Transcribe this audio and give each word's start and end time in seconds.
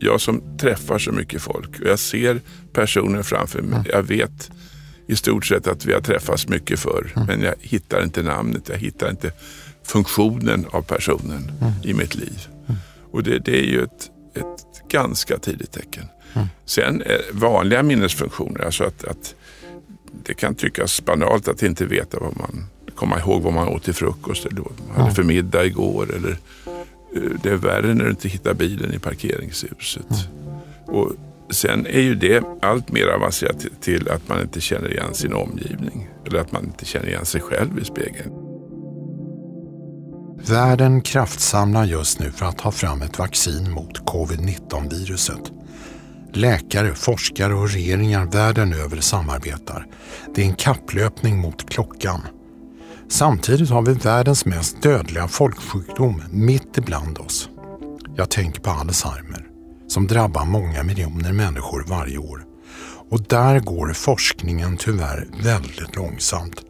jag 0.00 0.20
som 0.20 0.58
träffar 0.58 0.98
så 0.98 1.12
mycket 1.12 1.42
folk 1.42 1.80
och 1.80 1.86
jag 1.86 1.98
ser 1.98 2.40
personer 2.72 3.22
framför 3.22 3.62
mig. 3.62 3.82
Jag 3.92 4.02
vet 4.02 4.50
i 5.06 5.16
stort 5.16 5.46
sett 5.46 5.66
att 5.66 5.84
vi 5.84 5.92
har 5.92 6.00
träffats 6.00 6.48
mycket 6.48 6.80
förr. 6.80 7.12
Men 7.26 7.42
jag 7.42 7.54
hittar 7.60 8.02
inte 8.02 8.22
namnet, 8.22 8.68
jag 8.68 8.76
hittar 8.76 9.10
inte 9.10 9.32
funktionen 9.84 10.66
av 10.70 10.82
personen 10.82 11.52
i 11.84 11.94
mitt 11.94 12.14
liv. 12.14 12.46
Och 13.10 13.22
det, 13.22 13.38
det 13.38 13.58
är 13.58 13.64
ju 13.64 13.82
ett, 13.82 14.10
ett 14.34 14.88
ganska 14.88 15.38
tidigt 15.38 15.72
tecken. 15.72 16.04
Sen 16.64 17.02
eh, 17.02 17.16
vanliga 17.32 17.82
minnesfunktioner, 17.82 18.64
alltså 18.64 18.84
att, 18.84 19.04
att 19.04 19.34
det 20.24 20.34
kan 20.34 20.54
tyckas 20.54 21.04
banalt 21.04 21.48
att 21.48 21.62
inte 21.62 21.84
veta 21.84 22.18
vad 22.20 22.36
man, 22.36 22.66
komma 22.94 23.18
ihåg 23.18 23.42
vad 23.42 23.52
man 23.52 23.68
åt 23.68 23.84
till 23.84 23.94
frukost 23.94 24.46
eller 24.46 24.60
vad 24.60 24.72
man 24.88 25.00
hade 25.00 25.14
för 25.14 25.22
middag 25.22 25.64
igår. 25.64 26.14
Eller, 26.16 26.36
det 27.42 27.50
är 27.50 27.56
värre 27.56 27.94
när 27.94 28.04
du 28.04 28.10
inte 28.10 28.28
hittar 28.28 28.54
bilen 28.54 28.94
i 28.94 28.98
parkeringshuset. 28.98 30.06
Och 30.86 31.12
sen 31.50 31.86
är 31.86 32.00
ju 32.00 32.14
det 32.14 32.44
allt 32.62 32.92
mer 32.92 33.06
avancerat 33.06 33.60
till- 33.60 33.70
till 33.80 34.08
att 34.08 34.28
man 34.28 34.42
inte 34.42 34.60
känner 34.60 34.92
igen 34.92 35.14
sin 35.14 35.32
omgivning. 35.32 36.08
Eller 36.26 36.40
att 36.40 36.52
man 36.52 36.64
inte 36.64 36.84
känner 36.84 37.06
igen 37.06 37.24
sig 37.26 37.40
själv 37.40 37.78
i 37.78 37.84
spegeln. 37.84 38.32
Världen 40.48 41.00
kraftsamlar 41.00 41.84
just 41.84 42.20
nu 42.20 42.30
för 42.30 42.46
att 42.46 42.58
ta 42.58 42.70
fram 42.70 43.02
ett 43.02 43.18
vaccin 43.18 43.70
mot 43.70 43.98
covid-19-viruset. 44.06 45.52
Läkare, 46.32 46.94
forskare 46.94 47.54
och 47.54 47.70
regeringar 47.70 48.26
världen 48.26 48.72
över 48.72 49.00
samarbetar. 49.00 49.86
Det 50.34 50.42
är 50.42 50.46
en 50.46 50.54
kapplöpning 50.54 51.38
mot 51.38 51.70
klockan. 51.70 52.20
Samtidigt 53.10 53.70
har 53.70 53.82
vi 53.82 53.92
världens 53.92 54.44
mest 54.44 54.82
dödliga 54.82 55.28
folksjukdom 55.28 56.22
mitt 56.30 56.78
ibland 56.78 57.18
oss. 57.18 57.48
Jag 58.16 58.30
tänker 58.30 58.60
på 58.60 58.70
Alzheimer, 58.70 59.46
som 59.88 60.06
drabbar 60.06 60.44
många 60.44 60.82
miljoner 60.82 61.32
människor 61.32 61.84
varje 61.88 62.18
år. 62.18 62.44
Och 63.10 63.22
där 63.22 63.60
går 63.60 63.92
forskningen 63.92 64.76
tyvärr 64.76 65.28
väldigt 65.42 65.96
långsamt. 65.96 66.62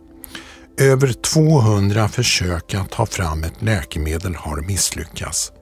Över 0.81 1.13
200 1.13 2.09
försök 2.09 2.75
att 2.75 2.91
ta 2.91 3.07
fram 3.07 3.45
ett 3.45 3.63
läkemedel 3.63 4.35
har 4.35 4.57
misslyckats. 4.61 5.53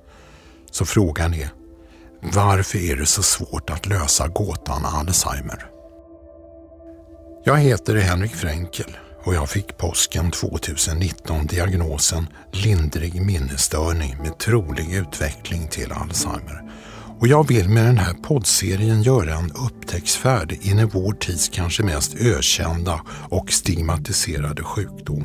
Så 0.70 0.84
frågan 0.84 1.34
är, 1.34 1.48
varför 2.22 2.78
är 2.78 2.97
det 2.97 3.06
så 3.06 3.22
svårt 3.22 3.70
att 3.70 3.87
lösa 3.87 4.28
gåtan 4.28 4.84
Alzheimer? 4.84 5.67
Jag 7.45 7.56
heter 7.56 7.97
Henrik 7.97 8.34
Fränkel 8.34 8.97
och 9.27 9.34
jag 9.34 9.50
fick 9.50 9.78
påsken 9.78 10.30
2019 10.30 11.46
diagnosen 11.46 12.27
lindrig 12.52 13.22
minnesstörning 13.22 14.16
med 14.22 14.38
trolig 14.38 14.94
utveckling 14.94 15.69
till 15.69 15.92
Alzheimer. 15.92 16.62
Och 17.20 17.28
jag 17.28 17.48
vill 17.48 17.69
med 17.69 17.84
den 17.84 17.98
här 17.98 18.14
poddserien 18.14 19.02
göra 19.02 19.34
en 19.34 19.52
upptäcktsfärd 19.52 20.52
in 20.60 20.78
i 20.78 20.84
vår 20.84 21.12
tids 21.12 21.48
kanske 21.48 21.82
mest 21.82 22.14
ökända 22.14 23.00
och 23.30 23.52
stigmatiserade 23.52 24.62
sjukdom. 24.62 25.24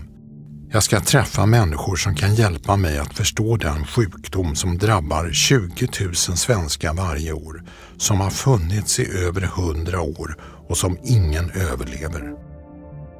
Jag 0.72 0.84
ska 0.84 1.00
träffa 1.00 1.46
människor 1.46 1.96
som 1.96 2.16
kan 2.16 2.36
hjälpa 2.36 2.76
mig 2.76 2.98
att 2.98 3.14
förstå 3.14 3.58
den 3.58 3.86
sjukdom 3.86 4.56
som 4.56 4.78
drabbar 4.78 5.30
20 5.32 5.88
000 6.00 6.16
svenskar 6.16 6.94
varje 6.94 7.34
år, 7.34 7.64
som 7.98 8.20
har 8.20 8.30
funnits 8.30 9.00
i 9.00 9.18
över 9.18 9.42
100 9.42 10.02
år 10.02 10.38
och 10.68 10.78
som 10.78 10.98
ingen 11.04 11.52
överlever. 11.52 12.51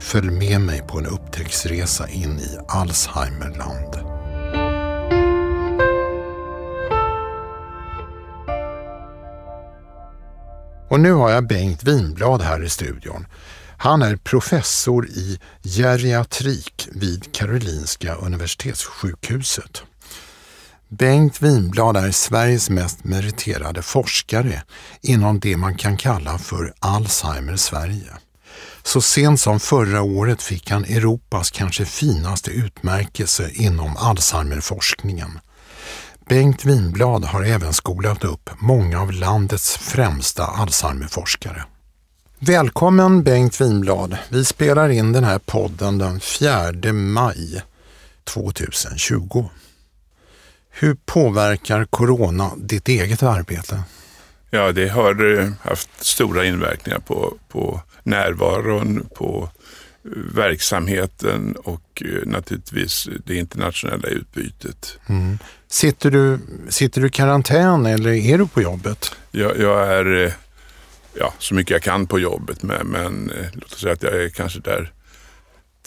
Följ 0.02 0.30
med 0.32 0.62
mig 0.62 0.82
på 0.88 0.98
en 0.98 1.06
upptäcktsresa 1.06 2.08
in 2.08 2.40
i 2.40 2.58
Alzheimerland. 2.68 3.96
Och 10.90 11.00
nu 11.00 11.12
har 11.12 11.30
jag 11.30 11.48
Bengt 11.48 11.84
Winblad 11.84 12.42
här 12.42 12.64
i 12.64 12.70
studion. 12.70 13.26
Han 13.78 14.02
är 14.02 14.16
professor 14.16 15.08
i 15.08 15.40
geriatrik 15.64 16.88
vid 16.92 17.34
Karolinska 17.36 18.16
Universitetssjukhuset. 18.16 19.84
Bengt 20.90 21.42
Winblad 21.42 21.98
är 21.98 22.12
Sveriges 22.12 22.70
mest 22.70 23.04
meriterade 23.04 23.82
forskare 23.82 24.64
inom 25.02 25.40
det 25.40 25.58
man 25.58 25.76
kan 25.76 25.98
kalla 25.98 26.38
för 26.38 26.74
Alzheimer 26.80 27.56
Sverige. 27.56 28.12
Så 28.84 29.02
sent 29.02 29.42
som 29.42 29.60
förra 29.60 30.02
året 30.02 30.42
fick 30.42 30.72
han 30.72 30.84
Europas 30.84 31.52
kanske 31.52 31.86
finaste 31.86 32.52
utmärkelse 32.52 33.50
inom 33.54 33.98
Alzheimerforskningen. 33.98 35.40
Bengt 36.30 36.66
Winblad 36.66 37.26
har 37.26 37.44
även 37.44 37.74
skolat 37.74 38.24
upp 38.24 38.50
många 38.60 39.02
av 39.02 39.12
landets 39.12 39.78
främsta 39.78 40.46
Alzheimerforskare. 40.46 41.64
Välkommen 42.40 43.24
Bengt 43.24 43.62
Winblad. 43.62 44.18
Vi 44.30 44.46
spelar 44.46 44.90
in 44.90 45.12
den 45.12 45.24
här 45.24 45.40
podden 45.40 45.98
den 45.98 46.20
4 46.20 46.94
maj 46.94 47.62
2020. 48.24 49.46
Hur 50.70 50.98
påverkar 51.06 51.86
corona 51.86 52.52
ditt 52.58 52.88
eget 52.88 53.24
arbete? 53.24 53.84
Ja, 54.54 54.72
det 54.72 54.88
har 54.88 55.40
eh, 55.40 55.50
haft 55.62 56.04
stora 56.04 56.46
inverkningar 56.46 57.00
på, 57.00 57.38
på 57.50 57.82
närvaron, 58.04 59.10
på 59.16 59.50
eh, 60.06 60.12
verksamheten 60.36 61.56
och 61.56 62.04
eh, 62.06 62.28
naturligtvis 62.28 63.10
det 63.26 63.36
internationella 63.36 64.08
utbytet. 64.08 65.00
Sitter 65.68 66.12
du, 66.12 66.40
sitter 66.70 67.02
du 67.02 67.08
i 67.08 67.12
karantän 67.12 67.86
eller 67.86 68.12
är 68.12 68.38
du 68.38 68.48
på 68.48 68.62
jobbet? 68.62 69.16
Jag, 69.32 69.60
jag 69.60 69.88
är 69.88 70.34
ja, 71.14 71.34
så 71.38 71.56
mycket 71.56 71.72
jag 71.72 71.82
kan 71.82 72.08
på 72.08 72.20
jobbet 72.20 72.64
men, 72.64 72.88
men 72.88 73.32
låt 73.54 73.74
oss 73.74 73.80
säga 73.80 73.94
att 73.94 74.04
jag 74.04 74.24
är 74.24 74.30
kanske 74.30 74.60
där 74.60 74.92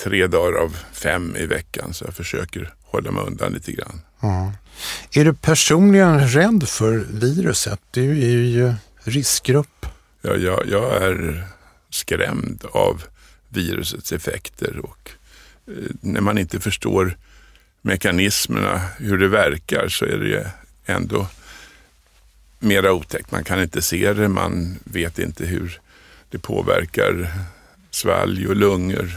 tre 0.04 0.26
dagar 0.26 0.58
av 0.58 0.76
fem 0.92 1.36
i 1.36 1.46
veckan 1.46 1.94
så 1.94 2.04
jag 2.04 2.14
försöker 2.14 2.74
hålla 2.94 3.10
mig 3.10 3.24
undan 3.24 3.52
lite 3.52 3.72
grann. 3.72 4.00
Ja. 4.20 4.52
Är 5.12 5.24
du 5.24 5.34
personligen 5.34 6.28
rädd 6.28 6.68
för 6.68 7.06
viruset? 7.10 7.80
Du 7.90 8.10
är 8.10 8.44
ju 8.46 8.74
riskgrupp. 9.04 9.86
Jag, 10.22 10.42
jag, 10.42 10.62
jag 10.68 11.02
är 11.02 11.44
skrämd 11.90 12.64
av 12.72 13.02
virusets 13.48 14.12
effekter 14.12 14.78
och 14.78 15.10
eh, 15.66 15.90
när 16.00 16.20
man 16.20 16.38
inte 16.38 16.60
förstår 16.60 17.16
mekanismerna, 17.82 18.80
hur 18.98 19.18
det 19.18 19.28
verkar, 19.28 19.88
så 19.88 20.04
är 20.04 20.18
det 20.18 20.28
ju 20.28 20.44
ändå 20.86 21.26
mera 22.58 22.92
otäckt. 22.92 23.30
Man 23.30 23.44
kan 23.44 23.62
inte 23.62 23.82
se 23.82 24.12
det, 24.12 24.28
man 24.28 24.78
vet 24.84 25.18
inte 25.18 25.46
hur 25.46 25.80
det 26.30 26.38
påverkar 26.38 27.32
svalg 27.90 28.48
och 28.48 28.56
lungor 28.56 29.10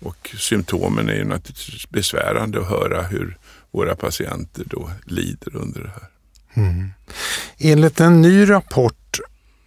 och 0.00 0.34
symptomen 0.38 1.08
är 1.08 1.14
ju 1.14 1.24
naturligtvis 1.24 1.90
besvärande 1.90 2.60
att 2.60 2.68
höra 2.68 3.02
hur 3.02 3.38
våra 3.70 3.96
patienter 3.96 4.64
då 4.66 4.90
lider 5.04 5.56
under 5.56 5.80
det 5.80 5.90
här. 5.90 6.08
Enligt 7.58 8.00
en 8.00 8.22
ny 8.22 8.50
rapport 8.50 9.20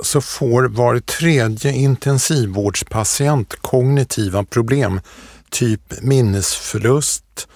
så 0.04 0.22
får 0.22 0.64
var 0.64 1.00
tredje 1.00 1.72
intensivvårdspatient 1.72 3.56
kognitiva 3.62 4.44
problem, 4.44 5.02
typ 5.50 6.02
minnesförlust, 6.02 7.48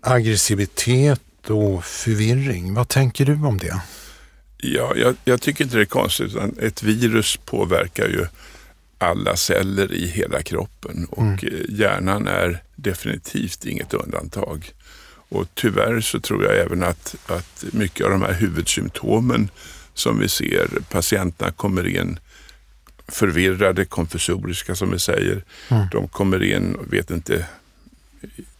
aggressivitet 0.00 1.50
och 1.50 1.84
förvirring. 1.84 2.74
Vad 2.74 2.88
tänker 2.88 3.24
du 3.24 3.34
om 3.34 3.58
det? 3.58 3.80
Ja, 4.56 4.92
jag, 4.96 5.16
jag 5.24 5.40
tycker 5.40 5.64
inte 5.64 5.76
det 5.76 5.82
är 5.82 5.86
konstigt. 5.86 6.32
Ett 6.60 6.82
virus 6.82 7.38
påverkar 7.44 8.08
ju 8.08 8.26
alla 8.98 9.36
celler 9.36 9.92
i 9.92 10.06
hela 10.06 10.42
kroppen 10.42 11.06
och 11.10 11.44
eh, 11.44 11.60
hjärnan 11.68 12.28
är 12.28 12.62
definitivt 12.76 13.64
inget 13.64 13.94
undantag. 13.94 14.72
Och 15.28 15.46
tyvärr 15.54 16.00
så 16.00 16.20
tror 16.20 16.44
jag 16.44 16.58
även 16.58 16.82
att, 16.82 17.16
att 17.26 17.64
mycket 17.72 18.04
av 18.04 18.10
de 18.10 18.22
här 18.22 18.32
huvudsymptomen 18.32 19.50
som 19.94 20.18
vi 20.18 20.28
ser, 20.28 20.68
patienterna 20.90 21.52
kommer 21.52 21.86
in 21.86 22.18
förvirrade, 23.08 23.84
konfusoriska 23.84 24.74
som 24.74 24.90
vi 24.90 24.98
säger. 24.98 25.44
De 25.92 26.08
kommer 26.08 26.42
in 26.42 26.74
och 26.74 26.92
vet 26.92 27.10
inte 27.10 27.46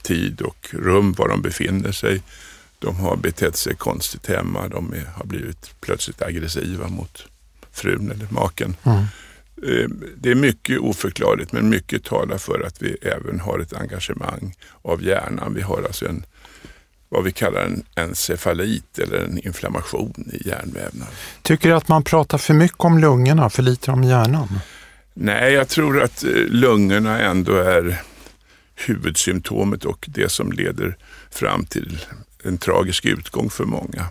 tid 0.03 0.41
och 0.41 0.69
rum 0.73 1.13
var 1.13 1.29
de 1.29 1.43
befinner 1.43 1.93
sig. 1.93 2.23
De 2.79 2.97
har 2.97 3.17
betett 3.17 3.57
sig 3.57 3.75
konstigt 3.75 4.27
hemma. 4.27 4.69
De 4.69 4.93
är, 4.93 5.05
har 5.05 5.25
blivit 5.25 5.71
plötsligt 5.81 6.23
aggressiva 6.23 6.89
mot 6.89 7.27
frun 7.73 8.11
eller 8.11 8.27
maken. 8.31 8.77
Eh, 8.85 9.05
Det 10.17 10.31
är 10.31 10.35
mycket 10.35 10.79
oförklarligt 10.79 11.53
men 11.53 11.69
mycket 11.69 12.05
talar 12.05 12.39
för 12.39 12.67
att 12.67 12.83
vi 12.83 12.97
även 13.03 13.41
har 13.41 13.59
ett 13.59 13.73
engagemang 13.73 14.55
av 14.83 15.03
hjärnan. 15.03 15.55
Vi 15.55 15.63
har 15.63 15.83
alltså 15.83 16.09
en, 16.09 16.25
vad 17.09 17.25
vi 17.25 17.33
kallar 17.33 17.61
en 17.61 17.83
encefalit 17.95 18.99
eller 18.99 19.19
en 19.19 19.39
inflammation 19.39 20.31
i 20.33 20.49
hjärnvävnaden. 20.49 21.15
Tycker 21.43 21.69
du 21.69 21.75
att 21.75 21.89
man 21.89 22.03
pratar 22.03 22.39
för 22.39 22.55
mycket 22.55 22.81
om 22.81 22.99
lungorna, 22.99 23.51
för 23.51 23.63
lite 23.63 23.91
om 23.91 24.05
hjärnan? 24.05 24.49
Nej, 25.15 25.53
jag 25.53 25.69
tror 25.69 26.03
att 26.03 26.25
eh, 26.25 26.31
lungorna 26.49 27.21
ändå 27.21 27.57
är 27.57 28.03
huvudsymptomet 28.75 29.85
och 29.85 30.07
det 30.09 30.29
som 30.29 30.53
leder 30.53 30.97
fram 31.31 31.67
till 31.67 31.99
en 32.43 32.59
tragisk 32.59 33.05
utgång 33.05 33.51
för 33.51 33.65
många. 33.65 34.07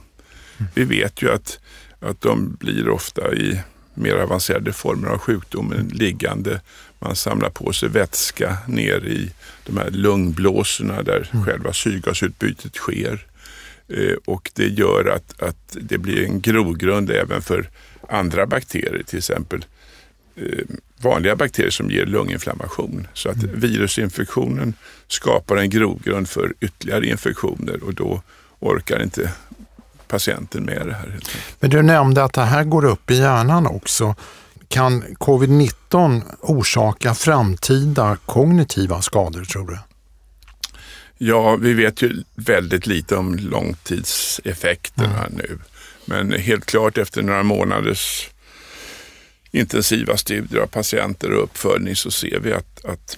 Vi 0.73 0.83
vet 0.83 1.21
ju 1.21 1.31
att 1.31 1.59
att 1.99 2.21
de 2.21 2.55
blir 2.59 2.89
ofta 2.89 3.33
i 3.33 3.61
mer 3.95 4.15
avancerade 4.15 4.73
former 4.73 5.07
av 5.07 5.17
sjukdomen 5.17 5.87
liggande. 5.93 6.61
Man 6.99 7.15
samlar 7.15 7.49
på 7.49 7.73
sig 7.73 7.89
vätska 7.89 8.57
ner 8.67 9.05
i 9.05 9.31
de 9.65 9.77
här 9.77 9.91
lungblåsorna 9.91 11.03
där 11.03 11.29
mm. 11.33 11.45
själva 11.45 11.73
syrgasutbytet 11.73 12.75
sker. 12.75 13.25
Eh, 13.87 14.15
och 14.25 14.51
det 14.53 14.67
gör 14.67 15.05
att, 15.05 15.41
att 15.41 15.77
det 15.81 15.97
blir 15.97 16.25
en 16.25 16.41
grogrund 16.41 17.11
även 17.11 17.41
för 17.41 17.69
andra 18.09 18.45
bakterier, 18.45 19.03
till 19.07 19.17
exempel 19.17 19.65
eh, 20.35 20.65
vanliga 20.97 21.35
bakterier 21.35 21.71
som 21.71 21.91
ger 21.91 22.05
lunginflammation. 22.05 23.07
Så 23.13 23.29
att 23.29 23.43
mm. 23.43 23.59
virusinfektionen 23.59 24.73
skapar 25.07 25.57
en 25.57 25.69
grogrund 25.69 26.29
för 26.29 26.53
ytterligare 26.59 27.07
infektioner 27.07 27.83
och 27.83 27.93
då 27.93 28.21
orkar 28.59 29.03
inte 29.03 29.31
patienten 30.07 30.63
med 30.63 30.87
det 30.87 30.93
här. 30.93 31.19
Men 31.59 31.69
du 31.69 31.81
nämnde 31.81 32.23
att 32.23 32.33
det 32.33 32.41
här 32.41 32.63
går 32.63 32.85
upp 32.85 33.11
i 33.11 33.15
hjärnan 33.15 33.67
också. 33.67 34.15
Kan 34.67 35.03
covid-19 35.03 36.21
orsaka 36.41 37.13
framtida 37.13 38.17
kognitiva 38.25 39.01
skador 39.01 39.43
tror 39.43 39.67
du? 39.67 39.77
Ja, 41.17 41.55
vi 41.55 41.73
vet 41.73 42.01
ju 42.01 42.23
väldigt 42.35 42.87
lite 42.87 43.15
om 43.15 43.35
långtidseffekterna 43.35 45.25
mm. 45.25 45.33
nu. 45.33 45.59
Men 46.05 46.31
helt 46.31 46.65
klart 46.65 46.97
efter 46.97 47.21
några 47.21 47.43
månaders 47.43 48.29
intensiva 49.51 50.17
studier 50.17 50.61
av 50.61 50.67
patienter 50.67 51.31
och 51.31 51.43
uppföljning 51.43 51.95
så 51.95 52.11
ser 52.11 52.39
vi 52.39 52.53
att, 52.53 52.85
att 52.85 53.17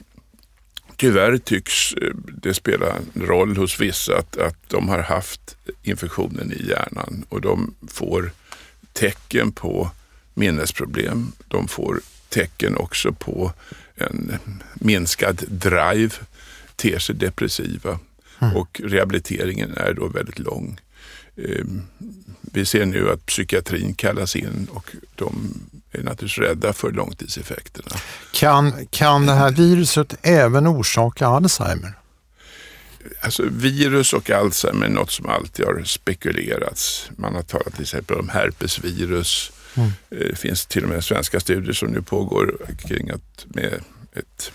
tyvärr 0.97 1.38
tycks 1.38 1.94
eh, 1.94 2.13
det 2.15 2.53
spela 2.53 2.95
en 2.95 3.21
roll 3.27 3.57
hos 3.57 3.79
vissa 3.79 4.17
att, 4.17 4.38
att 4.38 4.69
de 4.69 4.89
har 4.89 4.99
haft 4.99 5.57
infektionen 5.83 6.51
i 6.51 6.69
hjärnan 6.69 7.25
och 7.29 7.41
de 7.41 7.75
får 7.88 8.31
tecken 8.94 9.51
på 9.51 9.89
minnesproblem. 10.33 11.31
De 11.47 11.67
får 11.67 11.99
tecken 12.29 12.77
också 12.77 13.13
på 13.13 13.53
en 13.95 14.38
minskad 14.73 15.44
drive, 15.47 16.11
ter 16.75 16.99
sig 16.99 17.15
depressiva 17.15 17.99
mm. 18.39 18.55
och 18.55 18.81
rehabiliteringen 18.83 19.73
är 19.77 19.94
då 19.94 20.07
väldigt 20.07 20.39
lång. 20.39 20.79
Ehm, 21.37 21.81
vi 22.41 22.65
ser 22.65 22.85
nu 22.85 23.11
att 23.11 23.25
psykiatrin 23.25 23.93
kallas 23.93 24.35
in 24.35 24.67
och 24.71 24.91
de 25.15 25.61
är 25.91 26.03
naturligtvis 26.03 26.37
rädda 26.37 26.73
för 26.73 26.91
långtidseffekterna. 26.91 27.95
Kan, 28.33 28.87
kan 28.89 29.25
det 29.25 29.33
här 29.33 29.51
viruset 29.51 30.15
även 30.21 30.67
orsaka 30.67 31.27
Alzheimer? 31.27 31.93
Alltså 33.21 33.43
virus 33.51 34.13
och 34.13 34.29
Alzheimer 34.29 34.85
är 34.85 34.89
något 34.89 35.11
som 35.11 35.29
alltid 35.29 35.65
har 35.65 35.83
spekulerats. 35.83 37.09
Man 37.15 37.35
har 37.35 37.43
talat 37.43 37.73
till 37.73 37.81
exempel 37.81 38.17
om 38.19 38.29
herpesvirus. 38.29 39.51
Mm. 39.75 39.91
Det 40.09 40.39
finns 40.39 40.65
till 40.65 40.83
och 40.83 40.89
med 40.89 41.03
svenska 41.03 41.39
studier 41.39 41.73
som 41.73 41.89
nu 41.89 42.01
pågår 42.01 42.57
kring 42.77 43.09
att 43.09 43.45
med 43.47 43.73
ett, 44.13 44.51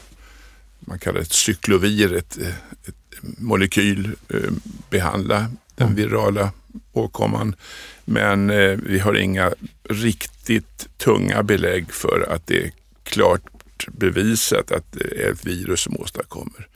man 0.80 0.98
kallar 0.98 1.18
det 1.18 1.22
ett 1.22 1.32
cyklovir, 1.32 2.14
ett, 2.14 2.38
ett 2.86 2.94
molekyl, 3.20 4.10
eh, 4.28 4.50
behandla 4.90 5.50
den 5.74 5.86
mm. 5.86 5.94
virala 5.94 6.50
åkomman. 6.92 7.56
Men 8.04 8.50
eh, 8.50 8.78
vi 8.82 8.98
har 8.98 9.14
inga 9.14 9.52
riktigt 9.88 10.88
tunga 10.98 11.42
belägg 11.42 11.92
för 11.92 12.28
att 12.30 12.46
det 12.46 12.64
är 12.64 12.72
klart 13.04 13.42
bevisat 13.88 14.72
att 14.72 14.92
det 14.92 15.24
är 15.24 15.32
ett 15.32 15.46
virus 15.46 15.80
som 15.80 15.96
åstadkommer. 15.96 16.68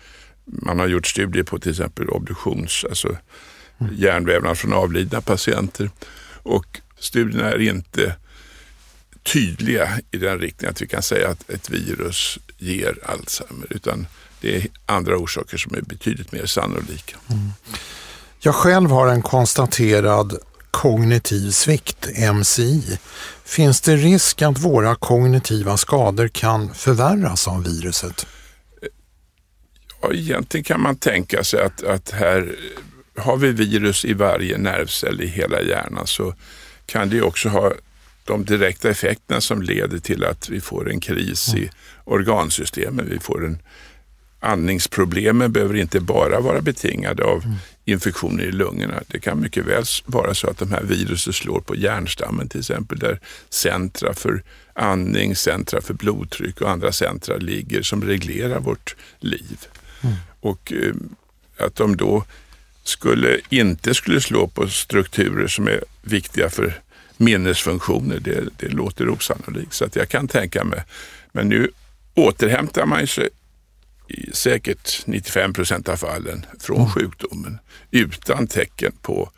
Man 0.45 0.79
har 0.79 0.87
gjort 0.87 1.07
studier 1.07 1.43
på 1.43 1.59
till 1.59 1.71
exempel 1.71 2.09
obduktions, 2.09 2.85
alltså 2.89 3.17
hjärnvävnad 3.93 4.59
från 4.59 4.73
avlidna 4.73 5.21
patienter 5.21 5.91
och 6.43 6.81
studierna 6.99 7.51
är 7.51 7.61
inte 7.61 8.17
tydliga 9.23 10.01
i 10.11 10.19
den 10.19 10.39
riktningen 10.39 10.71
att 10.71 10.83
vi 10.83 10.87
kan 10.87 11.03
säga 11.03 11.29
att 11.29 11.51
ett 11.51 11.71
virus 11.71 12.39
ger 12.59 12.99
Alzheimer 13.05 13.67
utan 13.71 14.07
det 14.41 14.57
är 14.57 14.67
andra 14.87 15.17
orsaker 15.17 15.57
som 15.57 15.75
är 15.75 15.81
betydligt 15.81 16.33
mer 16.33 16.47
sannolika. 16.47 17.17
Mm. 17.31 17.51
Jag 18.47 18.55
själv 18.55 18.91
har 18.91 19.09
en 19.09 19.23
konstaterad 19.23 20.39
kognitiv 20.71 21.51
svikt, 21.51 22.09
MCI. 22.35 22.99
Finns 23.45 23.81
det 23.81 23.97
risk 23.97 24.43
att 24.43 24.59
våra 24.59 24.95
kognitiva 24.95 25.77
skador 25.77 26.29
kan 26.29 26.75
förvärras 26.75 27.49
av 27.49 27.65
viruset? 27.65 28.27
Ja, 30.03 30.13
egentligen 30.13 30.65
kan 30.65 30.81
man 30.81 30.97
tänka 30.97 31.45
sig 31.45 31.63
att, 31.63 31.83
att 31.83 32.11
här 32.11 32.57
har 33.17 33.37
vi 33.37 33.53
virus 33.53 34.05
i 34.05 34.13
varje 34.13 34.59
nervcell 34.59 35.21
i 35.21 35.27
hela 35.27 35.63
hjärnan 35.63 36.07
så 36.07 36.35
kan 36.87 37.09
det 37.09 37.23
också 37.23 37.49
ha 37.49 37.73
de 38.25 38.45
direkta 38.45 38.91
effekterna 38.91 39.41
som 39.41 39.63
leder 39.63 39.99
till 39.99 40.25
att 40.25 40.49
vi 40.49 40.61
får 40.61 40.91
en 40.91 41.01
kris 41.01 41.55
i 41.55 41.71
organsystemen. 42.05 43.09
Vi 43.11 43.19
får 43.19 43.47
en 43.47 43.59
andningsproblemen 44.41 45.53
behöver 45.53 45.77
inte 45.77 46.01
bara 46.01 46.41
vara 46.41 46.61
betingade 46.61 47.25
av 47.25 47.45
mm. 47.45 47.57
Infektioner 47.89 48.45
i 48.45 48.53
lungorna. 48.53 49.03
Det 49.07 49.21
kan 49.21 49.41
mycket 49.41 49.67
väl 49.67 49.85
vara 50.07 50.35
så 50.35 50.51
att 50.51 50.59
de 50.59 50.71
här 50.71 50.83
virusen 50.83 51.33
slår 51.33 51.61
på 51.61 51.77
hjärnstammen 51.77 52.49
till 52.49 52.61
exempel, 52.61 52.99
där 52.99 53.21
centra 53.51 54.15
för 54.15 54.43
andning, 54.73 55.37
centra 55.37 55.81
för 55.81 55.95
blodtryck 55.95 56.61
och 56.61 56.71
andra 56.71 56.93
centra 56.93 57.37
ligger 57.37 57.83
som 57.83 58.05
reglerar 58.05 58.61
vårt 58.61 58.97
liv. 59.21 59.59
Mm. 60.03 60.15
Och 60.41 60.73
eh, 60.73 60.95
att 61.67 61.77
de 61.77 61.97
då 61.97 62.25
skulle, 62.85 63.41
inte 63.49 63.95
skulle 63.95 64.21
slå 64.21 64.47
på 64.47 64.69
strukturer 64.69 65.47
som 65.47 65.69
är 65.69 65.85
viktiga 66.03 66.51
för 66.51 66.81
minnesfunktioner, 67.17 68.19
det, 68.21 68.45
det 68.57 68.69
låter 68.69 69.09
osannolikt. 69.09 69.73
Så 69.73 69.85
att 69.85 69.97
jag 69.97 70.09
kan 70.09 70.29
tänka 70.29 70.65
mig, 70.65 70.83
men 71.33 71.49
nu 71.49 71.71
återhämtar 72.15 72.87
man 72.87 73.07
sig 73.07 73.29
i 74.09 74.31
säkert 74.33 75.07
95 75.07 75.53
procent 75.53 75.89
av 75.89 75.97
fallen 75.97 76.47
från 76.61 76.77
mm. 76.77 76.91
sjukdomen 76.91 77.59
utan 77.91 78.47
tecken 78.47 78.93
på 79.03 79.31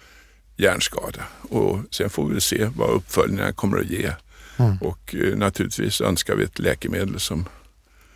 hjärnskada. 0.56 1.22
Och 1.42 1.78
sen 1.90 2.10
får 2.10 2.28
vi 2.28 2.40
se 2.40 2.70
vad 2.76 2.90
uppföljningarna 2.90 3.52
kommer 3.52 3.78
att 3.78 3.90
ge. 3.90 4.12
Mm. 4.56 4.76
Och 4.76 5.14
eh, 5.14 5.36
naturligtvis 5.36 6.00
önskar 6.00 6.34
vi 6.34 6.44
ett 6.44 6.58
läkemedel 6.58 7.20
som 7.20 7.48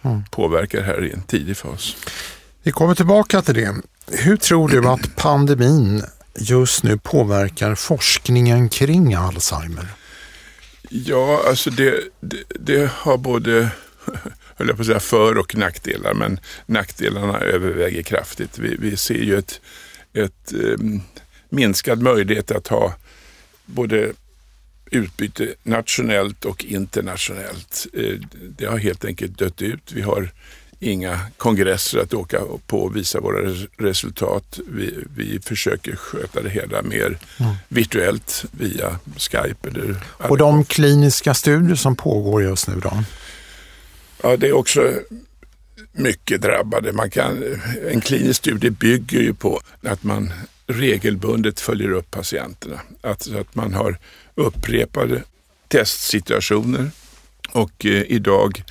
mm. 0.02 0.22
påverkar 0.30 0.82
här 0.82 1.04
i 1.04 1.12
en 1.12 1.22
tidig 1.22 1.56
fas. 1.56 1.96
Vi 2.62 2.72
kommer 2.72 2.94
tillbaka 2.94 3.42
till 3.42 3.54
det. 3.54 3.74
Hur 4.06 4.36
tror 4.36 4.68
du 4.68 4.88
att 4.88 5.16
pandemin 5.16 6.02
just 6.34 6.82
nu 6.82 6.98
påverkar 6.98 7.74
forskningen 7.74 8.68
kring 8.68 9.14
Alzheimer? 9.14 9.88
Ja, 10.88 11.42
alltså 11.48 11.70
det, 11.70 12.00
det, 12.20 12.42
det 12.60 12.90
har 12.92 13.16
både 13.16 13.70
höll 14.56 14.68
jag 14.68 14.76
på 14.76 14.80
att 14.80 14.86
säga, 14.86 15.00
för 15.00 15.38
och 15.38 15.56
nackdelar, 15.56 16.14
men 16.14 16.40
nackdelarna 16.66 17.38
överväger 17.38 18.02
kraftigt. 18.02 18.58
Vi, 18.58 18.76
vi 18.78 18.96
ser 18.96 19.22
ju 19.22 19.38
ett, 19.38 19.60
ett 20.12 20.52
um, 20.52 21.02
minskad 21.48 22.02
möjlighet 22.02 22.50
att 22.50 22.68
ha 22.68 22.94
både 23.66 24.12
utbyte 24.90 25.54
nationellt 25.62 26.44
och 26.44 26.64
internationellt. 26.64 27.86
Eh, 27.92 28.16
det 28.58 28.66
har 28.66 28.78
helt 28.78 29.04
enkelt 29.04 29.38
dött 29.38 29.62
ut. 29.62 29.92
Vi 29.92 30.02
har 30.02 30.30
inga 30.80 31.20
kongresser 31.36 31.98
att 31.98 32.14
åka 32.14 32.40
på 32.66 32.82
och 32.82 32.96
visa 32.96 33.20
våra 33.20 33.54
resultat. 33.76 34.58
Vi, 34.68 34.94
vi 35.16 35.40
försöker 35.40 35.96
sköta 35.96 36.42
det 36.42 36.50
hela 36.50 36.82
mer 36.82 37.18
mm. 37.38 37.54
virtuellt 37.68 38.44
via 38.50 38.98
Skype. 39.16 39.68
Eller 39.68 39.96
och 40.18 40.38
de 40.38 40.64
kliniska 40.64 41.34
studier 41.34 41.76
som 41.76 41.96
pågår 41.96 42.42
just 42.42 42.68
nu 42.68 42.80
då? 42.82 43.04
Ja, 44.22 44.36
det 44.36 44.48
är 44.48 44.52
också 44.52 44.92
mycket 45.92 46.42
drabbade. 46.42 46.92
Man 46.92 47.10
kan, 47.10 47.44
en 47.90 48.00
klinisk 48.00 48.38
studie 48.38 48.70
bygger 48.70 49.20
ju 49.20 49.34
på 49.34 49.60
att 49.82 50.02
man 50.02 50.32
regelbundet 50.66 51.60
följer 51.60 51.90
upp 51.90 52.10
patienterna. 52.10 52.80
Att, 53.00 53.34
att 53.34 53.54
man 53.54 53.74
har 53.74 53.98
upprepade 54.34 55.22
testsituationer 55.68 56.90
och 57.52 57.86
eh, 57.86 58.02
idag 58.02 58.64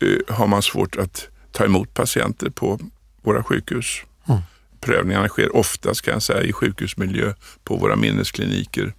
eh, 0.00 0.34
har 0.34 0.46
man 0.46 0.62
svårt 0.62 0.96
att 0.96 1.28
ta 1.52 1.64
emot 1.64 1.94
patienter 1.94 2.50
på 2.50 2.80
våra 3.22 3.44
sjukhus. 3.44 4.02
Mm. 4.28 4.40
Prövningarna 4.80 5.28
sker 5.28 5.56
oftast 5.56 6.02
kan 6.02 6.12
jag 6.12 6.22
säga 6.22 6.42
i 6.42 6.52
sjukhusmiljö 6.52 7.34
på 7.64 7.76
våra 7.76 7.96
minneskliniker. 7.96 8.94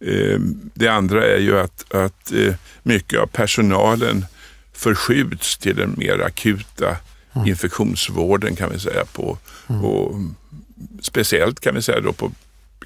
Eh, 0.00 0.38
det 0.74 0.88
andra 0.88 1.26
är 1.26 1.38
ju 1.38 1.58
att, 1.58 1.94
att 1.94 2.32
eh, 2.32 2.54
mycket 2.82 3.20
av 3.20 3.26
personalen 3.26 4.26
förskjuts 4.74 5.58
till 5.58 5.76
den 5.76 5.94
mer 5.96 6.18
akuta 6.18 6.96
mm. 7.34 7.48
infektionsvården 7.48 8.56
kan 8.56 8.70
vi 8.70 8.78
säga. 8.78 9.04
på 9.04 9.38
mm. 9.68 9.84
och 9.84 10.14
Speciellt 11.02 11.60
kan 11.60 11.74
vi 11.74 11.82
säga 11.82 12.00
då 12.00 12.12
på 12.12 12.32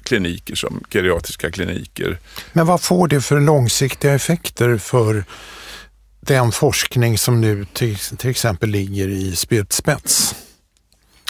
kliniker 0.03 0.55
som 0.55 0.83
geriatriska 0.89 1.51
kliniker. 1.51 2.19
Men 2.53 2.65
vad 2.65 2.81
får 2.81 3.07
det 3.07 3.21
för 3.21 3.39
långsiktiga 3.39 4.13
effekter 4.13 4.77
för 4.77 5.23
den 6.19 6.51
forskning 6.51 7.17
som 7.17 7.41
nu 7.41 7.65
till, 7.73 7.97
till 7.97 8.29
exempel 8.29 8.69
ligger 8.69 9.07
i 9.07 9.35
spjutspets? 9.35 10.35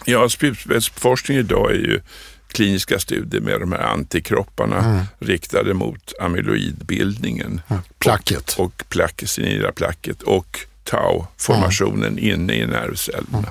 Ja, 0.06 0.30
spjutspetsforskning 0.30 1.38
idag 1.38 1.72
är 1.72 1.76
ju 1.76 2.02
kliniska 2.50 3.00
studier 3.00 3.42
med 3.42 3.60
de 3.60 3.72
här 3.72 3.80
antikropparna 3.80 4.78
mm. 4.80 5.06
riktade 5.20 5.74
mot 5.74 6.14
amyloidbildningen. 6.20 7.62
Ja, 7.68 7.82
placket. 8.00 8.56
Och, 8.58 8.66
och 8.66 8.84
plack, 8.90 9.24
senila 9.26 9.72
placket 9.72 10.22
och 10.22 10.60
tau-formationen 10.84 12.18
mm. 12.18 12.34
inne 12.34 12.54
i 12.54 12.68
nervcellerna. 12.68 13.38
Mm. 13.38 13.50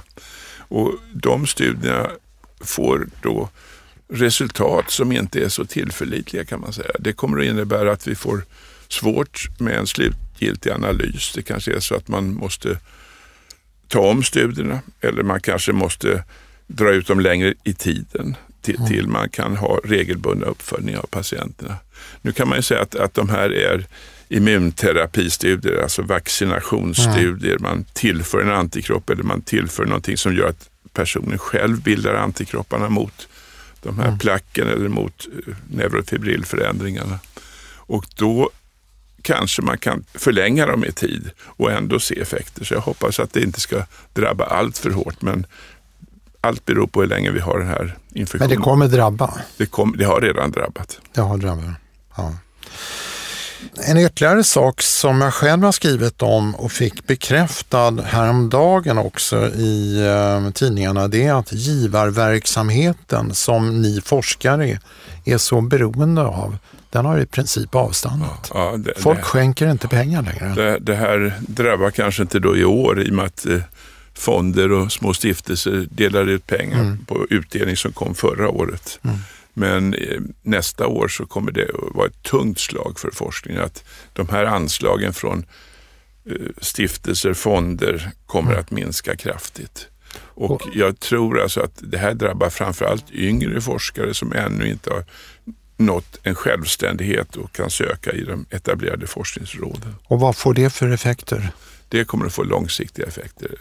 Och 0.69 0.95
de 1.13 1.47
studierna 1.47 2.11
får 2.61 3.09
då 3.23 3.49
resultat 4.09 4.91
som 4.91 5.13
inte 5.13 5.45
är 5.45 5.49
så 5.49 5.65
tillförlitliga 5.65 6.45
kan 6.45 6.61
man 6.61 6.73
säga. 6.73 6.91
Det 6.99 7.13
kommer 7.13 7.39
att 7.39 7.47
innebära 7.47 7.93
att 7.93 8.07
vi 8.07 8.15
får 8.15 8.45
svårt 8.89 9.49
med 9.59 9.77
en 9.77 9.87
slutgiltig 9.87 10.71
analys. 10.71 11.33
Det 11.35 11.43
kanske 11.43 11.77
är 11.77 11.81
så 11.81 11.95
att 11.95 12.09
man 12.09 12.35
måste 12.35 12.79
ta 13.89 14.01
om 14.01 14.23
studierna 14.23 14.81
eller 15.01 15.23
man 15.23 15.41
kanske 15.41 15.73
måste 15.73 16.25
dra 16.69 16.91
ut 16.91 17.07
dem 17.07 17.21
längre 17.21 17.55
i 17.65 17.75
tiden 17.75 18.37
till, 18.61 18.77
mm. 18.77 18.89
till 18.89 19.09
man 19.09 19.29
kan 19.29 19.57
ha 19.57 19.81
regelbundna 19.85 20.47
uppföljningar 20.47 20.99
av 20.99 21.07
patienterna. 21.07 21.77
Nu 22.23 22.33
kan 22.33 22.49
man 22.49 22.59
ju 22.59 22.63
säga 22.63 22.83
att, 22.83 22.95
att 22.95 23.15
de 23.15 23.29
här 23.29 23.55
är 23.55 23.87
immunterapistudier, 24.29 25.83
alltså 25.83 26.03
vaccinationsstudier. 26.03 27.57
Mm. 27.57 27.63
Man 27.63 27.85
tillför 27.93 28.41
en 28.41 28.51
antikropp 28.51 29.11
eller 29.11 29.23
man 29.23 29.43
tillför 29.43 29.85
någonting 29.85 30.17
som 30.17 30.35
gör 30.35 30.49
att 30.49 30.71
personen 30.93 31.39
själv 31.39 31.83
bildar 31.83 32.15
antikropparna 32.15 32.89
mot 32.89 33.29
de 33.83 33.99
här 33.99 34.07
mm. 34.07 34.19
placken 34.19 34.69
eller 34.69 34.89
mot 34.89 35.29
eh, 35.47 35.55
neurofibrillförändringarna. 35.71 37.19
Och 37.77 38.05
då 38.17 38.51
kanske 39.23 39.63
man 39.63 39.79
kan 39.79 40.05
förlänga 40.15 40.67
dem 40.67 40.85
i 40.85 40.93
tid 40.93 41.31
och 41.41 41.73
ändå 41.73 42.01
se 42.01 42.21
effekter. 42.21 42.65
Så 42.65 42.75
jag 42.75 42.81
hoppas 42.81 43.21
att 43.21 43.33
det 43.33 43.43
inte 43.43 43.61
ska 43.61 43.85
drabba 44.13 44.45
allt 44.45 44.79
för 44.79 44.91
hårt. 44.91 45.23
Men 45.23 45.47
allt 46.41 46.65
beror 46.65 46.87
på 46.87 47.01
hur 47.01 47.09
länge 47.09 47.31
vi 47.31 47.41
har 47.41 47.59
den 47.59 47.69
här 47.69 47.97
infektionen. 48.15 48.49
Men 48.49 48.59
det 48.59 48.65
kommer 48.65 48.89
drabba? 48.89 49.35
Det, 49.57 49.67
kom, 49.67 49.95
det 49.99 50.05
har 50.05 50.21
redan 50.21 50.51
drabbat. 50.51 51.01
Det 51.13 51.21
har 51.21 51.37
drabbat, 51.37 51.65
ja. 52.17 52.33
En 53.87 53.99
ytterligare 53.99 54.45
sak 54.45 54.83
som 54.83 55.21
jag 55.21 55.35
själv 55.35 55.65
har 55.65 55.73
skrivit 55.73 56.23
om 56.23 56.55
och 56.55 56.73
fick 56.73 57.07
bekräftad 57.07 58.03
häromdagen 58.05 58.99
också 58.99 59.47
i 59.47 60.07
eh, 60.07 60.51
tidningarna, 60.51 61.09
det 61.09 61.25
är 61.25 61.35
att 61.35 61.53
givarverksamheten 61.53 63.35
som 63.35 63.83
ni 63.83 64.01
forskare 64.01 64.81
är 65.25 65.39
så 65.39 65.61
beroende 65.61 66.23
av, 66.23 66.57
den 66.91 67.05
har 67.05 67.19
i 67.19 67.27
princip 67.27 67.75
avstannat. 67.75 68.51
Ja, 68.55 68.77
det, 68.77 68.95
Folk 68.97 69.19
det, 69.19 69.25
skänker 69.25 69.71
inte 69.71 69.89
pengar 69.89 70.23
längre. 70.23 70.55
Det, 70.55 70.79
det, 70.79 70.95
här 70.95 71.35
drabbar 71.41 71.91
kanske 71.91 72.23
inte 72.23 72.39
då 72.39 72.57
i 72.57 72.65
år 72.65 73.03
i 73.03 73.11
och 73.11 73.15
med 73.15 73.25
att 73.25 73.47
eh, 73.47 73.61
fonder 74.19 74.73
och 74.73 74.93
små 74.93 75.15
stiftelser 75.15 75.87
delar 75.91 76.27
ut 76.27 76.47
pengar 76.47 76.81
mm. 76.81 77.05
på 77.05 77.27
utdelning 77.31 77.77
som 77.77 77.93
kom 77.93 78.15
förra 78.15 78.49
året. 78.49 79.01
Mm. 79.03 79.17
Men 79.55 79.95
eh, 79.95 80.21
nästa 80.43 80.87
år 80.87 81.09
så 81.09 81.27
kommer 81.27 81.53
det 81.53 81.69
att 81.69 81.95
vara 81.95 82.07
ett 82.07 82.23
tungt 82.23 82.61
slag 82.61 83.01
för 83.01 83.11
forskningen. 83.11 83.63
Att 83.63 83.85
de 84.13 84.29
här 84.29 84.45
anslagen 84.45 85.13
från 85.13 85.45
eh, 86.27 86.33
stiftelser, 86.61 87.35
fonder 87.35 88.11
kommer 88.27 88.51
mm. 88.51 88.61
att 88.61 88.71
minska 88.71 89.17
kraftigt. 89.17 89.89
Och 90.19 90.63
jag 90.75 91.01
tror 91.01 91.41
alltså 91.41 91.61
att 91.61 91.73
det 91.81 91.99
här 91.99 92.15
drabbar 92.15 92.51
framförallt 92.51 93.11
yngre 93.11 93.61
forskare 93.61 94.15
som 94.15 94.33
ännu 94.33 94.71
inte 94.71 94.91
har 94.91 95.05
nått 95.77 96.19
en 96.23 96.35
självständighet 96.35 97.37
och 97.37 97.53
kan 97.53 97.71
söka 97.71 98.13
i 98.13 98.25
de 98.25 98.47
etablerade 98.51 99.07
forskningsråden. 99.07 99.95
Och 100.05 100.21
vad 100.21 100.37
får 100.37 100.55
det 100.55 100.71
för 100.71 100.91
effekter? 100.91 101.53
Det 101.89 102.05
kommer 102.05 102.27
att 102.27 102.33
få 102.33 102.43
långsiktiga 102.43 103.07
effekter. 103.07 103.55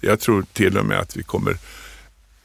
Jag 0.00 0.20
tror 0.20 0.44
till 0.52 0.78
och 0.78 0.84
med 0.84 0.98
att 0.98 1.16
vi 1.16 1.22
kommer 1.22 1.56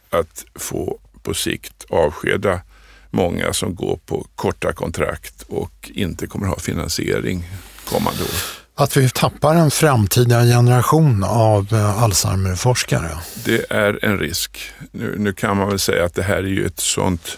att 0.09 0.45
få 0.55 0.99
på 1.23 1.33
sikt 1.33 1.85
avskeda 1.89 2.61
många 3.09 3.53
som 3.53 3.75
går 3.75 3.99
på 4.05 4.27
korta 4.35 4.73
kontrakt 4.73 5.43
och 5.47 5.91
inte 5.93 6.27
kommer 6.27 6.47
att 6.47 6.53
ha 6.53 6.59
finansiering 6.59 7.47
kommande 7.85 8.23
år. 8.23 8.29
Att 8.75 8.97
vi 8.97 9.09
tappar 9.09 9.55
en 9.55 9.71
framtida 9.71 10.43
generation 10.43 11.23
av 11.23 11.73
eh, 11.73 12.03
Alzheimerforskare? 12.03 13.11
Det 13.45 13.65
är 13.71 14.05
en 14.05 14.19
risk. 14.19 14.71
Nu, 14.91 15.15
nu, 15.17 15.33
kan 15.33 15.57
man 15.57 15.69
väl 15.69 15.79
säga 15.79 16.05
att 16.05 16.15
det 16.15 16.23
här 16.23 16.37
är 16.37 16.43
ju 16.43 16.65
ett 16.65 16.79
sånt 16.79 17.37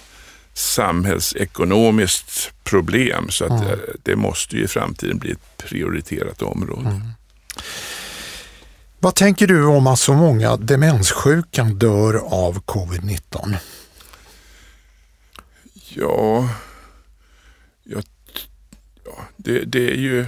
samhällsekonomiskt 0.54 2.52
problem 2.64 3.30
så 3.30 3.46
att 3.46 3.52
mm. 3.52 3.66
det, 3.66 3.78
det, 4.04 4.16
måste 4.16 4.58
ju 4.58 4.64
i 4.64 4.68
framtiden 4.68 5.18
bli 5.18 5.32
ett 5.32 5.58
prioriterat 5.58 6.42
område. 6.42 6.90
Mm. 6.90 7.02
Vad 9.00 9.16
tänker 9.16 9.48
du 9.48 9.66
om 9.66 9.88
att 9.88 10.00
så 10.00 10.14
många 10.14 10.58
demenssjuka 10.58 11.64
dör 11.64 12.14
av 12.16 12.64
covid-19? 12.66 13.56
Ja, 15.90 16.50
ja, 17.84 18.02
det, 19.38 19.60
det, 19.60 19.92
är 19.92 19.96
ju 19.96 20.26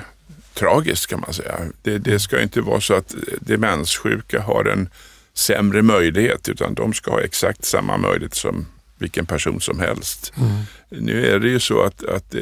tragiskt 0.54 1.08
kan 1.08 1.20
man 1.20 1.34
säga. 1.34 1.60
Det, 1.82 1.98
det 1.98 2.20
ska 2.20 2.42
inte 2.42 2.62
vara 2.62 2.82
så 2.82 2.94
att 2.94 3.16
demenssjuka 3.40 4.42
har 4.42 4.66
en 4.66 4.90
sämre 5.34 5.82
möjlighet 5.82 6.50
utan 6.50 6.74
de 6.74 6.94
ska 6.94 7.12
ha 7.12 7.22
exakt 7.22 7.66
samma 7.66 7.98
möjlighet 7.98 8.36
som 8.36 8.66
vilken 8.98 9.26
person 9.26 9.62
som 9.62 9.80
helst. 9.80 10.34
Mm. 10.38 10.64
Nu 10.90 11.26
är 11.26 11.40
det 11.40 11.50
ju 11.50 11.60
så 11.60 11.82
att, 11.82 12.04
att 12.04 12.36
eh, 12.36 12.42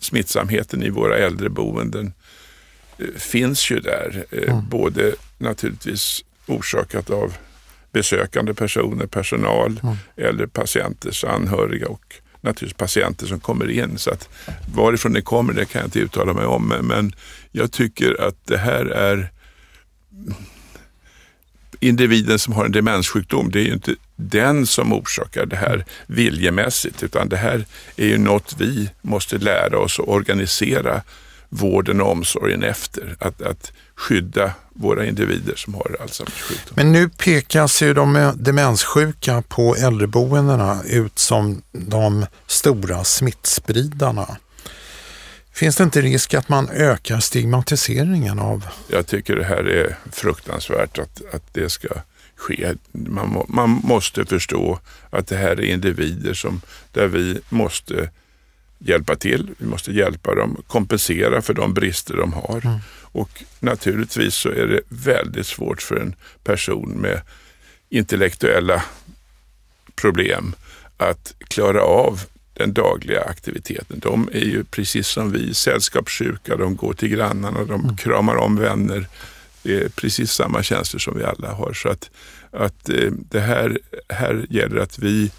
smittsamheten 0.00 0.82
i 0.82 0.90
våra 0.90 1.16
äldreboenden 1.16 2.12
finns 3.16 3.70
ju 3.70 3.80
där. 3.80 4.24
Eh, 4.30 4.52
mm. 4.52 4.68
Både 4.68 5.14
naturligtvis 5.38 6.24
orsakat 6.46 7.10
av 7.10 7.34
besökande 7.92 8.54
personer, 8.54 9.06
personal 9.06 9.80
mm. 9.82 9.96
eller 10.16 10.46
patienters 10.46 11.24
anhöriga 11.24 11.88
och 11.88 12.14
naturligtvis 12.40 12.78
patienter 12.78 13.26
som 13.26 13.40
kommer 13.40 13.70
in. 13.70 13.98
Så 13.98 14.10
att 14.10 14.28
varifrån 14.74 15.12
det 15.12 15.22
kommer 15.22 15.52
det 15.52 15.64
kan 15.64 15.80
jag 15.80 15.86
inte 15.86 15.98
uttala 15.98 16.32
mig 16.32 16.46
om. 16.46 16.68
Men 16.82 17.14
jag 17.52 17.72
tycker 17.72 18.20
att 18.28 18.36
det 18.44 18.58
här 18.58 18.84
är 18.84 19.30
individen 21.80 22.38
som 22.38 22.52
har 22.52 22.64
en 22.64 22.72
demenssjukdom, 22.72 23.50
det 23.50 23.60
är 23.60 23.64
ju 23.64 23.72
inte 23.72 23.94
den 24.16 24.66
som 24.66 24.92
orsakar 24.92 25.46
det 25.46 25.56
här 25.56 25.84
viljemässigt, 26.06 27.02
utan 27.02 27.28
det 27.28 27.36
här 27.36 27.64
är 27.96 28.06
ju 28.06 28.18
något 28.18 28.54
vi 28.58 28.90
måste 29.02 29.38
lära 29.38 29.78
oss 29.78 30.00
att 30.00 30.08
organisera 30.08 31.02
vården 31.52 32.00
och 32.00 32.10
omsorgen 32.10 32.62
efter. 32.62 33.16
Att, 33.18 33.42
att 33.42 33.72
skydda 33.94 34.54
våra 34.74 35.06
individer 35.06 35.54
som 35.56 35.74
har 35.74 35.96
Alzheimers 36.00 36.42
sjukdom. 36.42 36.74
Men 36.76 36.92
nu 36.92 37.08
pekas 37.08 37.82
ju 37.82 37.94
de 37.94 38.32
demenssjuka 38.36 39.42
på 39.48 39.76
äldreboendena 39.76 40.82
ut 40.86 41.18
som 41.18 41.62
de 41.72 42.26
stora 42.46 43.04
smittspridarna. 43.04 44.36
Finns 45.52 45.76
det 45.76 45.84
inte 45.84 46.00
risk 46.00 46.34
att 46.34 46.48
man 46.48 46.68
ökar 46.68 47.20
stigmatiseringen 47.20 48.38
av? 48.38 48.66
Jag 48.88 49.06
tycker 49.06 49.36
det 49.36 49.44
här 49.44 49.68
är 49.68 49.96
fruktansvärt 50.12 50.98
att, 50.98 51.22
att 51.34 51.54
det 51.54 51.70
ska 51.70 51.88
ske. 52.36 52.72
Man, 52.92 53.44
man 53.48 53.70
måste 53.70 54.24
förstå 54.24 54.78
att 55.10 55.26
det 55.26 55.36
här 55.36 55.50
är 55.50 55.64
individer 55.64 56.34
som, 56.34 56.60
där 56.92 57.06
vi 57.06 57.40
måste 57.48 58.10
hjälpa 58.84 59.16
till. 59.16 59.50
Vi 59.58 59.66
måste 59.66 59.92
hjälpa 59.92 60.34
dem, 60.34 60.62
kompensera 60.66 61.42
för 61.42 61.54
de 61.54 61.74
brister 61.74 62.16
de 62.16 62.32
har. 62.32 62.60
Mm. 62.64 62.78
Och 63.02 63.42
naturligtvis 63.60 64.34
så 64.34 64.48
är 64.48 64.66
det 64.66 64.80
väldigt 64.88 65.46
svårt 65.46 65.82
för 65.82 65.96
en 65.96 66.14
person 66.44 66.90
med 66.90 67.20
intellektuella 67.88 68.84
problem 69.94 70.54
att 70.96 71.34
klara 71.38 71.82
av 71.82 72.20
den 72.54 72.72
dagliga 72.72 73.22
aktiviteten. 73.22 73.98
De 73.98 74.28
är 74.32 74.44
ju 74.44 74.64
precis 74.64 75.08
som 75.08 75.32
vi 75.32 75.54
sällskapssjuka, 75.54 76.56
de 76.56 76.76
går 76.76 76.92
till 76.92 77.08
grannarna, 77.08 77.64
de 77.64 77.80
mm. 77.80 77.96
kramar 77.96 78.36
om 78.36 78.56
vänner. 78.56 79.06
Det 79.62 79.82
är 79.82 79.88
precis 79.88 80.30
samma 80.30 80.62
känslor 80.62 80.98
som 80.98 81.18
vi 81.18 81.24
alla 81.24 81.52
har. 81.52 81.72
Så 81.72 81.88
att, 81.88 82.10
att 82.50 82.88
eh, 82.88 83.10
det 83.10 83.40
här, 83.40 83.78
här 84.08 84.46
gäller 84.50 84.76
att 84.76 84.98
vi 84.98 85.30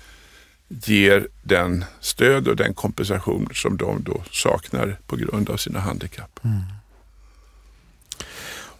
ger 0.85 1.27
den 1.43 1.85
stöd 1.99 2.47
och 2.47 2.55
den 2.55 2.73
kompensation 2.73 3.49
som 3.53 3.77
de 3.77 4.03
då 4.03 4.23
saknar 4.31 4.99
på 5.07 5.15
grund 5.15 5.49
av 5.49 5.57
sina 5.57 5.79
handikapp. 5.79 6.39
Mm. 6.43 6.61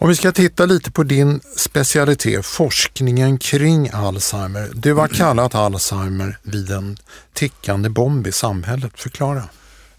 Om 0.04 0.10
vi 0.10 0.16
ska 0.16 0.32
titta 0.32 0.66
lite 0.66 0.92
på 0.92 1.04
din 1.04 1.42
specialitet, 1.56 2.46
forskningen 2.46 3.38
kring 3.38 3.90
Alzheimer. 3.94 4.70
Du 4.74 4.94
har 4.94 5.08
kallat 5.18 5.56
Alzheimer 5.56 6.38
vid 6.44 6.72
en 6.72 6.98
tickande 7.34 7.90
bomb 7.90 8.28
i 8.28 8.32
samhället. 8.32 8.92
Förklara. 8.96 9.44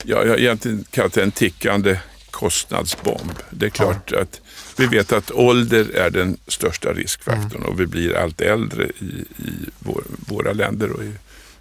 Ja, 0.02 0.22
jag 0.22 0.28
har 0.28 0.36
egentligen 0.36 0.84
kallat 0.90 1.12
det 1.12 1.22
en 1.22 1.30
tickande 1.30 1.98
kostnadsbomb. 2.30 3.32
Det 3.50 3.66
är 3.66 3.70
klart 3.70 4.10
ja. 4.12 4.20
att 4.20 4.40
vi 4.76 4.86
vet 4.86 5.12
att 5.12 5.30
ålder 5.30 5.96
är 5.96 6.10
den 6.10 6.36
största 6.48 6.92
riskfaktorn 6.92 7.62
mm. 7.62 7.68
och 7.68 7.80
vi 7.80 7.86
blir 7.86 8.16
allt 8.16 8.40
äldre 8.40 8.84
i, 8.84 9.24
i 9.38 9.70
vår, 9.78 10.04
våra 10.28 10.52
länder 10.52 10.90
och 10.90 11.04
i 11.04 11.12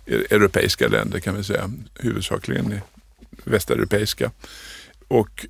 europeiska 0.05 0.87
länder 0.87 1.19
kan 1.19 1.35
vi 1.35 1.43
säga, 1.43 1.71
huvudsakligen 1.99 2.81
västeuropeiska. 3.43 4.31
Och 5.07 5.45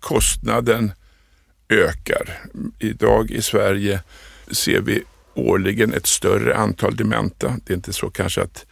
kostnaden 0.00 0.92
ökar. 1.68 2.40
Idag 2.78 3.30
i 3.30 3.42
Sverige 3.42 4.00
ser 4.50 4.80
vi 4.80 5.02
årligen 5.34 5.92
ett 5.92 6.06
större 6.06 6.56
antal 6.56 6.96
dementa. 6.96 7.56
Det 7.64 7.72
är 7.72 7.76
inte 7.76 7.92
så 7.92 8.10
kanske 8.10 8.42
att 8.42 8.66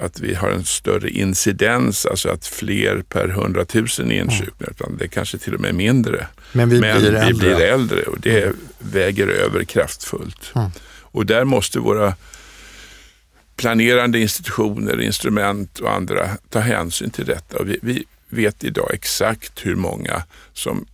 att 0.00 0.20
vi 0.20 0.34
har 0.34 0.50
en 0.50 0.64
större 0.64 1.10
incidens, 1.10 2.06
alltså 2.06 2.28
att 2.28 2.46
fler 2.46 3.02
per 3.08 3.28
hundratusen 3.28 4.12
insjuknar, 4.12 4.66
mm. 4.66 4.70
utan 4.70 4.96
det 4.96 5.04
är 5.04 5.08
kanske 5.08 5.38
till 5.38 5.54
och 5.54 5.60
med 5.60 5.74
mindre. 5.74 6.26
Men 6.52 6.68
vi, 6.68 6.80
Men 6.80 7.00
blir, 7.00 7.10
vi 7.10 7.16
äldre. 7.16 7.34
blir 7.34 7.60
äldre 7.60 8.02
och 8.02 8.20
det 8.20 8.42
mm. 8.42 8.56
väger 8.78 9.28
över 9.28 9.64
kraftfullt. 9.64 10.52
Mm. 10.54 10.70
Och 11.10 11.26
där 11.26 11.44
måste 11.44 11.78
våra 11.78 12.14
planerande 13.58 14.18
institutioner, 14.18 15.00
instrument 15.00 15.78
och 15.78 15.92
andra 15.92 16.30
ta 16.48 16.58
hänsyn 16.58 17.10
till 17.10 17.26
detta. 17.26 17.62
Vi, 17.62 17.78
vi 17.82 18.04
vet 18.28 18.64
idag 18.64 18.90
exakt 18.92 19.66
hur 19.66 19.74
många 19.74 20.22
som 20.52 20.86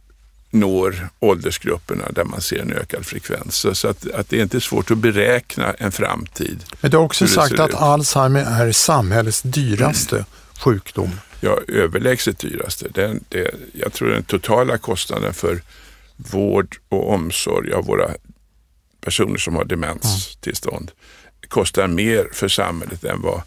når 0.50 1.09
åldersgrupperna 1.21 2.04
där 2.11 2.25
man 2.25 2.40
ser 2.40 2.59
en 2.59 2.73
ökad 2.73 3.06
frekvens. 3.06 3.66
Så 3.78 3.88
att, 3.88 4.11
att 4.11 4.28
det 4.28 4.38
är 4.38 4.42
inte 4.42 4.61
svårt 4.61 4.90
att 4.90 4.99
beräkna 4.99 5.73
en 5.73 5.92
framtid. 5.92 6.64
Men 6.80 6.90
du 6.90 6.97
har 6.97 7.04
också 7.04 7.26
sagt 7.26 7.61
att 7.61 7.75
Alzheimer 7.75 8.40
är 8.40 8.73
samhällets 8.73 9.42
dyraste 9.42 10.16
mm. 10.16 10.26
sjukdom. 10.59 11.11
Ja, 11.40 11.59
överlägset 11.68 12.38
dyraste. 12.38 12.88
Den, 12.94 13.25
det, 13.28 13.54
jag 13.73 13.92
tror 13.92 14.09
den 14.09 14.23
totala 14.23 14.78
kostnaden 14.78 15.35
för 15.35 15.62
vård 16.16 16.76
och 16.88 17.12
omsorg 17.12 17.73
av 17.73 17.85
våra 17.85 18.11
personer 19.00 19.38
som 19.38 19.54
har 19.54 19.64
demenstillstånd 19.64 20.90
mm. 20.90 20.94
Kostar 21.54 21.87
mer 21.87 22.28
för 22.32 22.49
samhället 22.49 23.04
än 23.04 23.23
vad 23.23 23.42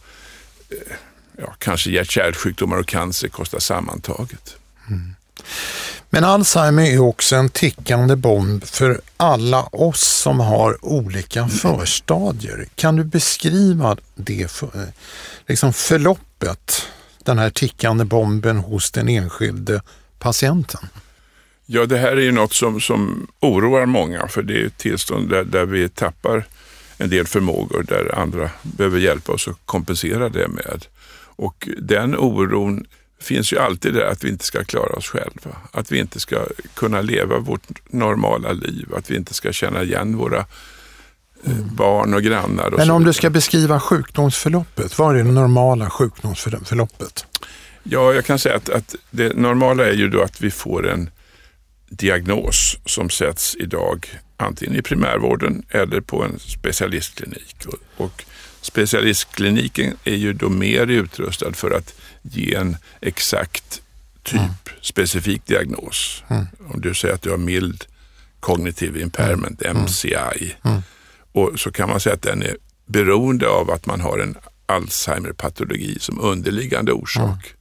eh, 0.69 0.95
ja, 1.37 1.55
kanske 1.59 1.89
hjärt-kärlsjukdomar 1.89 2.77
och 2.77 2.87
cancer 2.87 3.27
kostar 3.27 3.59
sammantaget. 3.59 4.55
Mm. 4.89 5.15
Men 6.09 6.23
Alzheimer 6.23 6.83
är 6.83 6.99
också 6.99 7.35
en 7.35 7.49
tickande 7.49 8.15
bomb 8.15 8.63
för 8.63 9.01
alla 9.17 9.63
oss 9.63 10.01
som 10.01 10.39
har 10.39 10.85
olika 10.85 11.47
förstadier. 11.47 12.65
Kan 12.75 12.95
du 12.95 13.03
beskriva 13.03 13.97
det 14.15 14.51
för, 14.51 14.87
liksom 15.47 15.73
förloppet, 15.73 16.87
den 17.23 17.37
här 17.37 17.49
tickande 17.49 18.05
bomben 18.05 18.57
hos 18.57 18.91
den 18.91 19.09
enskilde 19.09 19.81
patienten? 20.19 20.87
Ja, 21.65 21.85
det 21.85 21.97
här 21.97 22.11
är 22.11 22.21
ju 22.21 22.31
något 22.31 22.53
som, 22.53 22.81
som 22.81 23.27
oroar 23.39 23.85
många 23.85 24.27
för 24.27 24.41
det 24.41 24.61
är 24.61 24.65
ett 24.65 24.77
tillstånd 24.77 25.29
där, 25.29 25.43
där 25.43 25.65
vi 25.65 25.89
tappar 25.89 26.45
en 26.97 27.09
del 27.09 27.27
förmågor 27.27 27.83
där 27.87 28.19
andra 28.19 28.49
behöver 28.61 28.99
hjälpa 28.99 29.31
oss 29.31 29.47
att 29.47 29.57
kompensera 29.65 30.29
det 30.29 30.47
med. 30.47 30.85
Och 31.35 31.69
den 31.77 32.17
oron 32.17 32.85
finns 33.21 33.53
ju 33.53 33.59
alltid 33.59 33.93
det 33.93 34.09
att 34.09 34.23
vi 34.23 34.29
inte 34.29 34.45
ska 34.45 34.63
klara 34.63 34.93
oss 34.93 35.07
själva. 35.07 35.57
Att 35.71 35.91
vi 35.91 35.99
inte 35.99 36.19
ska 36.19 36.45
kunna 36.73 37.01
leva 37.01 37.39
vårt 37.39 37.61
normala 37.89 38.51
liv, 38.51 38.87
att 38.97 39.11
vi 39.11 39.15
inte 39.15 39.33
ska 39.33 39.51
känna 39.51 39.83
igen 39.83 40.17
våra 40.17 40.45
mm. 41.45 41.75
barn 41.75 42.13
och 42.13 42.21
grannar. 42.21 42.73
Och 42.73 42.79
Men 42.79 42.91
om 42.91 43.03
du 43.03 43.13
ska 43.13 43.29
beskriva 43.29 43.79
sjukdomsförloppet, 43.79 44.97
vad 44.97 45.15
är 45.15 45.23
det 45.23 45.31
normala 45.31 45.89
sjukdomsförloppet? 45.89 47.25
Ja, 47.83 48.13
jag 48.13 48.25
kan 48.25 48.39
säga 48.39 48.55
att, 48.55 48.69
att 48.69 48.95
det 49.11 49.35
normala 49.35 49.87
är 49.87 49.93
ju 49.93 50.09
då 50.09 50.21
att 50.21 50.41
vi 50.41 50.51
får 50.51 50.89
en 50.89 51.09
diagnos 51.89 52.77
som 52.85 53.09
sätts 53.09 53.55
idag 53.59 54.07
antingen 54.37 54.75
i 54.75 54.81
primärvården 54.81 55.63
eller 55.69 56.01
på 56.01 56.23
en 56.23 56.39
specialistklinik. 56.39 57.65
Och, 57.97 58.25
specialistkliniken 58.61 59.97
är 60.03 60.15
ju 60.15 60.33
då 60.33 60.49
mer 60.49 60.87
utrustad 60.87 61.53
för 61.53 61.71
att 61.71 61.93
ge 62.21 62.55
en 62.55 62.77
exakt 63.01 63.81
typ, 64.23 64.39
mm. 64.39 64.51
specifik 64.81 65.45
diagnos. 65.45 66.23
Mm. 66.27 66.45
Om 66.73 66.81
du 66.81 66.93
säger 66.93 67.13
att 67.13 67.21
du 67.21 67.29
har 67.29 67.37
mild 67.37 67.85
kognitiv 68.39 68.97
impairment. 68.97 69.61
MCI, 69.75 70.15
mm. 70.15 70.55
mm. 70.63 70.81
och 71.31 71.59
så 71.59 71.71
kan 71.71 71.89
man 71.89 71.99
säga 71.99 72.15
att 72.15 72.21
den 72.21 72.43
är 72.43 72.57
beroende 72.85 73.47
av 73.47 73.71
att 73.71 73.85
man 73.85 74.01
har 74.01 74.19
en 74.19 74.35
Alzheimer-patologi 74.65 75.99
som 75.99 76.19
underliggande 76.19 76.91
orsak. 76.91 77.23
Mm. 77.23 77.57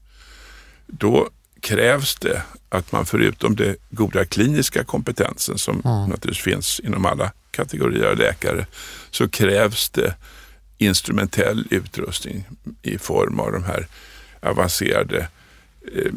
Då 0.86 1.28
krävs 1.60 2.14
det 2.14 2.42
att 2.76 2.92
man 2.92 3.06
förutom 3.06 3.56
den 3.56 3.76
goda 3.90 4.24
kliniska 4.24 4.84
kompetensen 4.84 5.58
som 5.58 5.80
naturligtvis 5.84 6.44
finns 6.44 6.80
inom 6.80 7.06
alla 7.06 7.32
kategorier 7.50 8.10
av 8.10 8.16
läkare, 8.16 8.66
så 9.10 9.28
krävs 9.28 9.90
det 9.90 10.14
instrumentell 10.78 11.66
utrustning 11.70 12.44
i 12.82 12.98
form 12.98 13.40
av 13.40 13.52
de 13.52 13.64
här 13.64 13.86
avancerade 14.40 15.28
eh, 15.94 16.12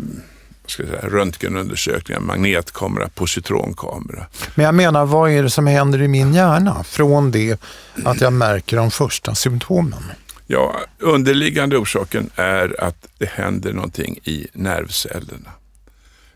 ska 0.72 0.84
säga, 0.84 1.02
röntgenundersökningar, 1.02 2.22
magnetkamera, 2.22 3.10
positronkamera. 3.10 4.26
Men 4.56 4.65
jag 4.65 4.76
menar, 4.76 5.06
vad 5.06 5.32
är 5.32 5.43
det 5.43 5.50
som 5.50 5.67
händer 5.67 6.02
i 6.02 6.08
min 6.08 6.34
hjärna 6.34 6.84
från 6.84 7.32
det 7.32 7.62
att 8.06 8.22
jag 8.22 8.34
märker 8.34 8.78
de 8.78 8.91
första 8.91 9.36
symptomen? 9.36 10.04
Ja, 10.48 10.76
underliggande 11.00 11.78
orsaken 11.78 12.30
är 12.36 12.84
att 12.84 13.08
det 13.17 13.30
händer 13.30 13.74
någonting 13.74 14.19
i 14.24 14.48
nervcellerna. 14.54 15.50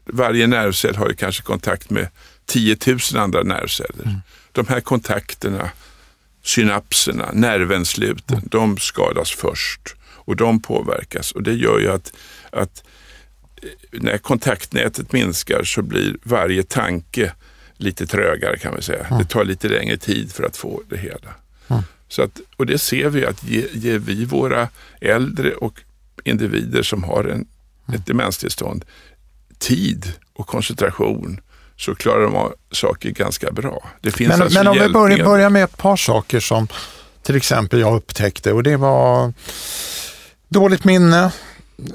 Varje 0.05 0.47
nervcell 0.47 0.95
har 0.95 1.09
ju 1.09 1.15
kanske 1.15 1.43
kontakt 1.43 1.89
med 1.89 2.07
10 2.45 2.77
000 2.87 2.99
andra 3.15 3.43
nervceller. 3.43 4.05
Mm. 4.05 4.21
De 4.51 4.67
här 4.67 4.81
kontakterna, 4.81 5.69
synapserna, 6.43 7.29
nervensluten, 7.33 8.37
mm. 8.37 8.47
de 8.51 8.77
skadas 8.77 9.31
först 9.31 9.95
och 10.03 10.35
de 10.35 10.61
påverkas 10.61 11.31
och 11.31 11.43
det 11.43 11.53
gör 11.53 11.79
ju 11.79 11.91
att, 11.91 12.13
att 12.51 12.83
eh, 13.61 13.69
när 13.91 14.17
kontaktnätet 14.17 15.11
minskar 15.11 15.63
så 15.63 15.81
blir 15.81 16.15
varje 16.23 16.63
tanke 16.63 17.33
lite 17.77 18.07
trögare 18.07 18.57
kan 18.57 18.75
vi 18.75 18.81
säga. 18.81 19.05
Mm. 19.05 19.19
Det 19.19 19.25
tar 19.25 19.45
lite 19.45 19.67
längre 19.67 19.97
tid 19.97 20.31
för 20.31 20.43
att 20.43 20.57
få 20.57 20.81
det 20.89 20.97
hela. 20.97 21.33
Mm. 21.67 21.83
Så 22.07 22.21
att, 22.21 22.41
och 22.57 22.65
det 22.65 22.77
ser 22.77 23.09
vi 23.09 23.25
att 23.25 23.43
ger 23.43 23.67
ge 23.73 23.97
vi 23.97 24.25
våra 24.25 24.67
äldre 25.01 25.51
och 25.51 25.79
individer 26.23 26.83
som 26.83 27.03
har 27.03 27.23
en, 27.23 27.29
mm. 27.29 27.45
ett 27.99 28.05
demenstillstånd 28.05 28.85
tid 29.63 30.13
och 30.33 30.47
koncentration 30.47 31.39
så 31.77 31.95
klarar 31.95 32.23
de 32.23 32.35
av 32.35 32.53
saker 32.71 33.09
ganska 33.09 33.51
bra. 33.51 33.89
Det 34.01 34.11
finns 34.11 34.29
men, 34.29 34.41
alltså 34.41 34.59
men 34.59 34.67
om 34.67 34.77
vi 34.79 34.89
börjar, 34.89 35.25
börjar 35.25 35.49
med 35.49 35.63
ett 35.63 35.77
par 35.77 35.97
saker 35.97 36.39
som 36.39 36.67
till 37.21 37.35
exempel 37.35 37.79
jag 37.79 37.95
upptäckte 37.95 38.53
och 38.53 38.63
det 38.63 38.77
var 38.77 39.33
Dåligt 40.53 40.83
minne, 40.83 41.31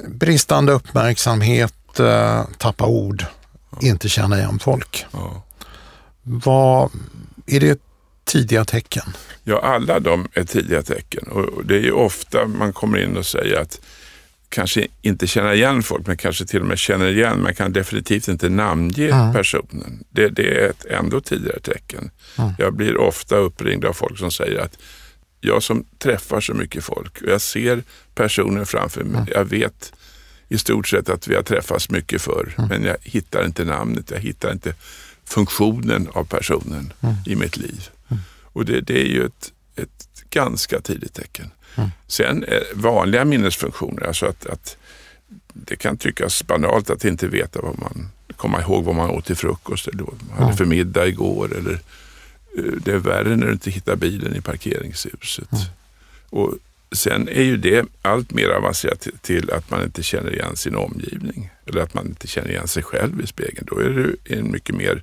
bristande 0.09 0.73
uppmärksamhet, 0.73 2.01
eh, 2.01 2.45
tappa 2.59 2.87
ord, 2.87 3.25
inte 3.81 4.09
känna 4.09 4.39
igen 4.39 4.59
folk. 4.59 5.07
Ja. 5.13 5.43
Vad, 6.23 6.91
är 7.47 7.61
det 7.61 7.81
tidiga 8.25 8.65
tecken? 8.65 9.05
Ja, 9.45 9.61
alla 9.61 10.01
de 10.01 10.29
är 10.33 10.45
tidiga 10.45 10.83
tecken 10.83 11.29
och 11.29 11.65
det 11.65 11.77
är 11.77 11.93
ofta 11.93 12.47
man 12.47 12.73
kommer 12.73 12.99
in 13.05 13.17
och 13.17 13.27
säger 13.27 13.61
att 13.61 13.81
kanske 14.49 14.87
inte 15.03 15.27
känna 15.27 15.55
igen 15.55 15.83
folk, 15.83 16.07
men 16.07 16.17
kanske 16.17 16.47
till 16.47 16.61
och 16.61 16.67
med 16.67 16.79
känner 16.79 17.09
igen, 17.09 17.39
men 17.39 17.55
kan 17.55 17.73
definitivt 17.73 18.29
inte 18.29 18.49
namnge 18.49 19.11
mm. 19.11 19.33
personen. 19.33 20.05
Det, 20.11 20.29
det, 20.29 20.61
är 20.61 20.69
ett 20.69 20.85
ändå 20.85 21.21
tidigare 21.21 21.61
tecken. 21.61 22.11
Mm. 22.39 22.51
Jag 22.59 22.75
blir 22.75 22.97
ofta 22.97 23.37
uppringd 23.37 23.85
av 23.85 23.93
folk 23.93 24.19
som 24.19 24.31
säger 24.31 24.61
att 24.61 24.79
jag 25.41 25.63
som 25.63 25.85
träffar 25.99 26.41
så 26.41 26.55
mycket 26.55 26.85
folk 26.85 27.23
och 27.23 27.29
jag 27.29 27.41
ser 27.41 27.83
personen 28.15 28.67
framför 28.67 29.05
mig. 29.05 29.25
Jag 29.35 29.45
vet 29.45 29.93
i 30.49 30.59
stort 30.59 30.89
sett 30.89 31.09
att 31.09 31.29
vi 31.29 31.35
har 31.35 31.43
träffats 31.43 31.91
mycket 31.91 32.23
förr, 32.23 32.55
men 32.69 32.85
jag 32.85 32.97
hittar 33.03 33.45
inte 33.45 33.65
namnet, 33.65 34.11
jag 34.11 34.19
hittar 34.19 34.53
inte 34.53 34.75
funktionen 35.25 36.09
av 36.13 36.25
personen 36.25 36.93
i 37.27 37.37
mitt 37.37 37.57
liv. 37.57 37.89
Och 38.43 38.65
det, 38.65 38.81
det, 38.81 39.01
är 39.01 39.09
ju 39.09 39.25
ett, 39.25 39.53
ett 39.77 40.09
ganska 40.31 40.81
tidigt 40.81 41.15
tecken. 41.15 41.51
Mm. 41.79 41.91
Sen 42.07 42.45
vanliga 42.75 43.25
minnesfunktioner, 43.25 44.07
alltså 44.07 44.27
att, 44.27 44.47
att 44.47 44.77
det 45.53 45.77
kan 45.77 45.97
tyckas 45.97 46.47
banalt 46.47 46.91
att 46.91 47.05
inte 47.05 47.29
veta 47.29 47.61
vad 47.63 47.79
man, 47.79 48.09
komma 48.37 48.61
ihåg 48.61 48.85
vad 48.85 48.95
man 48.95 49.11
åt 49.11 49.25
till 49.25 49.37
frukost 49.37 49.89
eller 49.89 50.03
vad 50.03 50.15
man 50.29 50.39
hade 50.39 50.57
för 50.57 50.65
middag 50.65 51.07
igår 51.07 51.57
eller 51.57 51.81
det 52.85 52.93
är 52.93 52.99
värre 52.99 53.37
när 53.37 53.47
du 53.47 53.53
inte 53.53 53.71
hittar 53.71 53.97
bilen 53.97 54.37
i 54.37 54.41
parkeringshuset. 54.41 55.53
Mm. 55.53 55.65
Och 56.31 56.55
sen 56.93 57.29
är 57.29 57.43
ju 57.43 57.57
det 57.57 57.87
allt 58.03 58.31
mer 58.31 58.49
avancerat 58.49 59.07
till 59.23 59.51
att 59.51 59.71
man 59.71 59.85
inte 59.85 60.03
känner 60.03 60.35
igen 60.35 60.57
sin 60.57 60.77
omgivning 60.77 61.51
eller 61.67 61.81
att 61.81 61.95
man 61.95 62.07
inte 62.07 62.27
känner 62.27 62.49
igen 62.49 62.69
sig 62.69 62.83
själv 62.83 63.21
i 63.21 63.27
spegeln. 63.27 63.67
Då 63.71 63.79
är 63.79 63.91
det 63.91 64.17
en 64.37 64.51
mycket 64.51 64.75
mer 64.75 65.03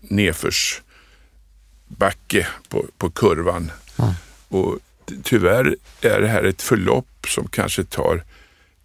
nedförsbacke 0.00 2.46
på, 2.68 2.86
på 2.98 3.10
kurvan. 3.10 3.70
Mm. 3.98 4.12
Och 4.48 4.78
tyvärr 5.22 5.76
är 6.00 6.20
det 6.20 6.28
här 6.28 6.44
ett 6.44 6.62
förlopp 6.62 7.26
som 7.28 7.48
kanske 7.48 7.84
tar 7.84 8.22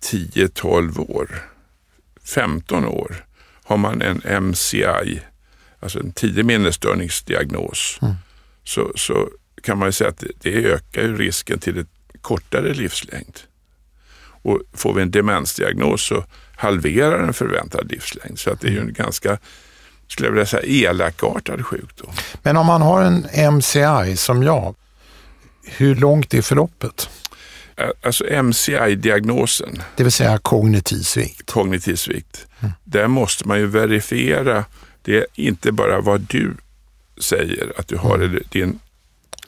10-12 0.03 1.11
år, 1.11 1.43
15 2.23 2.85
år. 2.85 3.25
Har 3.63 3.77
man 3.77 4.01
en 4.01 4.43
MCI 4.43 5.21
alltså 5.79 5.99
en 5.99 6.11
tidig 6.11 6.45
minnesstörningsdiagnos, 6.45 7.99
mm. 8.01 8.13
så, 8.63 8.91
så 8.95 9.29
kan 9.61 9.77
man 9.77 9.93
säga 9.93 10.09
att 10.09 10.19
det, 10.19 10.31
det 10.41 10.65
ökar 10.65 11.03
risken 11.03 11.59
till 11.59 11.77
ett 11.77 11.87
kortare 12.21 12.73
livslängd. 12.73 13.39
Och 14.41 14.61
får 14.73 14.93
vi 14.93 15.01
en 15.01 15.11
demensdiagnos 15.11 16.05
så 16.05 16.25
halverar 16.55 17.19
den 17.19 17.33
förväntad 17.33 17.91
livslängd. 17.91 18.39
Så 18.39 18.51
att 18.51 18.61
det 18.61 18.67
är 18.67 18.71
ju 18.71 18.79
en 18.79 18.93
ganska, 18.93 19.37
skulle 20.07 20.27
jag 20.27 20.33
vilja 20.33 20.45
säga, 20.45 20.89
elakartad 20.89 21.65
sjukdom. 21.65 22.11
Men 22.43 22.57
om 22.57 22.65
man 22.65 22.81
har 22.81 23.01
en 23.01 23.53
MCI 23.53 24.17
som 24.17 24.43
jag, 24.43 24.75
hur 25.67 25.95
långt 25.95 26.33
är 26.33 26.41
förloppet? 26.41 27.09
alltså 28.03 28.23
MCI-diagnosen. 28.43 29.81
Det 29.95 30.03
vill 30.03 30.11
säga 30.11 30.37
kognitiv 30.37 31.01
svikt. 31.01 31.51
Kognitiv 31.51 31.95
svikt. 31.95 32.47
Mm. 32.59 32.73
Där 32.83 33.07
måste 33.07 33.47
man 33.47 33.59
ju 33.59 33.67
verifiera, 33.67 34.65
det 35.01 35.17
är 35.17 35.25
inte 35.35 35.71
bara 35.71 36.01
vad 36.01 36.21
du 36.21 36.53
säger 37.21 37.73
att 37.77 37.87
du 37.87 37.97
har, 37.97 38.15
mm. 38.15 38.29
eller 38.29 38.43
din 38.49 38.79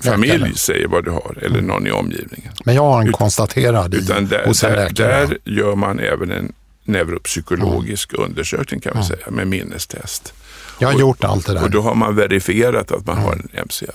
familj 0.03 0.38
läkare. 0.38 0.55
säger 0.55 0.88
vad 0.88 1.05
du 1.05 1.12
har, 1.12 1.38
eller 1.41 1.60
mm. 1.60 1.65
någon 1.65 1.88
i 1.88 1.91
omgivningen. 1.91 2.53
Men 2.65 2.75
jag 2.75 2.82
har 2.82 3.01
en 3.01 3.12
konstaterad 3.12 3.93
utan 3.93 4.27
där, 4.27 4.45
hos 4.45 4.63
en 4.63 4.75
läkare. 4.75 5.25
Där 5.25 5.38
gör 5.45 5.75
man 5.75 5.99
även 5.99 6.32
en 6.32 6.53
neuropsykologisk 6.84 8.13
mm. 8.13 8.25
undersökning 8.25 8.79
kan 8.79 8.93
man 8.93 9.03
mm. 9.03 9.17
säga, 9.17 9.32
med 9.32 9.47
minnestest. 9.47 10.34
Jag 10.79 10.88
har 10.88 10.95
och, 10.95 11.01
gjort 11.01 11.23
allt 11.23 11.45
det 11.45 11.53
där. 11.53 11.63
Och 11.63 11.71
då 11.71 11.82
har 11.82 11.95
man 11.95 12.15
verifierat 12.15 12.91
att 12.91 13.05
man 13.05 13.17
har 13.17 13.34
en 13.34 13.65
MCI. 13.65 13.88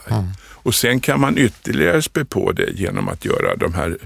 Och 0.64 0.74
sen 0.74 1.00
kan 1.00 1.20
man 1.20 1.38
ytterligare 1.38 2.02
spä 2.02 2.24
på 2.24 2.52
det 2.52 2.70
genom 2.70 3.08
att 3.08 3.24
göra 3.24 3.56
de 3.56 3.74
här 3.74 3.98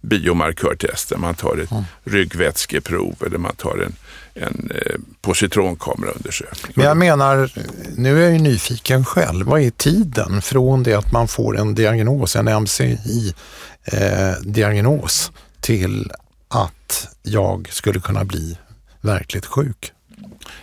biomarkörtester. 0.00 1.16
Man 1.16 1.34
tar 1.34 1.56
ett 1.56 1.70
mm. 1.70 1.84
ryggvätskeprov 2.04 3.14
eller 3.26 3.38
man 3.38 3.56
tar 3.56 3.78
en, 3.78 3.92
en 4.34 4.70
eh, 4.74 4.94
positronkameraundersökning. 5.20 6.72
Men 6.74 6.86
jag 6.86 6.96
menar, 6.96 7.50
nu 7.96 8.18
är 8.18 8.22
jag 8.22 8.32
ju 8.32 8.38
nyfiken 8.38 9.04
själv. 9.04 9.46
Vad 9.46 9.60
är 9.60 9.70
tiden 9.70 10.42
från 10.42 10.82
det 10.82 10.94
att 10.94 11.12
man 11.12 11.28
får 11.28 11.58
en 11.58 11.74
diagnos, 11.74 12.36
en 12.36 12.48
MCI-diagnos, 12.48 15.28
eh, 15.28 15.34
till 15.60 16.12
att 16.48 17.08
jag 17.22 17.68
skulle 17.70 18.00
kunna 18.00 18.24
bli 18.24 18.58
verkligt 19.00 19.46
sjuk? 19.46 19.92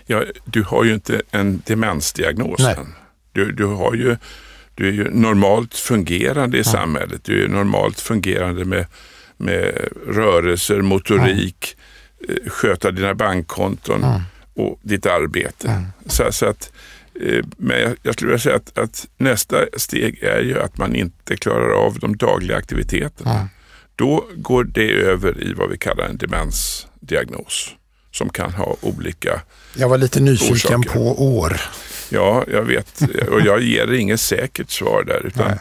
Ja, 0.06 0.24
du 0.46 0.64
har 0.64 0.84
ju 0.84 0.94
inte 0.94 1.22
en 1.32 1.62
demensdiagnos 1.66 2.60
än. 2.60 2.94
Du, 3.32 3.52
du 3.52 3.66
har 3.66 3.94
ju 3.94 4.18
du 4.76 4.88
är 4.88 4.92
ju 4.92 5.10
normalt 5.10 5.76
fungerande 5.76 6.58
i 6.58 6.62
ja. 6.66 6.72
samhället. 6.72 7.24
Du 7.24 7.44
är 7.44 7.48
normalt 7.48 8.00
fungerande 8.00 8.66
med, 8.66 8.86
med 9.38 9.88
rörelser, 10.08 10.82
motorik, 10.82 11.76
ja. 11.76 11.78
Eh, 12.30 12.50
sköta 12.50 12.92
dina 12.92 13.14
bankkonton 13.14 14.00
ja. 14.02 14.22
och 14.64 14.80
ditt 14.82 15.06
arbete. 15.06 15.84
Så, 16.06 16.32
så, 16.32 16.46
att, 16.46 16.72
eh, 17.22 17.46
men 17.58 17.82
jag, 17.82 17.96
jag 18.04 18.14
skulle 18.14 18.28
vilja 18.28 18.40
säga 18.40 18.56
att, 18.56 18.78
att, 18.78 19.08
nästa 19.18 19.66
steg 19.78 20.24
är 20.24 20.42
ju 20.42 20.60
att 20.60 20.78
man 20.78 20.96
inte 20.96 21.36
klarar 21.36 21.86
av 21.86 22.00
de 22.00 22.18
dagliga 22.18 22.58
aktiviteterna. 22.58 23.50
Då 23.96 24.26
går 24.36 24.64
det 24.64 24.92
över 24.92 25.44
i 25.44 25.54
vad 25.54 25.70
vi 25.70 25.78
kallar 25.78 26.06
en 26.06 26.18
demensdiagnos 26.18 27.76
som 28.12 28.30
kan 28.30 28.54
ha 28.54 28.76
olika 28.82 29.42
Jag 29.76 29.90
var 29.90 29.98
lite 29.98 30.20
nyfiken 30.20 30.56
orsaker. 30.56 30.90
på 30.90 31.24
år. 31.38 31.62
Ja, 32.12 32.46
jag 32.52 32.62
vet 32.64 33.02
och 33.30 33.42
jag 33.42 33.62
ger 33.62 33.94
inget 33.94 34.22
säkert 34.22 34.70
svar 34.70 35.04
där. 35.04 35.26
Utan 35.26 35.58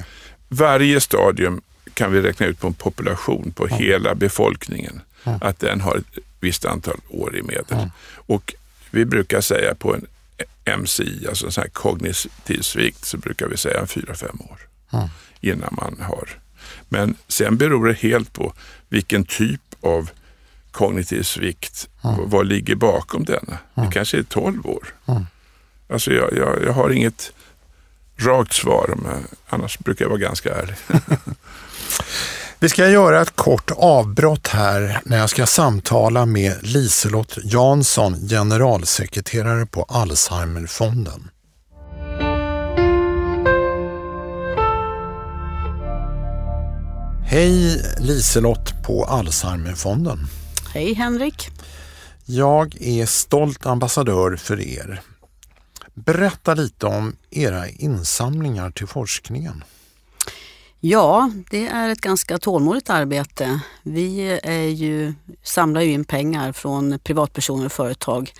varje 0.48 1.00
stadium 1.00 1.60
kan 1.94 2.12
vi 2.12 2.20
räkna 2.20 2.46
ut 2.46 2.60
på 2.60 2.66
en 2.66 2.74
population 2.74 3.52
på 3.56 3.66
hela 3.66 4.14
befolkningen 4.14 5.00
att 5.24 5.58
den 5.58 5.80
har 5.80 5.96
ett 5.96 6.24
visst 6.40 6.64
antal 6.64 7.00
år 7.08 7.36
i 7.36 7.42
medel. 7.42 7.90
Och 8.14 8.54
vi 8.90 9.04
brukar 9.04 9.40
säga 9.40 9.74
på 9.74 9.94
en 9.94 10.06
MCI, 10.80 11.26
alltså 11.28 11.46
en 11.46 11.52
sån 11.52 11.62
här 11.62 11.70
kognitiv 11.70 12.60
svikt, 12.60 13.04
så 13.04 13.16
brukar 13.18 13.46
vi 13.46 13.56
säga 13.56 13.86
fyra 13.86 14.14
fem 14.14 14.38
år 14.50 14.58
innan 15.40 15.74
man 15.80 15.96
har. 16.00 16.28
Men 16.88 17.14
sen 17.28 17.56
beror 17.56 17.86
det 17.86 17.94
helt 17.94 18.32
på 18.32 18.52
vilken 18.88 19.24
typ 19.24 19.60
av 19.80 20.10
kognitiv 20.70 21.22
svikt, 21.22 21.88
vad 22.26 22.46
ligger 22.46 22.74
bakom 22.74 23.24
denna? 23.24 23.58
Det 23.74 23.90
kanske 23.92 24.18
är 24.18 24.22
12 24.22 24.66
år. 24.66 24.88
Alltså 25.92 26.10
jag, 26.12 26.32
jag, 26.32 26.62
jag 26.64 26.72
har 26.72 26.90
inget 26.90 27.32
rakt 28.16 28.52
svar, 28.52 28.94
men 29.02 29.26
annars 29.48 29.78
brukar 29.78 30.04
jag 30.04 30.10
vara 30.10 30.20
ganska 30.20 30.54
ärlig. 30.54 30.74
Vi 32.58 32.68
ska 32.68 32.88
göra 32.88 33.22
ett 33.22 33.36
kort 33.36 33.70
avbrott 33.76 34.48
här 34.48 35.00
när 35.04 35.18
jag 35.18 35.30
ska 35.30 35.46
samtala 35.46 36.26
med 36.26 36.54
Liselott 36.62 37.38
Jansson, 37.44 38.28
generalsekreterare 38.28 39.66
på 39.66 39.82
Alzheimerfonden. 39.82 41.30
Hej 47.26 47.82
Liselott 47.98 48.82
på 48.86 49.04
Alzheimerfonden. 49.04 50.18
Hej 50.74 50.94
Henrik. 50.94 51.50
Jag 52.24 52.76
är 52.82 53.06
stolt 53.06 53.66
ambassadör 53.66 54.36
för 54.36 54.60
er. 54.60 55.00
Berätta 55.94 56.54
lite 56.54 56.86
om 56.86 57.16
era 57.30 57.68
insamlingar 57.68 58.70
till 58.70 58.86
forskningen. 58.86 59.64
Ja, 60.82 61.30
det 61.50 61.66
är 61.66 61.88
ett 61.88 62.00
ganska 62.00 62.38
tålmodigt 62.38 62.90
arbete. 62.90 63.60
Vi 63.82 64.38
är 64.42 64.68
ju, 64.68 65.14
samlar 65.42 65.80
ju 65.80 65.92
in 65.92 66.04
pengar 66.04 66.52
från 66.52 66.98
privatpersoner 66.98 67.66
och 67.66 67.72
företag 67.72 68.32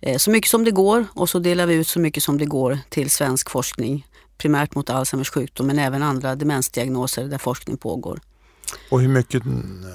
eh, 0.00 0.16
så 0.16 0.30
mycket 0.30 0.50
som 0.50 0.64
det 0.64 0.70
går 0.70 1.04
och 1.14 1.28
så 1.28 1.38
delar 1.38 1.66
vi 1.66 1.74
ut 1.74 1.88
så 1.88 2.00
mycket 2.00 2.22
som 2.22 2.38
det 2.38 2.44
går 2.44 2.78
till 2.88 3.10
svensk 3.10 3.50
forskning. 3.50 4.06
Primärt 4.38 4.74
mot 4.74 4.90
Alzheimers 4.90 5.30
sjukdom 5.30 5.66
men 5.66 5.78
även 5.78 6.02
andra 6.02 6.34
demensdiagnoser 6.34 7.24
där 7.24 7.38
forskning 7.38 7.76
pågår. 7.76 8.20
Och 8.90 9.00
hur 9.00 9.08
mycket 9.08 9.42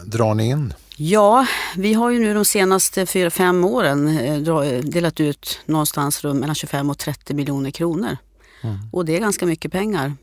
drar 0.06 0.34
ni 0.34 0.50
in? 0.50 0.74
Ja, 1.04 1.48
vi 1.78 1.94
har 1.94 2.10
ju 2.10 2.20
nu 2.20 2.34
de 2.34 2.46
senaste 2.46 3.06
4-5 3.06 3.66
åren 3.66 4.18
eh, 4.18 4.84
delat 4.84 5.20
ut 5.20 5.60
någonstans 5.66 6.24
mellan 6.24 6.56
25 6.56 6.90
och 6.90 6.98
30 6.98 7.34
miljoner 7.34 7.72
kronor. 7.72 8.18
Mm. 8.62 8.78
Och 8.92 9.06
det 9.06 9.16
är 9.16 9.20
ganska 9.20 9.46
mycket 9.46 9.72
pengar. 9.72 10.14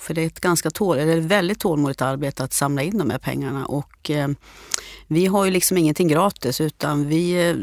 För 0.00 0.14
det 0.14 0.22
är 0.22 0.26
ett 0.26 0.40
ganska 0.40 0.70
tål, 0.70 0.98
eller 0.98 1.20
väldigt 1.20 1.60
tålmodigt 1.60 2.02
arbete 2.02 2.44
att 2.44 2.52
samla 2.52 2.82
in 2.82 2.98
de 2.98 3.10
här 3.10 3.18
pengarna. 3.18 3.66
Och, 3.66 4.10
eh, 4.10 4.28
vi 5.08 5.26
har 5.26 5.44
ju 5.44 5.50
liksom 5.50 5.76
ingenting 5.76 6.08
gratis 6.08 6.60
utan 6.60 7.08
vi 7.08 7.48
eh, 7.48 7.56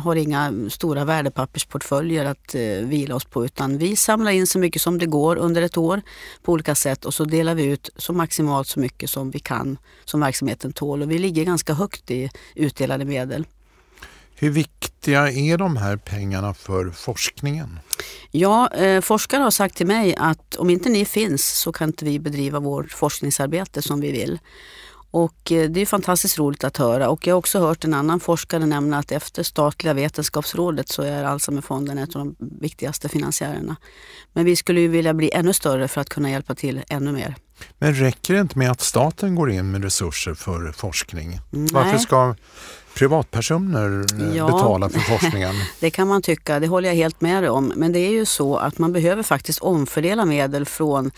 har 0.00 0.16
inga 0.16 0.52
stora 0.70 1.04
värdepappersportföljer 1.04 2.24
att 2.24 2.54
eh, 2.54 2.60
vila 2.62 3.14
oss 3.14 3.24
på 3.24 3.44
utan 3.44 3.78
vi 3.78 3.96
samlar 3.96 4.32
in 4.32 4.46
så 4.46 4.58
mycket 4.58 4.82
som 4.82 4.98
det 4.98 5.06
går 5.06 5.36
under 5.36 5.62
ett 5.62 5.76
år 5.76 6.00
på 6.42 6.52
olika 6.52 6.74
sätt 6.74 7.04
och 7.04 7.14
så 7.14 7.24
delar 7.24 7.54
vi 7.54 7.64
ut 7.64 7.90
så 7.96 8.12
maximalt 8.12 8.68
så 8.68 8.80
mycket 8.80 9.10
som 9.10 9.30
vi 9.30 9.38
kan 9.38 9.78
som 10.04 10.20
verksamheten 10.20 10.72
tål 10.72 11.02
och 11.02 11.10
vi 11.10 11.18
ligger 11.18 11.44
ganska 11.44 11.74
högt 11.74 12.10
i 12.10 12.30
utdelade 12.54 13.04
medel. 13.04 13.44
Hur 14.40 14.50
viktiga 14.50 15.30
är 15.30 15.58
de 15.58 15.76
här 15.76 15.96
pengarna 15.96 16.54
för 16.54 16.90
forskningen? 16.90 17.80
Ja, 18.30 18.68
eh, 18.74 19.00
forskare 19.00 19.42
har 19.42 19.50
sagt 19.50 19.76
till 19.76 19.86
mig 19.86 20.14
att 20.18 20.56
om 20.56 20.70
inte 20.70 20.88
ni 20.88 21.04
finns 21.04 21.58
så 21.58 21.72
kan 21.72 21.88
inte 21.88 22.04
vi 22.04 22.18
bedriva 22.18 22.60
vårt 22.60 22.92
forskningsarbete 22.92 23.82
som 23.82 24.00
vi 24.00 24.12
vill. 24.12 24.38
Och 25.10 25.52
eh, 25.52 25.70
det 25.70 25.80
är 25.80 25.86
fantastiskt 25.86 26.38
roligt 26.38 26.64
att 26.64 26.76
höra 26.76 27.08
och 27.08 27.26
jag 27.26 27.34
har 27.34 27.38
också 27.38 27.58
hört 27.58 27.84
en 27.84 27.94
annan 27.94 28.20
forskare 28.20 28.66
nämna 28.66 28.98
att 28.98 29.12
efter 29.12 29.42
statliga 29.42 29.94
vetenskapsrådet 29.94 30.88
så 30.88 31.02
är 31.02 31.24
Alzheimerfonden 31.24 31.98
ett 31.98 32.16
av 32.16 32.24
de 32.24 32.36
viktigaste 32.60 33.08
finansiärerna. 33.08 33.76
Men 34.32 34.44
vi 34.44 34.56
skulle 34.56 34.80
ju 34.80 34.88
vilja 34.88 35.14
bli 35.14 35.30
ännu 35.34 35.52
större 35.52 35.88
för 35.88 36.00
att 36.00 36.08
kunna 36.08 36.30
hjälpa 36.30 36.54
till 36.54 36.82
ännu 36.88 37.12
mer. 37.12 37.36
Men 37.78 37.94
räcker 37.94 38.34
det 38.34 38.40
inte 38.40 38.58
med 38.58 38.70
att 38.70 38.80
staten 38.80 39.34
går 39.34 39.50
in 39.50 39.70
med 39.70 39.84
resurser 39.84 40.34
för 40.34 40.72
forskning? 40.72 41.40
Nej. 41.50 41.68
Varför 41.72 41.98
ska 41.98 42.34
privatpersoner 42.98 44.04
eh, 44.20 44.36
ja, 44.36 44.46
betala 44.46 44.88
för 44.88 45.00
forskningen? 45.00 45.54
Det 45.80 45.90
kan 45.90 46.08
man 46.08 46.22
tycka, 46.22 46.60
det 46.60 46.66
håller 46.66 46.88
jag 46.88 46.96
helt 46.96 47.20
med 47.20 47.42
dig 47.42 47.50
om. 47.50 47.72
Men 47.76 47.92
det 47.92 47.98
är 47.98 48.10
ju 48.10 48.24
så 48.24 48.56
att 48.56 48.78
man 48.78 48.92
behöver 48.92 49.22
faktiskt 49.22 49.58
omfördela 49.58 50.24
medel 50.24 50.64
från 50.66 51.10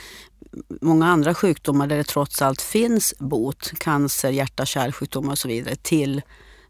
många 0.80 1.06
andra 1.06 1.34
sjukdomar 1.34 1.86
där 1.86 1.96
det 1.96 2.04
trots 2.04 2.42
allt 2.42 2.62
finns 2.62 3.14
bot, 3.18 3.72
cancer, 3.78 4.30
hjärta 4.30 4.66
kärlsjukdomar 4.66 5.32
och 5.32 5.38
så 5.38 5.48
vidare, 5.48 5.76
till 5.76 6.22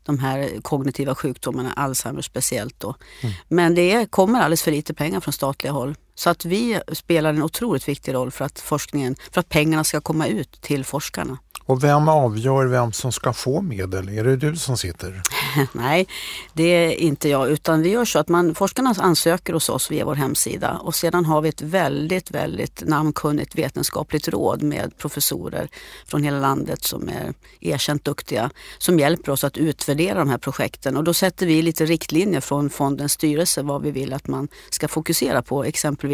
de 0.03 0.18
här 0.18 0.61
kognitiva 0.62 1.14
sjukdomarna, 1.14 1.73
Alzheimer 1.73 2.23
speciellt. 2.23 2.81
Då. 2.81 2.94
Mm. 3.20 3.35
Men 3.49 3.75
det 3.75 4.11
kommer 4.11 4.38
alldeles 4.40 4.62
för 4.62 4.70
lite 4.70 4.94
pengar 4.94 5.20
från 5.20 5.33
statliga 5.33 5.73
håll. 5.73 5.94
Så 6.20 6.30
att 6.30 6.44
vi 6.44 6.80
spelar 6.92 7.30
en 7.30 7.42
otroligt 7.42 7.88
viktig 7.88 8.14
roll 8.14 8.30
för 8.30 8.44
att 8.44 8.61
forskningen, 8.61 9.16
för 9.33 9.40
att 9.40 9.48
pengarna 9.48 9.85
ska 9.85 10.00
komma 10.00 10.26
ut 10.26 10.61
till 10.61 10.85
forskarna. 10.85 11.38
Och 11.70 11.85
vem 11.85 12.09
avgör 12.09 12.66
vem 12.66 12.92
som 12.92 13.12
ska 13.12 13.33
få 13.33 13.61
medel? 13.61 14.09
Är 14.09 14.24
det 14.24 14.37
du 14.37 14.56
som 14.56 14.76
sitter? 14.76 15.22
Nej, 15.72 16.06
det 16.52 16.62
är 16.62 16.90
inte 16.90 17.28
jag 17.28 17.50
utan 17.50 17.83
vi 17.83 17.90
gör 17.90 18.04
så 18.04 18.18
att 18.18 18.28
man, 18.28 18.54
forskarna 18.54 18.94
ansöker 18.98 19.52
hos 19.52 19.68
oss 19.68 19.90
via 19.90 20.04
vår 20.04 20.14
hemsida 20.14 20.78
och 20.83 20.94
sedan 20.94 21.24
har 21.24 21.40
vi 21.40 21.48
ett 21.48 21.62
väldigt, 21.62 22.30
väldigt 22.30 22.83
namnkunnigt 22.87 23.54
vetenskapligt 23.54 24.28
råd 24.28 24.62
med 24.62 24.98
professorer 24.98 25.68
från 26.06 26.22
hela 26.22 26.40
landet 26.40 26.85
som 26.85 27.09
är 27.09 27.35
erkänt 27.61 28.04
duktiga 28.04 28.50
som 28.78 28.98
hjälper 28.98 29.33
oss 29.33 29.44
att 29.44 29.59
utvärdera 29.59 30.18
de 30.18 30.28
här 30.28 30.38
projekten 30.38 30.96
och 30.96 31.04
då 31.04 31.14
sätter 31.14 31.46
vi 31.46 31.62
lite 31.62 31.85
riktlinjer 31.85 32.40
från 32.40 32.70
fondens 32.70 33.12
styrelse 33.12 33.62
vad 33.62 33.83
vi 33.83 33.90
vill 33.90 34.12
att 34.12 34.28
man 34.28 34.48
ska 34.70 34.88
fokusera 34.88 35.42
på, 35.42 35.64
exempelvis 35.64 36.10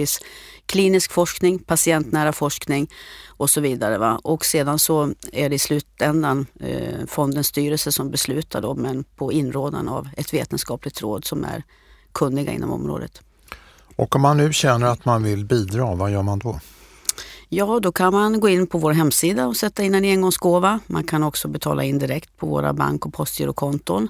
klinisk 0.67 1.13
forskning, 1.13 1.59
patientnära 1.59 2.33
forskning 2.33 2.91
och 3.27 3.51
så 3.51 3.61
vidare. 3.61 3.99
Va? 3.99 4.21
Och 4.25 4.45
sedan 4.45 4.79
så 4.79 5.13
är 5.33 5.49
det 5.49 5.55
i 5.55 5.59
slutändan 5.59 6.47
eh, 6.61 7.07
fondens 7.07 7.47
styrelse 7.47 7.93
som 7.93 8.11
beslutar 8.11 8.63
då, 8.63 8.75
men 8.75 9.05
på 9.05 9.33
inrådan 9.33 9.89
av 9.89 10.09
ett 10.17 10.35
vetenskapligt 10.35 11.03
råd 11.03 11.25
som 11.25 11.45
är 11.45 11.63
kunniga 12.13 12.53
inom 12.53 12.73
området. 12.73 13.23
Och 13.97 14.17
om 14.17 14.23
man 14.23 14.37
nu 14.37 14.53
känner 14.53 14.87
att 14.87 15.05
man 15.05 15.23
vill 15.23 15.45
bidra, 15.45 15.95
vad 15.95 16.11
gör 16.11 16.23
man 16.23 16.39
då? 16.39 16.61
Ja, 17.49 17.81
då 17.81 17.93
kan 17.93 18.13
man 18.13 18.41
gå 18.41 18.49
in 18.49 18.67
på 18.67 18.79
vår 18.79 18.93
hemsida 18.93 19.47
och 19.47 19.57
sätta 19.57 19.83
in 19.83 19.95
en 19.95 20.05
engångsgåva. 20.05 20.81
Man 20.87 21.05
kan 21.05 21.23
också 21.23 21.49
betala 21.49 21.85
in 21.85 21.99
direkt 21.99 22.37
på 22.37 22.47
våra 22.47 22.73
bank 22.73 23.07
och 23.07 23.15
postgirokonton. 23.15 24.09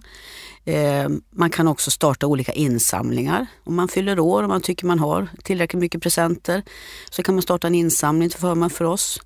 Eh, 0.66 1.08
man 1.30 1.50
kan 1.50 1.68
också 1.68 1.90
starta 1.90 2.26
olika 2.26 2.52
insamlingar. 2.52 3.46
Om 3.64 3.74
man 3.74 3.88
fyller 3.88 4.18
år 4.18 4.42
och 4.42 4.48
man 4.48 4.60
tycker 4.60 4.86
man 4.86 4.98
har 4.98 5.28
tillräckligt 5.44 5.80
mycket 5.80 6.02
presenter 6.02 6.62
så 7.10 7.22
kan 7.22 7.34
man 7.34 7.42
starta 7.42 7.66
en 7.66 7.74
insamling 7.74 8.30
till 8.30 8.40
förmån 8.40 8.70
för 8.70 8.84
oss. 8.84 9.20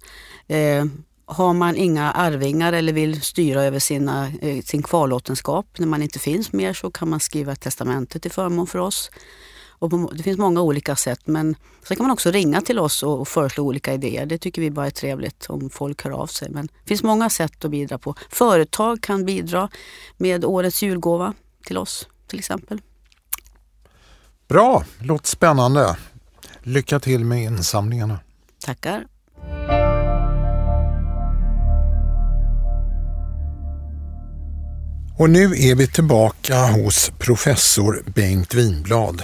Eh, 0.48 0.84
har 1.26 1.52
man 1.52 1.76
inga 1.76 2.12
arvingar 2.12 2.72
eller 2.72 2.92
vill 2.92 3.20
styra 3.22 3.64
över 3.64 3.78
sina, 3.78 4.32
eh, 4.40 4.62
sin 4.62 4.82
kvarlåtenskap 4.82 5.66
när 5.78 5.86
man 5.86 6.02
inte 6.02 6.18
finns 6.18 6.52
mer 6.52 6.72
så 6.72 6.90
kan 6.90 7.10
man 7.10 7.20
skriva 7.20 7.52
ett 7.52 7.60
testamente 7.60 8.20
till 8.20 8.30
förmån 8.30 8.66
för 8.66 8.78
oss. 8.78 9.10
Och 9.80 10.16
det 10.16 10.22
finns 10.22 10.38
många 10.38 10.60
olika 10.60 10.96
sätt 10.96 11.20
men 11.24 11.56
sen 11.88 11.96
kan 11.96 12.04
man 12.04 12.12
också 12.12 12.30
ringa 12.30 12.60
till 12.60 12.78
oss 12.78 13.02
och 13.02 13.28
föreslå 13.28 13.64
olika 13.64 13.94
idéer. 13.94 14.26
Det 14.26 14.38
tycker 14.38 14.62
vi 14.62 14.70
bara 14.70 14.86
är 14.86 14.90
trevligt 14.90 15.46
om 15.48 15.70
folk 15.70 16.04
hör 16.04 16.10
av 16.10 16.26
sig. 16.26 16.50
Men 16.50 16.66
det 16.66 16.88
finns 16.88 17.02
många 17.02 17.30
sätt 17.30 17.64
att 17.64 17.70
bidra 17.70 17.98
på. 17.98 18.14
Företag 18.30 19.02
kan 19.02 19.24
bidra 19.24 19.68
med 20.16 20.44
årets 20.44 20.82
julgåva 20.82 21.34
till 21.64 21.78
oss 21.78 22.08
till 22.26 22.38
exempel. 22.38 22.80
Bra, 24.48 24.84
låter 24.98 25.28
spännande. 25.28 25.96
Lycka 26.62 27.00
till 27.00 27.24
med 27.24 27.42
insamlingarna. 27.42 28.18
Tackar. 28.64 29.06
Och 35.18 35.30
nu 35.30 35.44
är 35.44 35.74
vi 35.74 35.86
tillbaka 35.86 36.66
hos 36.66 37.12
professor 37.18 38.02
Bengt 38.06 38.54
Winblad. 38.54 39.22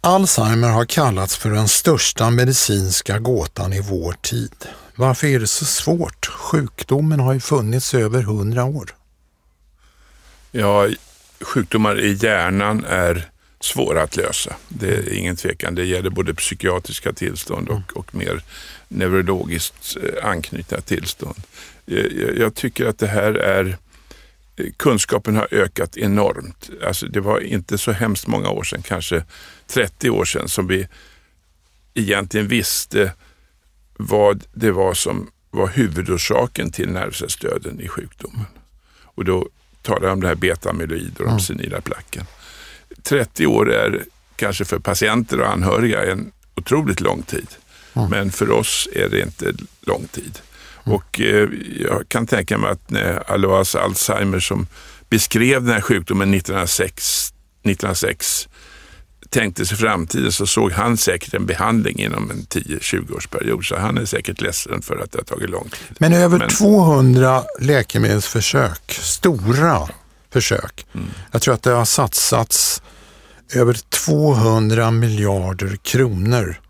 Alzheimer 0.00 0.68
har 0.68 0.84
kallats 0.84 1.36
för 1.36 1.50
den 1.50 1.68
största 1.68 2.30
medicinska 2.30 3.18
gåtan 3.18 3.72
i 3.72 3.80
vår 3.80 4.12
tid. 4.12 4.54
Varför 4.94 5.26
är 5.26 5.40
det 5.40 5.46
så 5.46 5.64
svårt? 5.64 6.26
Sjukdomen 6.26 7.20
har 7.20 7.32
ju 7.32 7.40
funnits 7.40 7.94
över 7.94 8.22
hundra 8.22 8.64
år. 8.64 8.90
Ja, 10.50 10.88
sjukdomar 11.40 12.00
i 12.00 12.12
hjärnan 12.12 12.84
är 12.88 13.30
svåra 13.60 14.02
att 14.02 14.16
lösa. 14.16 14.56
Det 14.68 14.88
är 14.88 15.12
ingen 15.12 15.36
tvekan. 15.36 15.74
Det 15.74 15.84
gäller 15.84 16.10
både 16.10 16.34
psykiatriska 16.34 17.12
tillstånd 17.12 17.68
och, 17.68 17.96
och 17.96 18.14
mer 18.14 18.42
neurologiskt 18.88 19.96
eh, 20.02 20.28
anknutna 20.30 20.80
tillstånd. 20.80 21.42
Jag 22.36 22.54
tycker 22.54 22.86
att 22.86 22.98
det 22.98 23.06
här 23.06 23.34
är 23.34 23.78
kunskapen 24.76 25.36
har 25.36 25.48
ökat 25.50 25.96
enormt. 25.96 26.70
Alltså 26.86 27.06
det 27.06 27.20
var 27.20 27.40
inte 27.40 27.78
så 27.78 27.92
hemskt 27.92 28.26
många 28.26 28.50
år 28.50 28.62
sedan, 28.62 28.82
kanske 28.82 29.24
30 29.66 30.10
år 30.10 30.24
sedan, 30.24 30.48
som 30.48 30.66
vi 30.66 30.88
egentligen 31.94 32.48
visste 32.48 33.12
vad 33.96 34.44
det 34.52 34.70
var 34.70 34.94
som 34.94 35.30
var 35.50 35.68
huvudorsaken 35.68 36.70
till 36.70 36.90
nervcellsdöden 36.90 37.80
i 37.80 37.88
sjukdomen. 37.88 38.46
Och 39.02 39.24
då 39.24 39.48
talar 39.82 40.06
jag 40.06 40.12
om 40.12 40.20
det 40.20 40.28
här 40.28 40.34
betamyloid 40.34 41.12
och 41.18 41.24
de 41.24 41.28
mm. 41.28 41.40
senila 41.40 41.80
placken. 41.80 42.24
30 43.02 43.46
år 43.46 43.72
är 43.72 44.04
kanske 44.36 44.64
för 44.64 44.78
patienter 44.78 45.40
och 45.40 45.52
anhöriga 45.52 46.12
en 46.12 46.32
otroligt 46.54 47.00
lång 47.00 47.22
tid. 47.22 47.48
Mm. 47.94 48.10
Men 48.10 48.30
för 48.30 48.50
oss 48.50 48.88
är 48.92 49.08
det 49.08 49.20
inte 49.20 49.52
lång 49.80 50.06
tid. 50.06 50.38
Och 50.92 51.20
eh, 51.20 51.48
jag 51.80 52.08
kan 52.08 52.26
tänka 52.26 52.58
mig 52.58 52.70
att 52.70 52.90
när 52.90 53.32
Alois 53.32 53.74
Alzheimer 53.74 54.40
som 54.40 54.66
beskrev 55.10 55.64
den 55.64 55.74
här 55.74 55.80
sjukdomen 55.80 56.34
1906, 56.34 57.32
1906 57.62 58.48
tänkte 59.30 59.66
sig 59.66 59.76
framtiden 59.76 60.32
så 60.32 60.46
såg 60.46 60.72
han 60.72 60.96
säkert 60.96 61.34
en 61.34 61.46
behandling 61.46 61.98
inom 61.98 62.30
en 62.30 62.42
10-20 62.42 63.16
årsperiod. 63.16 63.64
Så 63.64 63.76
han 63.76 63.98
är 63.98 64.04
säkert 64.04 64.40
ledsen 64.40 64.82
för 64.82 64.96
att 64.96 65.12
det 65.12 65.18
har 65.18 65.24
tagit 65.24 65.50
lång 65.50 65.68
tid. 65.68 65.96
Men 65.98 66.12
över 66.12 66.38
Men, 66.38 66.48
200 66.48 67.44
läkemedelsförsök, 67.60 68.92
stora 68.92 69.88
försök. 70.32 70.86
Mm. 70.94 71.06
Jag 71.32 71.42
tror 71.42 71.54
att 71.54 71.62
det 71.62 71.70
har 71.70 71.84
satsats 71.84 72.82
över 73.52 73.76
200 74.06 74.90
miljarder 74.90 75.76
kronor 75.76 76.60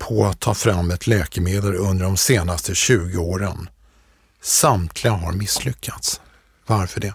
på 0.00 0.26
att 0.26 0.40
ta 0.40 0.54
fram 0.54 0.90
ett 0.90 1.06
läkemedel 1.06 1.74
under 1.74 2.04
de 2.04 2.16
senaste 2.16 2.74
20 2.74 3.18
åren. 3.18 3.68
Samtliga 4.42 5.12
har 5.12 5.32
misslyckats. 5.32 6.20
Varför 6.66 7.00
det? 7.00 7.14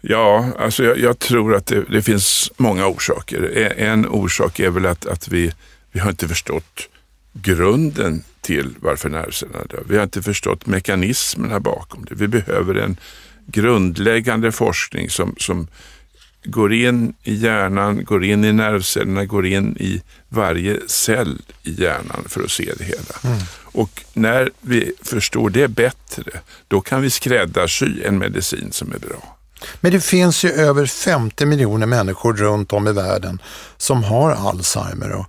Ja, 0.00 0.52
alltså 0.58 0.84
jag, 0.84 0.98
jag 0.98 1.18
tror 1.18 1.54
att 1.54 1.66
det, 1.66 1.84
det, 1.90 2.02
finns 2.02 2.52
många 2.56 2.86
orsaker. 2.86 3.56
E, 3.56 3.72
en 3.76 4.08
orsak 4.08 4.60
är 4.60 4.70
väl 4.70 4.86
att, 4.86 5.06
att 5.06 5.28
vi, 5.28 5.52
vi 5.92 6.00
har 6.00 6.10
inte 6.10 6.28
förstått 6.28 6.88
grunden 7.32 8.24
till 8.40 8.74
varför 8.80 9.08
nervcellerna 9.08 9.64
dör. 9.64 9.82
Vi 9.88 9.96
har 9.96 10.04
inte 10.04 10.22
förstått 10.22 10.66
mekanismerna 10.66 11.60
bakom 11.60 12.04
det. 12.04 12.14
Vi 12.14 12.28
behöver 12.28 12.74
en 12.74 12.96
grundläggande 13.46 14.52
forskning 14.52 15.10
som, 15.10 15.34
som 15.38 15.68
går 16.44 16.72
in 16.72 17.14
i 17.22 17.34
hjärnan, 17.34 18.04
går 18.04 18.24
in 18.24 18.44
i 18.44 18.52
nervcellerna, 18.52 19.24
går 19.24 19.46
in 19.46 19.76
i 19.80 20.02
varje 20.28 20.80
cell 20.86 21.42
i 21.62 21.82
hjärnan 21.82 22.24
för 22.28 22.42
att 22.42 22.50
se 22.50 22.72
det 22.78 22.84
hela. 22.84 23.34
Mm. 23.34 23.38
Och 23.62 24.04
när 24.12 24.50
vi 24.60 24.92
förstår 25.02 25.50
det 25.50 25.68
bättre, 25.68 26.40
då 26.68 26.80
kan 26.80 27.02
vi 27.02 27.10
skräddarsy 27.10 28.02
en 28.04 28.18
medicin 28.18 28.72
som 28.72 28.92
är 28.92 28.98
bra. 28.98 29.36
Men 29.80 29.92
det 29.92 30.00
finns 30.00 30.44
ju 30.44 30.50
över 30.50 30.86
50 30.86 31.46
miljoner 31.46 31.86
människor 31.86 32.34
runt 32.34 32.72
om 32.72 32.88
i 32.88 32.92
världen 32.92 33.38
som 33.76 34.04
har 34.04 34.30
Alzheimer 34.30 35.12
och 35.12 35.26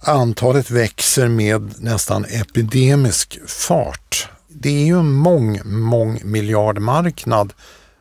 antalet 0.00 0.70
växer 0.70 1.28
med 1.28 1.82
nästan 1.82 2.24
epidemisk 2.24 3.38
fart. 3.46 4.28
Det 4.48 4.68
är 4.68 4.86
ju 4.86 4.98
en 4.98 5.12
mång, 5.12 5.60
mång 5.64 6.20
miljardmarknad 6.24 7.52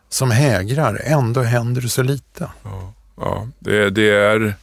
som 0.10 0.32
hägrar. 0.32 1.02
Ändå 1.04 1.42
händer 1.42 1.82
det 1.82 1.90
så 1.90 2.04
lite. 2.04 2.50
Ja, 2.64 2.94
ja 3.16 3.48
det, 3.60 3.90
det 3.90 4.10
är 4.10 4.56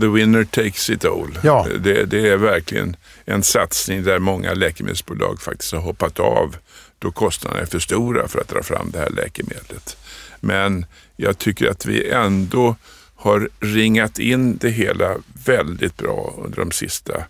the 0.00 0.06
winner 0.06 0.44
takes 0.44 0.90
it 0.90 1.04
all. 1.04 1.38
Ja. 1.42 1.66
Det, 1.80 2.04
det, 2.04 2.28
är 2.28 2.36
verkligen 2.36 2.96
en 3.24 3.42
satsning 3.42 4.02
där 4.02 4.18
många 4.18 4.54
läkemedelsbolag 4.54 5.40
faktiskt 5.40 5.72
har 5.72 5.80
hoppat 5.80 6.20
av 6.20 6.56
då 6.98 7.10
kostnaderna 7.10 7.62
är 7.62 7.66
för 7.66 7.78
stora 7.78 8.28
för 8.28 8.40
att 8.40 8.48
dra 8.48 8.62
fram 8.62 8.90
det 8.90 8.98
här 8.98 9.10
läkemedlet. 9.10 9.96
Men 10.40 10.86
jag 11.16 11.38
tycker 11.38 11.70
att 11.70 11.86
vi 11.86 12.10
ändå 12.10 12.76
har 13.14 13.48
ringat 13.60 14.18
in 14.18 14.56
det 14.56 14.70
hela 14.70 15.16
väldigt 15.44 15.96
bra 15.96 16.34
under 16.38 16.56
de 16.56 16.70
sista 16.70 17.24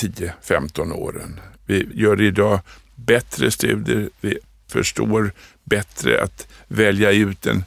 10-15 0.00 0.92
åren. 0.92 1.40
Vi 1.66 1.88
gör 1.94 2.20
idag 2.20 2.60
bättre 2.94 3.50
studier, 3.50 4.10
vi 4.20 4.38
förstår 4.68 5.32
bättre 5.64 6.22
att 6.22 6.46
välja 6.68 7.10
ut 7.10 7.46
en 7.46 7.64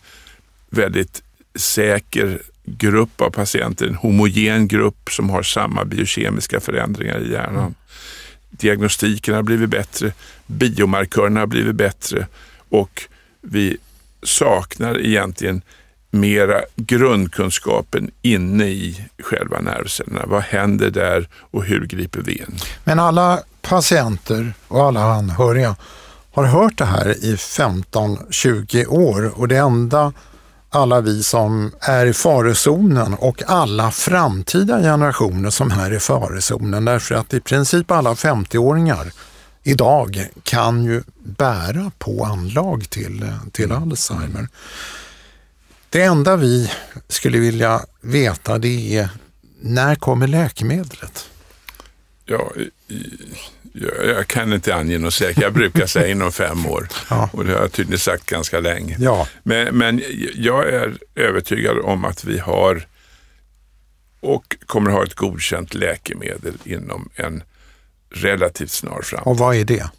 väldigt 0.69 1.23
säker 1.55 2.41
grupp 2.65 3.21
av 3.21 3.29
patienter, 3.29 3.87
en 3.87 3.95
homogen 3.95 4.67
grupp 4.67 5.09
som 5.11 5.29
har 5.29 5.43
samma 5.43 5.85
biokemiska 5.85 6.59
förändringar 6.59 7.19
i 7.19 7.31
hjärnan. 7.31 7.57
Mm. 7.57 7.75
Diagnostiken 8.49 9.35
har 9.35 9.43
blivit 9.43 9.69
bättre, 9.69 10.13
biomarkörerna 10.45 11.39
har 11.39 11.47
blivit 11.47 11.75
bättre 11.75 12.27
och 12.69 13.03
vi 13.41 13.77
saknar 14.23 14.99
egentligen 14.99 15.61
mera 16.11 16.61
grundkunskapen 16.75 18.11
inne 18.21 18.65
i 18.65 19.05
själva 19.19 19.59
nervcellerna. 19.61 20.25
Vad 20.25 20.41
händer 20.41 20.89
där 20.89 21.29
och 21.33 21.63
hur 21.63 21.85
griper 21.85 22.21
vi 22.21 22.37
in? 22.37 22.57
Men 22.83 22.99
alla 22.99 23.39
patienter 23.61 24.53
och 24.67 24.83
alla 24.83 25.03
anhöriga 25.03 25.75
har 26.37 26.45
hört 26.45 26.77
det 26.77 26.85
här 26.85 27.25
i 27.25 27.35
15-20 27.35 28.85
år 28.85 29.39
och 29.39 29.47
det 29.47 29.57
enda 29.57 30.13
alla 30.69 31.01
vi 31.01 31.23
som 31.23 31.71
är 31.79 32.05
i 32.05 32.13
farozonen 32.13 33.13
och 33.13 33.43
alla 33.47 33.91
framtida 33.91 34.79
generationer 34.81 35.49
som 35.49 35.71
är 35.71 35.93
i 35.93 35.99
farozonen 35.99 36.85
därför 36.85 37.15
att 37.15 37.33
i 37.33 37.39
princip 37.39 37.91
alla 37.91 38.13
50-åringar 38.13 39.11
idag 39.63 40.27
kan 40.43 40.83
ju 40.83 41.03
bära 41.23 41.91
på 41.97 42.25
anlag 42.25 42.89
till, 42.89 43.31
till 43.51 43.71
Alzheimer. 43.71 44.47
Det 45.89 46.01
enda 46.01 46.35
vi 46.35 46.71
skulle 47.07 47.39
vilja 47.39 47.81
veta 48.01 48.57
det 48.57 48.97
är 48.97 49.09
när 49.61 49.95
kommer 49.95 50.27
läkemedlet? 50.27 51.29
Ja, 52.25 52.51
jag, 53.81 54.07
jag 54.07 54.27
kan 54.27 54.53
inte 54.53 54.75
ange 54.75 54.97
något 54.97 55.13
säkert. 55.13 55.43
Jag 55.43 55.53
brukar 55.53 55.85
säga 55.87 56.07
inom 56.07 56.31
fem 56.31 56.65
år 56.65 56.87
ja. 57.09 57.29
och 57.33 57.45
det 57.45 57.53
har 57.53 57.61
jag 57.61 57.71
tydligen 57.71 57.99
sagt 57.99 58.25
ganska 58.25 58.59
länge. 58.59 58.97
Ja. 58.99 59.27
Men, 59.43 59.77
men 59.77 60.03
jag 60.35 60.69
är 60.69 60.97
övertygad 61.15 61.79
om 61.79 62.05
att 62.05 62.23
vi 62.23 62.39
har 62.39 62.87
och 64.19 64.57
kommer 64.65 64.91
ha 64.91 65.03
ett 65.03 65.15
godkänt 65.15 65.73
läkemedel 65.73 66.53
inom 66.63 67.09
en 67.15 67.43
relativt 68.09 68.71
snar 68.71 69.01
framtid. 69.01 69.27
Och 69.27 69.37
vad 69.37 69.55
är 69.55 69.65
det? 69.65 69.89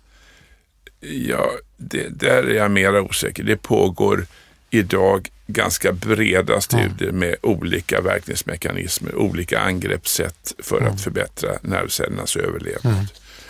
Ja, 1.01 1.51
det, 1.77 2.09
där 2.09 2.43
är 2.43 2.55
jag 2.55 2.71
mera 2.71 3.03
osäker. 3.03 3.43
Det 3.43 3.57
pågår 3.57 4.27
idag 4.71 5.29
ganska 5.47 5.93
breda 5.93 6.61
studier 6.61 7.13
med 7.13 7.37
olika 7.43 8.01
verkningsmekanismer, 8.01 9.15
olika 9.15 9.61
angreppssätt 9.61 10.55
för 10.59 10.81
att 10.81 11.01
förbättra 11.01 11.51
nervcellernas 11.63 12.37
överlevnad. 12.37 13.07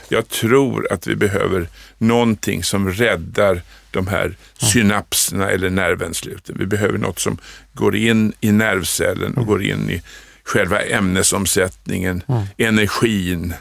Jag 0.09 0.29
tror 0.29 0.92
att 0.92 1.07
vi 1.07 1.16
behöver 1.16 1.68
någonting 1.99 2.62
som 2.62 2.92
räddar 2.92 3.62
de 3.90 4.07
här 4.07 4.37
synapserna 4.59 5.51
eller 5.51 5.71
nervensluten. 5.71 6.57
Vi 6.59 6.66
behöver 6.66 6.99
något 6.99 7.18
som 7.18 7.38
går 7.73 7.97
in 7.97 8.33
i 8.40 8.53
nervcellen 8.53 9.35
och 9.35 9.47
går 9.47 9.62
in 9.62 9.90
i 9.90 10.03
själva 10.44 10.81
ämnesomsättningen, 10.83 12.23
energin, 12.57 13.55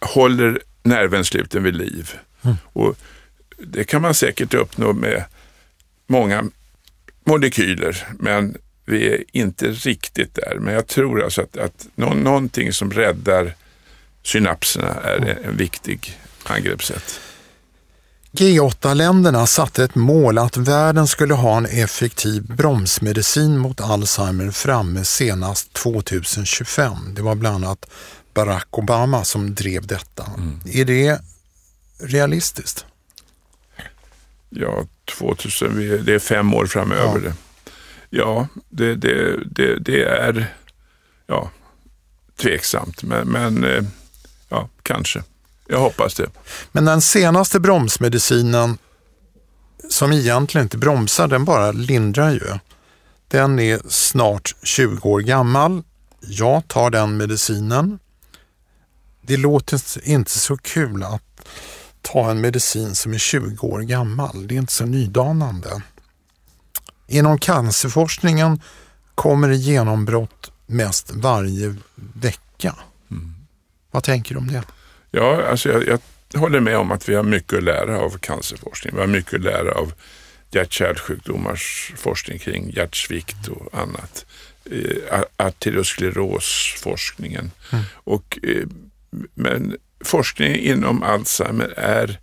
håller 0.00 0.60
nervensluten 0.82 1.62
vid 1.62 1.76
liv. 1.76 2.10
Och 2.72 2.96
det 3.58 3.84
kan 3.84 4.02
man 4.02 4.14
säkert 4.14 4.54
uppnå 4.54 4.92
med 4.92 5.24
många 6.06 6.44
molekyler, 7.24 8.06
men 8.18 8.56
vi 8.84 9.14
är 9.14 9.24
inte 9.32 9.70
riktigt 9.70 10.34
där. 10.34 10.56
Men 10.60 10.74
jag 10.74 10.86
tror 10.86 11.22
alltså 11.22 11.42
att, 11.42 11.56
att 11.56 11.86
nå 11.94 12.14
någonting 12.14 12.72
som 12.72 12.92
räddar 12.92 13.54
synapserna 14.22 14.88
är 14.88 15.38
en, 15.44 15.56
viktig 15.56 16.18
angreppssätt. 16.44 17.20
G8-länderna 18.32 19.46
satte 19.46 19.84
ett 19.84 19.94
mål 19.94 20.38
att 20.38 20.56
världen 20.56 21.06
skulle 21.06 21.34
ha 21.34 21.56
en 21.56 21.66
effektiv 21.66 22.42
bromsmedicin 22.42 23.58
mot 23.58 23.80
Alzheimer 23.80 24.50
framme 24.50 25.04
senast 25.04 25.72
2025. 25.72 27.14
Det 27.14 27.22
var 27.22 27.34
bland 27.34 27.64
annat 27.64 27.90
Barack 28.34 28.78
Obama 28.78 29.24
som 29.24 29.54
drev 29.54 29.86
detta. 29.86 30.26
Mm. 30.36 30.60
Är 30.66 30.84
det 30.84 31.20
realistiskt? 31.98 32.86
Ja, 34.50 34.86
2000, 35.18 36.04
det 36.04 36.14
är 36.14 36.18
fem 36.18 36.54
år 36.54 36.66
framöver. 36.66 37.22
Ja, 37.24 37.32
ja 38.10 38.48
det, 38.68 38.94
det, 38.94 39.44
det, 39.46 39.78
det 39.78 40.04
är 40.04 40.54
ja, 41.26 41.50
tveksamt, 42.36 43.02
men, 43.02 43.28
men 43.28 43.64
eh, 43.64 43.84
ja, 44.52 44.68
kanske. 44.82 45.22
Jag 45.68 45.78
hoppas 45.78 46.14
det. 46.14 46.30
Men 46.72 46.84
den 46.84 47.00
senaste 47.00 47.60
bromsmedicinen 47.60 48.78
som 49.88 50.12
egentligen 50.12 50.64
inte 50.64 50.78
bromsar, 50.78 51.28
den 51.28 51.44
bara 51.44 51.72
lindrar 51.72 52.30
ju. 52.30 52.58
Den 53.28 53.58
är 53.58 53.80
snart 53.88 54.54
20 54.62 55.08
år 55.08 55.20
gammal. 55.20 55.82
Jag 56.20 56.68
tar 56.68 56.90
den 56.90 57.16
medicinen. 57.16 57.98
Det 59.22 59.36
låter 59.36 60.08
inte 60.08 60.38
så 60.38 60.56
kul 60.56 61.02
att 61.02 61.46
ta 62.02 62.30
en 62.30 62.40
medicin 62.40 62.94
som 62.94 63.14
är 63.14 63.18
20 63.18 63.66
år 63.66 63.80
gammal. 63.80 64.46
Det 64.46 64.54
är 64.54 64.58
inte 64.58 64.72
så 64.72 64.84
nydanande. 64.84 65.82
Inom 67.06 67.38
cancerforskningen 67.38 68.60
kommer 69.14 69.48
det 69.48 69.56
genombrott 69.56 70.52
mest 70.66 71.10
varje 71.10 71.76
vecka. 71.94 72.74
Mm. 73.10 73.41
Vad 73.92 74.04
tänker 74.04 74.34
du 74.34 74.38
om 74.38 74.46
det? 74.46 74.62
Ja, 75.10 75.42
alltså 75.50 75.68
jag, 75.68 75.88
jag 75.88 76.00
håller 76.40 76.60
med 76.60 76.76
om 76.76 76.92
att 76.92 77.08
vi 77.08 77.14
har 77.14 77.22
mycket 77.22 77.58
att 77.58 77.64
lära 77.64 77.98
av 77.98 78.18
cancerforskning. 78.18 78.94
Vi 78.94 79.00
har 79.00 79.06
mycket 79.06 79.34
att 79.34 79.42
lära 79.42 79.72
av 79.72 79.92
hjärt-kärlsjukdomars 80.50 81.92
forskning 81.96 82.38
kring 82.38 82.70
hjärtsvikt 82.70 83.48
och 83.48 83.78
annat. 83.78 84.26
Eh, 84.70 84.96
arteriosklerosforskningen. 85.36 87.50
Mm. 87.72 87.84
Och, 87.94 88.38
eh, 88.42 88.66
men 89.34 89.76
forskning 90.04 90.56
inom 90.56 91.02
Alzheimer 91.02 91.74
är 91.76 92.18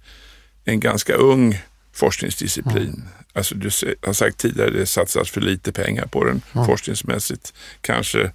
en 0.66 0.80
ganska 0.80 1.14
ung 1.14 1.62
forskningsdisciplin. 1.94 2.94
Mm. 2.94 3.08
Alltså 3.34 3.56
du 3.56 3.70
har 4.02 4.14
sagt 4.14 4.38
tidigare, 4.38 4.70
det 4.70 4.86
satsas 4.86 5.30
för 5.30 5.42
lite 5.42 5.72
pengar 5.72 6.06
på 6.06 6.24
den 6.24 6.42
mm. 6.54 6.66
forskningsmässigt. 6.66 7.54
Kanske 7.82 8.32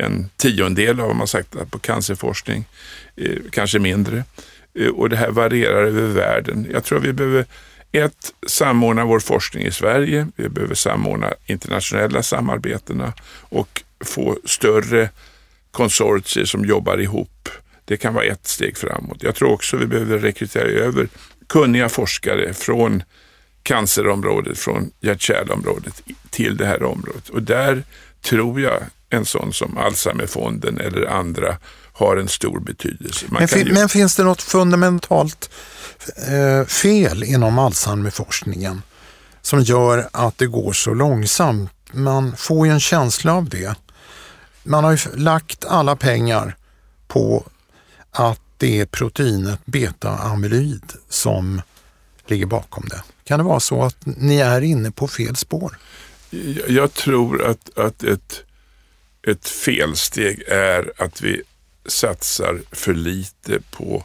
en 0.00 0.30
tiondel 0.36 1.00
av 1.00 1.06
vad 1.06 1.16
man 1.16 1.26
sagt 1.26 1.70
på 1.70 1.78
cancerforskning, 1.78 2.64
eh, 3.16 3.36
kanske 3.50 3.78
mindre. 3.78 4.24
Eh, 4.74 4.88
och 4.88 5.08
det 5.10 5.16
här 5.16 5.30
varierar 5.30 5.84
över 5.84 6.08
världen. 6.08 6.66
Jag 6.72 6.84
tror 6.84 7.00
vi 7.00 7.12
behöver 7.12 7.46
ett, 7.92 8.32
samordna 8.46 9.04
vår 9.04 9.20
forskning 9.20 9.66
i 9.66 9.70
Sverige. 9.70 10.28
Vi 10.36 10.48
behöver 10.48 10.74
samordna 10.74 11.34
internationella 11.46 12.22
samarbetena 12.22 13.12
och 13.40 13.82
få 14.04 14.38
större 14.44 15.10
konsortier 15.70 16.44
som 16.44 16.64
jobbar 16.64 17.00
ihop. 17.00 17.48
Det 17.84 17.96
kan 17.96 18.14
vara 18.14 18.24
ett 18.24 18.46
steg 18.46 18.76
framåt. 18.76 19.22
Jag 19.22 19.34
tror 19.34 19.52
också 19.52 19.76
vi 19.76 19.86
behöver 19.86 20.18
rekrytera 20.18 20.68
över 20.68 21.08
kunniga 21.46 21.88
forskare 21.88 22.54
från 22.54 23.02
cancerområdet, 23.62 24.58
från 24.58 24.90
hjärt-kärlområdet 25.00 26.02
till 26.30 26.56
det 26.56 26.66
här 26.66 26.82
området. 26.82 27.28
Och 27.28 27.42
där 27.42 27.82
tror 28.22 28.60
jag 28.60 28.82
en 29.10 29.24
sån 29.24 29.52
som 29.52 29.78
Alzheimerfonden 29.78 30.80
eller 30.80 31.06
andra 31.06 31.56
har 31.92 32.16
en 32.16 32.28
stor 32.28 32.60
betydelse. 32.60 33.26
Men, 33.28 33.48
fin 33.48 33.66
ju... 33.66 33.72
men, 33.72 33.88
finns 33.88 34.16
det 34.16 34.24
något 34.24 34.42
fundamentalt 34.42 35.50
eh, 36.28 36.66
fel 36.66 37.24
inom 37.24 37.58
Alzheimerforskningen 37.58 38.82
som 39.42 39.62
gör 39.62 40.08
att 40.12 40.38
det 40.38 40.46
går 40.46 40.72
så 40.72 40.94
långsamt? 40.94 41.72
Man 41.92 42.36
får 42.36 42.66
ju 42.66 42.72
en 42.72 42.80
känsla 42.80 43.34
av 43.34 43.48
det. 43.48 43.74
Man 44.62 44.84
har 44.84 44.92
ju 44.92 44.98
lagt 45.16 45.64
alla 45.64 45.96
pengar 45.96 46.56
på 47.08 47.44
att 48.10 48.40
det 48.56 48.80
är 48.80 48.86
proteinet 48.86 49.60
beta-amyloid 49.64 50.92
som 51.08 51.62
ligger 52.26 52.46
bakom 52.46 52.84
det. 52.88 53.02
Kan 53.24 53.38
det 53.38 53.44
vara 53.44 53.60
så 53.60 53.82
att 53.82 53.96
ni 54.04 54.36
är 54.36 54.60
inne 54.60 54.90
på 54.90 55.08
fel 55.08 55.36
spår? 55.36 55.78
Jag 56.68 56.92
tror 56.92 57.44
att, 57.44 57.78
att 57.78 58.02
ett 58.02 58.42
ett 59.26 59.48
felsteg 59.48 60.42
är 60.48 60.92
att 60.96 61.22
vi 61.22 61.42
satsar 61.86 62.60
för 62.72 62.94
lite 62.94 63.60
på 63.70 64.04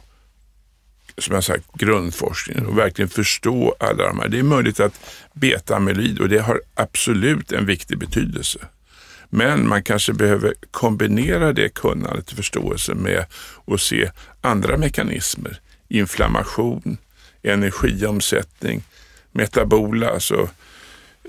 som 1.18 1.34
jag 1.34 1.44
sagt, 1.44 1.64
grundforskningen 1.74 2.66
och 2.66 2.78
verkligen 2.78 3.08
förstå 3.08 3.76
alla 3.80 4.06
de 4.06 4.18
här. 4.18 4.28
Det 4.28 4.38
är 4.38 4.42
möjligt 4.42 4.80
att 4.80 5.00
beta-amyloid, 5.32 6.20
och 6.20 6.28
det 6.28 6.38
har 6.38 6.60
absolut 6.74 7.52
en 7.52 7.66
viktig 7.66 7.98
betydelse. 7.98 8.58
Men 9.28 9.68
man 9.68 9.82
kanske 9.82 10.12
behöver 10.12 10.54
kombinera 10.70 11.52
det 11.52 11.68
kunnandet 11.68 12.30
och 12.30 12.36
förståelsen 12.36 12.98
med 12.98 13.24
att 13.66 13.80
se 13.80 14.10
andra 14.40 14.76
mekanismer. 14.76 15.60
Inflammation, 15.88 16.98
energiomsättning, 17.42 18.82
metabola, 19.32 20.10
alltså 20.10 20.48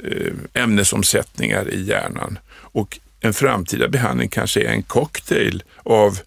eh, 0.04 0.34
ämnesomsättningar 0.54 1.70
i 1.70 1.84
hjärnan. 1.84 2.40
Och 2.50 3.00
en 3.20 3.34
framtida 3.34 3.88
behandling 3.88 4.30
kanske 4.30 4.62
är 4.62 4.72
en 4.72 4.84
cocktail 4.84 5.64
av 5.84 6.20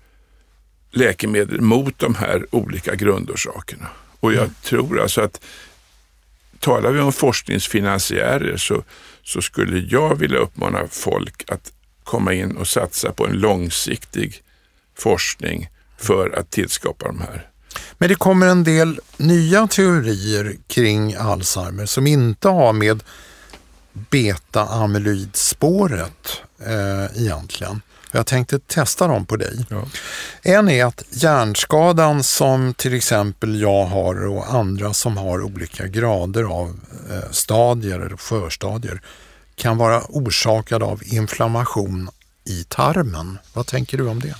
läkemedel 0.90 1.60
mot 1.60 1.98
de 1.98 2.14
här 2.14 2.46
olika 2.50 2.94
grundorsakerna. 2.94 3.88
Och 4.20 4.32
jag 4.32 4.42
mm. 4.42 4.54
tror 4.62 5.00
alltså 5.00 5.20
att 5.20 5.40
talar 6.58 6.92
vi 6.92 7.00
om 7.00 7.12
forskningsfinansiärer 7.12 8.56
så, 8.56 8.82
så 9.22 9.42
skulle 9.42 9.78
jag 9.78 10.16
vilja 10.16 10.38
uppmana 10.38 10.80
folk 10.90 11.50
att 11.50 11.72
komma 12.04 12.32
in 12.32 12.56
och 12.56 12.68
satsa 12.68 13.12
på 13.12 13.26
en 13.26 13.32
långsiktig 13.32 14.42
forskning 14.98 15.68
för 15.98 16.38
att 16.38 16.50
tillskapa 16.50 17.06
de 17.06 17.20
här. 17.20 17.46
Men 17.98 18.08
det 18.08 18.14
kommer 18.14 18.46
en 18.46 18.64
del 18.64 19.00
nya 19.16 19.66
teorier 19.66 20.56
kring 20.66 21.14
Alzheimer 21.14 21.86
som 21.86 22.06
inte 22.06 22.48
har 22.48 22.72
med 22.72 23.02
beta-amyloidspåret 23.92 26.42
eh, 26.66 27.22
egentligen. 27.22 27.82
Jag 28.12 28.26
tänkte 28.26 28.58
testa 28.58 29.06
dem 29.06 29.26
på 29.26 29.36
dig. 29.36 29.66
Ja. 29.68 29.84
En 30.42 30.68
är 30.68 30.84
att 30.84 31.04
hjärnskadan 31.10 32.22
som 32.22 32.74
till 32.74 32.94
exempel 32.94 33.60
jag 33.60 33.84
har 33.84 34.26
och 34.26 34.54
andra 34.54 34.94
som 34.94 35.16
har 35.16 35.42
olika 35.42 35.86
grader 35.86 36.44
av 36.44 36.80
eh, 37.10 37.30
stadier 37.30 38.00
eller 38.00 38.16
förstadier 38.16 39.02
kan 39.54 39.78
vara 39.78 40.02
orsakad 40.08 40.82
av 40.82 41.02
inflammation 41.04 42.10
i 42.44 42.64
tarmen. 42.64 43.38
Vad 43.52 43.66
tänker 43.66 43.98
du 43.98 44.08
om 44.08 44.20
det? 44.20 44.34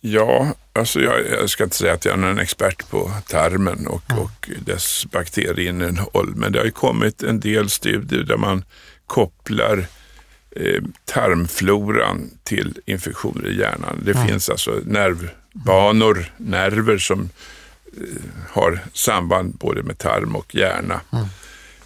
Ja, 0.00 0.54
alltså 0.72 1.00
jag, 1.00 1.30
jag, 1.30 1.50
ska 1.50 1.64
inte 1.64 1.76
säga 1.76 1.92
att 1.92 2.04
jag 2.04 2.14
är 2.14 2.18
någon 2.18 2.38
expert 2.38 2.90
på 2.90 3.10
tarmen 3.28 3.86
och, 3.86 4.10
mm. 4.10 4.22
och 4.22 4.50
dess 4.66 5.06
bakterieinnehåll, 5.10 6.32
men 6.36 6.52
det 6.52 6.58
har 6.58 6.66
ju 6.66 6.70
kommit 6.70 7.22
en 7.22 7.40
del 7.40 7.70
studier 7.70 8.22
där 8.22 8.36
man 8.36 8.64
kopplar 9.06 9.86
eh, 10.56 10.82
tarmfloran 11.04 12.30
till 12.44 12.78
infektioner 12.86 13.48
i 13.48 13.58
hjärnan. 13.58 14.02
Det 14.04 14.12
mm. 14.12 14.26
finns 14.26 14.48
alltså 14.48 14.80
nervbanor, 14.84 16.24
nerver 16.36 16.98
som 16.98 17.28
eh, 17.96 18.02
har 18.50 18.80
samband 18.92 19.54
både 19.54 19.82
med 19.82 19.98
tarm 19.98 20.36
och 20.36 20.54
hjärna. 20.54 21.00
Mm. 21.12 21.26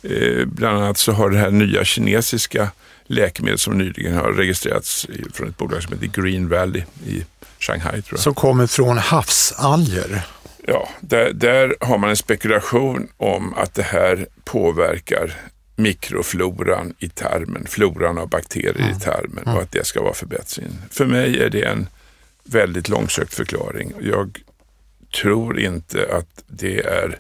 Eh, 0.03 0.47
bland 0.47 0.79
annat 0.79 0.99
så 0.99 1.12
har 1.12 1.31
det 1.31 1.39
här 1.39 1.51
nya 1.51 1.85
kinesiska 1.85 2.71
läkemedel 3.07 3.59
som 3.59 3.79
nyligen 3.79 4.14
har 4.14 4.33
registrerats 4.33 5.07
från 5.33 5.49
ett 5.49 5.57
bolag 5.57 5.83
som 5.83 5.93
heter 5.93 6.23
Green 6.23 6.49
Valley 6.49 6.83
i 7.07 7.25
Shanghai. 7.59 8.03
Tror 8.03 8.19
jag. 8.19 8.21
Som 8.21 8.35
kommer 8.35 8.67
från 8.67 8.99
havsalger. 8.99 10.23
Ja, 10.67 10.89
där, 11.01 11.33
där 11.33 11.77
har 11.81 11.99
man 11.99 12.11
en 12.11 12.17
spekulation 12.17 13.09
om 13.17 13.55
att 13.55 13.75
det 13.75 13.83
här 13.83 14.27
påverkar 14.45 15.37
mikrofloran 15.77 16.95
i 16.99 17.09
tarmen, 17.09 17.66
floran 17.66 18.18
av 18.18 18.29
bakterier 18.29 18.97
i 18.97 19.01
tarmen 19.01 19.45
och 19.45 19.62
att 19.62 19.72
det 19.72 19.87
ska 19.87 20.03
vara 20.03 20.14
förbättringen. 20.14 20.83
För 20.91 21.07
mig 21.07 21.43
är 21.43 21.51
det 21.51 21.62
en 21.62 21.89
väldigt 22.45 22.89
långsökt 22.89 23.35
förklaring. 23.35 23.93
Jag 24.01 24.39
tror 25.20 25.61
inte 25.61 26.09
att 26.12 26.45
det 26.47 26.81
är 26.81 27.18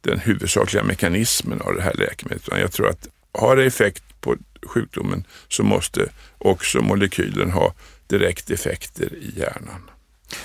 den 0.00 0.18
huvudsakliga 0.18 0.84
mekanismen 0.84 1.60
av 1.60 1.74
det 1.74 1.82
här 1.82 1.94
läkemedlet. 1.94 2.60
Jag 2.60 2.72
tror 2.72 2.88
att 2.88 3.08
har 3.32 3.56
det 3.56 3.64
effekt 3.64 4.02
på 4.20 4.36
sjukdomen 4.62 5.24
så 5.48 5.62
måste 5.62 6.08
också 6.38 6.80
molekylen 6.80 7.50
ha 7.50 7.74
direkt 8.06 8.50
effekter 8.50 9.14
i 9.14 9.32
hjärnan. 9.36 9.90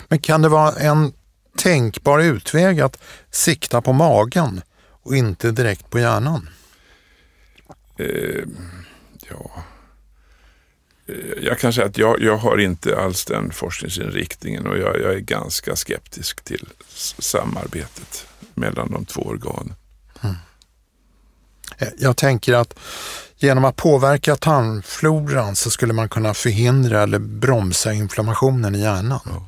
Men 0.08 0.20
kan 0.20 0.42
det 0.42 0.50
vara 0.50 0.72
en 0.72 1.14
tänkbar 1.58 2.20
utväg 2.20 2.82
att 2.82 3.02
sikta 3.32 3.82
på 3.82 3.94
magen 3.94 4.62
och 5.04 5.16
inte 5.16 5.52
direkt 5.52 5.90
på 5.90 6.00
hjärnan? 6.00 6.50
Eh, 7.98 8.44
ja, 9.30 9.64
eh, 11.08 11.44
jag 11.44 11.60
kan 11.60 11.74
säga 11.74 11.88
att 11.88 11.98
jag, 11.98 12.22
jag 12.22 12.38
har 12.38 12.58
inte 12.58 13.00
alls 13.00 13.26
den 13.26 13.52
forskningsinriktningen 13.52 14.68
och 14.68 14.78
jag, 14.78 15.02
jag 15.02 15.14
är 15.14 15.20
ganska 15.20 15.76
skeptisk 15.76 16.44
till 16.44 16.68
samarbetet 17.20 18.28
mellan 18.54 18.92
de 18.92 19.06
två 19.06 19.22
organen. 19.22 19.74
Mm. 20.22 20.36
Jag 21.98 22.18
tänker 22.18 22.54
att 22.54 22.80
genom 23.38 23.66
att 23.66 23.76
påverka 23.76 24.36
tarmfloran 24.36 25.56
så 25.56 25.70
skulle 25.70 25.94
man 25.94 26.10
kunna 26.10 26.34
förhindra 26.34 27.04
eller 27.04 27.20
bromsa 27.20 27.94
inflammationen 27.94 28.76
i 28.76 28.80
hjärnan. 28.80 29.20
Ja. 29.26 29.48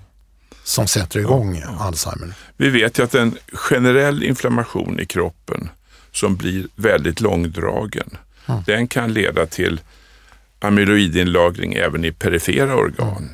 Som 0.64 0.88
sätter 0.88 1.20
igång 1.20 1.56
ja, 1.56 1.62
ja. 1.66 1.84
Alzheimer. 1.84 2.34
Vi 2.58 2.70
vet 2.70 3.00
ju 3.00 3.04
att 3.04 3.16
en 3.16 3.38
generell 3.54 4.24
inflammation 4.24 5.00
i 5.00 5.06
kroppen 5.06 5.70
som 6.12 6.36
blir 6.36 6.68
väldigt 6.76 7.22
långdragen, 7.22 8.18
mm. 8.46 8.64
den 8.66 8.88
kan 8.88 9.14
leda 9.14 9.46
till 9.46 9.80
amyloidinlagring 10.60 11.74
även 11.74 12.06
i 12.06 12.12
perifera 12.12 12.76
organ. 12.76 13.18
Mm. 13.18 13.30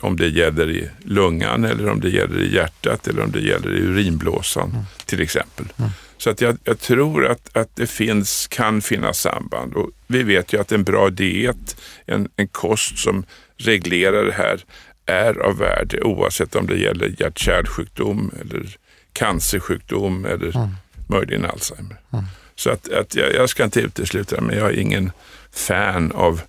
Om 0.00 0.16
det 0.16 0.28
gäller 0.28 0.70
i 0.70 0.88
lungan 1.04 1.64
eller 1.64 1.88
om 1.88 2.00
det 2.00 2.10
gäller 2.10 2.40
i 2.40 2.54
hjärtat 2.54 3.08
eller 3.08 3.22
om 3.22 3.30
det 3.30 3.40
gäller 3.40 3.76
i 3.76 3.80
urinblåsan 3.80 4.70
mm. 4.70 4.84
till 5.06 5.20
exempel. 5.20 5.66
Mm. 5.76 5.90
Så 6.16 6.30
att 6.30 6.40
jag, 6.40 6.58
jag, 6.64 6.78
tror 6.78 7.26
att, 7.26 7.56
att 7.56 7.76
det 7.76 7.86
finns, 7.86 8.46
kan 8.46 8.82
finnas 8.82 9.18
samband. 9.18 9.74
Och 9.74 9.90
vi 10.06 10.22
vet 10.22 10.52
ju 10.52 10.60
att 10.60 10.72
en 10.72 10.84
bra 10.84 11.10
diet, 11.10 11.76
en, 12.06 12.28
en 12.36 12.48
kost 12.48 12.98
som 12.98 13.24
reglerar 13.56 14.24
det 14.24 14.32
här, 14.32 14.64
är 15.06 15.38
av 15.38 15.58
värde 15.58 16.00
oavsett 16.02 16.54
om 16.54 16.66
det 16.66 16.76
gäller 16.76 17.14
hjärt-kärlsjukdom 17.18 18.30
eller 18.40 18.76
cancersjukdom 19.12 20.24
eller 20.24 20.56
mm. 20.56 20.68
möjligen 21.06 21.44
Alzheimer. 21.44 21.96
Mm. 22.12 22.24
Så 22.56 22.70
att, 22.70 22.92
att 22.92 23.14
jag, 23.14 23.34
jag, 23.34 23.48
ska 23.48 23.64
inte 23.64 23.80
utesluta 23.80 24.40
men 24.40 24.58
jag 24.58 24.68
är 24.68 24.78
ingen 24.78 25.12
fan 25.52 26.12
av 26.12 26.40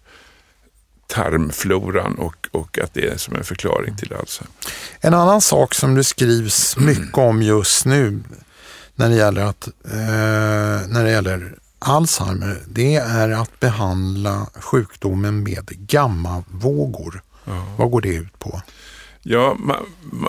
tarmfloran 1.08 2.16
och, 2.16 2.48
och 2.52 2.80
att 2.80 2.94
det 2.94 3.08
är 3.08 3.18
som 3.18 3.36
en 3.36 3.44
förklaring 3.44 3.98
till 3.98 4.14
Alzheimer. 4.14 4.54
En 5.00 5.14
annan 5.14 5.42
sak 5.42 5.74
som 5.74 5.96
det 5.96 6.04
skrivs 6.04 6.78
mycket 6.78 7.18
om 7.18 7.42
just 7.42 7.86
nu 7.86 8.24
när 8.96 9.10
det 9.10 9.16
gäller, 9.16 9.42
att, 9.42 9.68
eh, 9.68 10.88
när 10.88 11.04
det 11.04 11.12
gäller 11.12 11.56
Alzheimer, 11.80 12.58
det 12.68 12.96
är 12.96 13.30
att 13.30 13.60
behandla 13.60 14.48
sjukdomen 14.56 15.44
med 15.44 15.70
gammavågor. 15.70 17.22
Ja. 17.46 17.66
Vad 17.78 17.92
går 17.92 18.02
det 18.02 18.16
ut 18.16 18.40
på? 18.40 18.62
Ja, 19.22 19.56
man, 19.60 19.78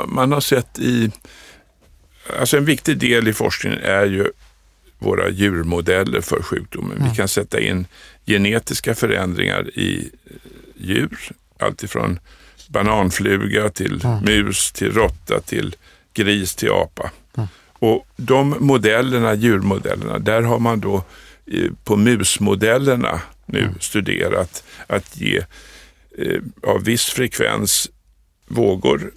man, 0.08 0.32
har 0.32 0.40
sett 0.40 0.78
i... 0.78 1.10
Alltså 2.40 2.56
en 2.56 2.64
viktig 2.64 2.98
del 2.98 3.28
i 3.28 3.32
forskningen 3.32 3.78
är 3.82 4.04
ju 4.04 4.32
våra 5.04 5.30
djurmodeller 5.30 6.20
för 6.20 6.42
sjukdomen. 6.42 6.96
Mm. 6.96 7.10
Vi 7.10 7.16
kan 7.16 7.28
sätta 7.28 7.60
in 7.60 7.86
genetiska 8.26 8.94
förändringar 8.94 9.78
i 9.78 10.10
djur, 10.76 11.18
alltifrån 11.58 12.18
bananfluga 12.68 13.68
till 13.68 14.04
mm. 14.04 14.24
mus, 14.24 14.72
till 14.72 14.92
råtta, 14.92 15.40
till 15.40 15.76
gris, 16.14 16.54
till 16.54 16.70
apa. 16.70 17.10
Mm. 17.36 17.48
Och 17.72 18.06
de 18.16 18.56
modellerna, 18.60 19.34
djurmodellerna, 19.34 20.18
där 20.18 20.42
har 20.42 20.58
man 20.58 20.80
då 20.80 21.04
på 21.84 21.96
musmodellerna 21.96 23.20
nu 23.46 23.60
mm. 23.60 23.74
studerat 23.80 24.64
att 24.86 25.20
ge 25.20 25.36
eh, 26.18 26.42
av 26.62 26.84
viss 26.84 27.04
frekvens 27.04 27.90
vågor. 28.46 29.12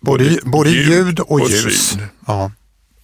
Både, 0.00 0.38
både 0.44 0.70
ljud, 0.70 1.20
och, 1.20 1.32
och 1.32 1.50
ljus. 1.50 1.96
Ja. 2.26 2.52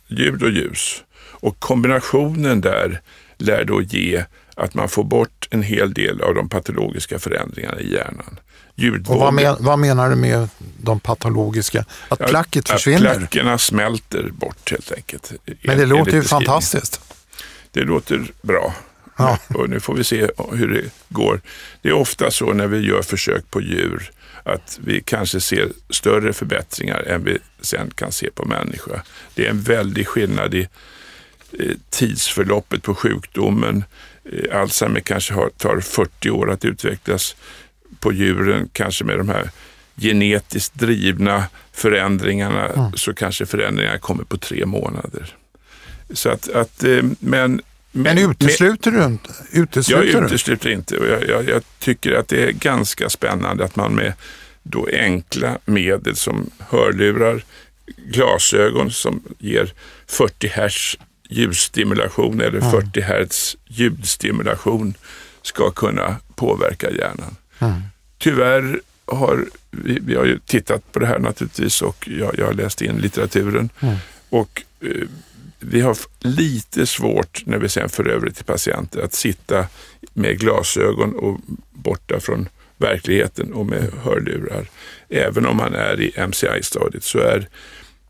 Ljud 0.09 0.43
och 0.43 0.51
ljus. 0.51 1.03
Och 1.41 1.61
kombinationen 1.61 2.61
där 2.61 3.01
lär 3.39 3.65
då 3.65 3.83
ge 3.83 4.25
att 4.55 4.75
man 4.75 4.89
får 4.89 5.05
bort 5.05 5.49
en 5.51 5.63
hel 5.63 5.95
del 5.95 6.21
av 6.21 6.35
de 6.35 6.49
patologiska 6.49 7.19
förändringarna 7.19 7.81
i 7.81 7.93
hjärnan. 7.93 8.41
Och 9.07 9.19
vad, 9.19 9.35
men, 9.35 9.57
vad, 9.61 9.79
menar 9.79 10.11
du 10.11 10.17
med 10.17 10.49
de 10.83 11.01
patologiska? 11.01 11.85
Att 12.09 12.19
placket 12.19 12.69
försvinner? 12.69 13.11
Att 13.11 13.19
plackerna 13.19 13.59
smälter 13.59 14.31
bort 14.33 14.71
helt 14.71 14.93
enkelt. 14.93 15.33
Men 15.63 15.79
det 15.79 15.87
låter 15.87 16.13
ju 16.13 16.23
fantastiskt. 16.23 17.01
Det 17.71 17.81
låter 17.81 18.33
bra. 18.43 18.75
Ja. 19.17 19.39
Och 19.55 19.71
nu 19.71 19.81
får 19.81 19.95
vi 19.95 20.05
se 20.05 20.29
hur 20.53 20.69
det 20.69 20.91
går. 21.09 21.41
Det 21.83 21.89
är 21.89 21.93
ofta 21.93 22.31
så 22.31 22.53
när 22.53 22.67
vi 22.67 22.79
gör 22.79 23.03
försök 23.03 23.51
på 23.51 23.61
djur 23.61 24.11
att 24.43 24.79
vi 24.85 25.03
kanske 25.03 25.41
ser 25.41 25.69
större 25.91 26.33
förbättringar 26.33 27.03
än 27.03 27.25
vi 27.25 27.39
sen 27.61 27.91
kan 27.95 28.13
se 28.13 28.31
på 28.31 28.45
människa. 28.45 29.03
Det 29.35 29.47
är 29.47 29.51
en 29.51 29.63
väldig 29.63 30.07
skillnad 30.07 30.55
i 30.55 30.69
tidsförloppet 31.91 32.83
på 32.83 32.95
sjukdomen. 32.95 33.85
Eh, 34.25 34.61
Alzheimer 34.61 35.01
kanske 35.01 35.35
har, 35.35 35.49
tar 35.49 35.81
40 35.81 36.31
år 36.31 36.51
att 36.51 36.65
utvecklas. 36.65 37.37
På 38.01 38.13
djuren 38.13 38.69
kanske 38.73 39.05
med 39.05 39.19
de 39.19 39.29
här 39.29 39.51
genetiskt 39.97 40.75
drivna 40.75 41.45
förändringarna 41.73 42.69
mm. 42.69 42.93
så 42.95 43.15
kanske 43.15 43.47
förändringarna 43.47 43.99
kommer 43.99 44.25
på 44.25 44.37
tre 44.37 44.67
månader. 44.67 45.35
Så 46.11 46.29
att, 46.29 46.49
att 46.49 46.85
eh, 46.85 47.03
men 47.21 47.63
men 47.93 48.19
utesluter 48.19 48.91
du 48.91 49.05
inte? 49.05 49.31
Utesluter 49.53 50.13
jag 50.13 50.25
utesluter 50.25 50.71
inte 50.71 50.99
och 50.99 51.07
jag, 51.07 51.29
jag, 51.29 51.49
jag, 51.49 51.63
tycker 51.79 52.13
att 52.13 52.29
det 52.29 52.43
är 52.45 52.53
ganska 52.53 53.09
spännande 53.09 53.65
att 53.65 53.77
man 53.77 53.95
med 53.95 54.13
då 54.63 54.89
enkla 54.93 55.59
medel 55.65 56.17
som 56.17 56.51
hörlurar, 56.59 57.45
glasögon 57.97 58.91
som 58.91 59.23
ger 59.39 59.73
40 60.07 60.49
hertz 60.49 60.99
ljusstimulation 61.31 62.41
eller 62.41 62.59
mm. 62.59 62.71
40 62.71 63.01
hertz 63.01 63.57
ljudstimulation 63.67 64.95
ska 65.43 65.71
kunna 65.71 66.17
påverka 66.35 66.91
hjärnan. 66.91 67.37
Mm. 67.59 67.83
Tyvärr 68.19 68.81
har 69.05 69.45
vi, 69.71 69.99
vi, 70.03 70.15
har 70.15 70.25
ju 70.25 70.39
tittat 70.39 70.93
på 70.93 70.99
det 70.99 71.07
här 71.07 71.19
naturligtvis 71.19 71.83
och 71.83 72.09
jag, 72.09 72.39
jag 72.39 72.47
har 72.47 72.53
läst 72.53 72.83
in 72.83 72.97
litteraturen 72.97 73.71
mm. 73.81 73.97
och 74.29 74.63
eh, 74.81 75.09
vi 75.59 75.81
har 75.81 75.97
lite 76.19 76.87
svårt 76.87 77.43
när 77.47 77.59
vi 77.59 77.69
sen 77.69 77.89
för 77.89 78.09
över 78.09 78.31
till 78.31 78.45
patienter 78.45 79.01
att 79.01 79.15
sitta 79.15 79.67
med 80.13 80.39
glasögon 80.39 81.15
och 81.15 81.41
borta 81.71 82.21
från 82.21 82.49
verkligheten 82.77 83.53
och 83.53 83.67
med 83.67 83.93
hörlurar. 84.03 84.67
Även 85.09 85.47
om 85.47 85.57
man 85.57 85.75
är 85.75 86.01
i 86.01 86.27
MCI-stadiet 86.27 87.05
så 87.05 87.19
är 87.19 87.49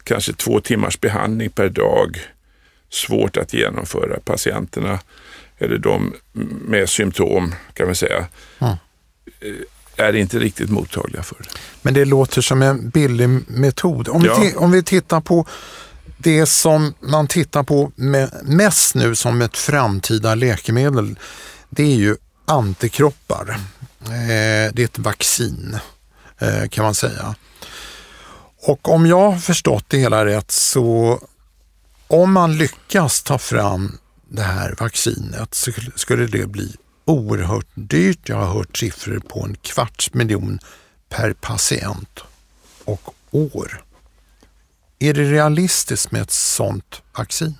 kanske 0.04 0.32
två 0.32 0.60
timmars 0.60 1.00
behandling 1.00 1.50
per 1.50 1.68
dag 1.68 2.20
svårt 2.91 3.36
att 3.36 3.53
genomföra. 3.53 4.20
Patienterna, 4.24 4.99
eller 5.59 5.78
de 5.78 6.14
med 6.66 6.88
symptom 6.88 7.55
kan 7.74 7.86
man 7.86 7.95
säga, 7.95 8.26
mm. 8.59 8.76
är 9.97 10.16
inte 10.16 10.38
riktigt 10.38 10.70
mottagliga 10.70 11.22
för 11.22 11.36
det. 11.38 11.49
Men 11.82 11.95
det 11.95 12.05
låter 12.05 12.41
som 12.41 12.62
en 12.62 12.91
billig 12.91 13.28
metod. 13.47 14.09
Om, 14.09 14.24
ja. 14.24 14.38
vi, 14.41 14.55
om 14.55 14.70
vi 14.70 14.82
tittar 14.82 15.20
på 15.20 15.47
det 16.16 16.47
som 16.47 16.95
man 17.01 17.26
tittar 17.26 17.62
på 17.62 17.93
mest 18.43 18.95
nu 18.95 19.14
som 19.14 19.43
ett 19.43 19.57
framtida 19.57 20.34
läkemedel, 20.34 21.18
det 21.70 21.82
är 21.82 21.97
ju 21.97 22.16
antikroppar. 22.45 23.57
Eh, 24.05 24.72
det 24.72 24.78
är 24.78 24.84
ett 24.84 24.99
vaccin 24.99 25.78
eh, 26.38 26.68
kan 26.68 26.84
man 26.84 26.95
säga. 26.95 27.34
Och 28.62 28.88
om 28.88 29.07
jag 29.07 29.30
har 29.30 29.38
förstått 29.38 29.84
det 29.88 29.99
hela 29.99 30.26
rätt 30.26 30.51
så 30.51 31.20
om 32.11 32.32
man 32.32 32.56
lyckas 32.56 33.22
ta 33.22 33.38
fram 33.38 33.98
det 34.28 34.42
här 34.42 34.74
vaccinet 34.78 35.54
så 35.54 35.72
skulle 35.94 36.26
det 36.26 36.46
bli 36.46 36.76
oerhört 37.04 37.66
dyrt. 37.74 38.28
Jag 38.28 38.36
har 38.36 38.54
hört 38.54 38.76
siffror 38.76 39.18
på 39.18 39.44
en 39.44 39.56
kvarts 39.56 40.14
miljon 40.14 40.58
per 41.08 41.32
patient 41.32 42.20
och 42.84 43.14
år. 43.30 43.84
Är 44.98 45.14
det 45.14 45.24
realistiskt 45.24 46.12
med 46.12 46.22
ett 46.22 46.30
sådant 46.30 47.02
vaccin? 47.12 47.54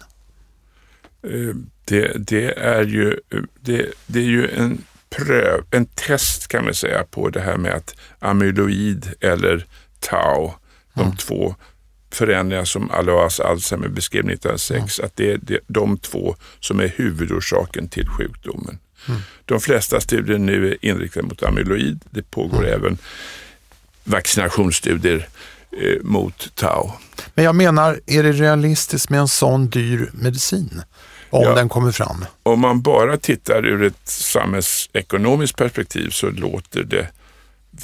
Eh, 1.23 1.55
det, 1.85 2.27
det, 2.27 2.59
är 2.59 2.83
ju, 2.83 3.21
det, 3.61 3.87
det 4.07 4.19
är 4.19 4.25
ju 4.25 4.51
en 4.51 4.85
pröv, 5.11 5.65
en 5.71 5.87
test 5.87 6.49
kan 6.49 6.65
man 6.65 6.75
säga 6.75 7.05
på 7.05 7.31
det 7.31 7.41
här 7.41 7.57
med 7.57 7.75
att 7.75 7.95
amyloid 8.19 9.15
eller 9.21 9.67
tau, 10.01 10.53
de 10.95 11.03
mm. 11.03 11.17
två 11.17 11.55
förändringar 12.11 12.65
som 12.65 12.91
Alois 12.91 13.41
Alzheimer 13.41 13.89
beskrev 13.89 14.21
1906, 14.21 14.99
mm. 14.99 15.07
att 15.07 15.17
det 15.17 15.31
är 15.33 15.61
de 15.67 15.99
två 15.99 16.37
som 16.61 16.81
är 16.81 16.89
huvudorsaken 16.97 17.89
till 17.89 18.09
sjukdomen. 18.09 18.79
Mm. 19.09 19.21
De 19.45 19.61
flesta 19.61 20.01
studier 20.01 20.39
nu 20.39 20.71
är 20.71 20.77
inriktade 20.85 21.27
mot 21.27 21.43
amyloid. 21.43 22.01
Det 22.11 22.31
pågår 22.31 22.67
mm. 22.67 22.73
även 22.73 22.99
vaccinationsstudier 24.05 25.29
eh, 25.83 26.03
mot 26.03 26.55
tau. 26.55 26.93
Men 27.35 27.45
jag 27.45 27.55
menar, 27.55 28.01
är 28.07 28.23
det 28.23 28.33
realistiskt 28.33 29.11
med 29.11 29.21
en 29.21 29.29
sån 29.29 29.69
dyr 29.71 30.11
medicin? 30.13 30.83
Om 31.31 31.43
ja, 31.43 31.55
den 31.55 31.69
kommer 31.69 31.93
fram? 31.93 32.25
Om 32.43 32.61
man 32.61 32.83
bara 32.83 33.17
tittar 33.17 33.67
ur 33.67 33.83
ett 33.83 34.09
samhällsekonomiskt 34.09 35.57
perspektiv 35.57 36.11
så 36.11 36.31
låter 36.31 36.83
det 36.83 37.09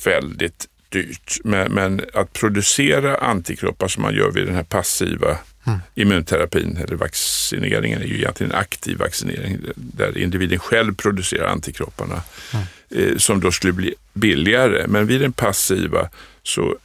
väldigt 0.04 0.66
dyrt. 0.89 1.39
Men, 1.45 1.72
men, 1.72 2.01
att 2.14 2.32
producera 2.32 3.16
antikroppar 3.16 3.89
som 3.89 4.03
man 4.03 4.14
gör 4.14 4.30
vid 4.30 4.47
den 4.47 4.55
här 4.55 4.62
passiva 4.62 5.39
mm. 5.66 5.78
immunterapin 5.95 6.76
eller 6.76 6.97
vaccineringen 6.97 8.03
är 8.03 8.07
ju 8.07 8.16
egentligen 8.16 8.53
en 8.53 8.59
aktiv 8.59 8.99
vaccinering 8.99 9.59
där 9.76 10.18
individen 10.18 10.59
själv 10.59 10.95
producerar 10.95 11.49
antikropparna 11.49 12.22
mm. 12.53 12.66
eh, 12.91 13.16
som 13.16 13.41
då 13.41 13.53
skulle 13.53 13.72
bli 13.72 13.95
billigare. 14.12 14.87
Men 14.87 15.07
vid 15.07 15.20
den 15.20 15.32
passiva 15.32 16.09
så 16.43 16.76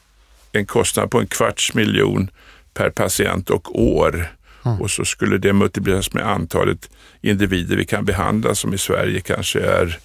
en 0.52 0.66
kostnad 0.66 1.12
på 1.12 1.20
en 1.20 1.28
kvarts 1.28 1.74
miljon 1.74 2.30
per 2.74 2.90
patient 2.90 3.50
och 3.50 3.82
år 3.82 4.28
mm. 4.66 4.82
och 4.82 4.92
så 4.92 5.06
skulle 5.06 5.38
det 5.38 5.54
multipliceras 5.54 6.14
med 6.14 6.28
antalet 6.28 6.90
individer 7.22 7.76
vi 7.76 7.86
kan 7.86 8.06
behandla 8.06 8.56
som 8.56 8.74
i 8.74 8.78
Sverige 8.78 9.22
kanske 9.22 9.60
är, 9.60 10.00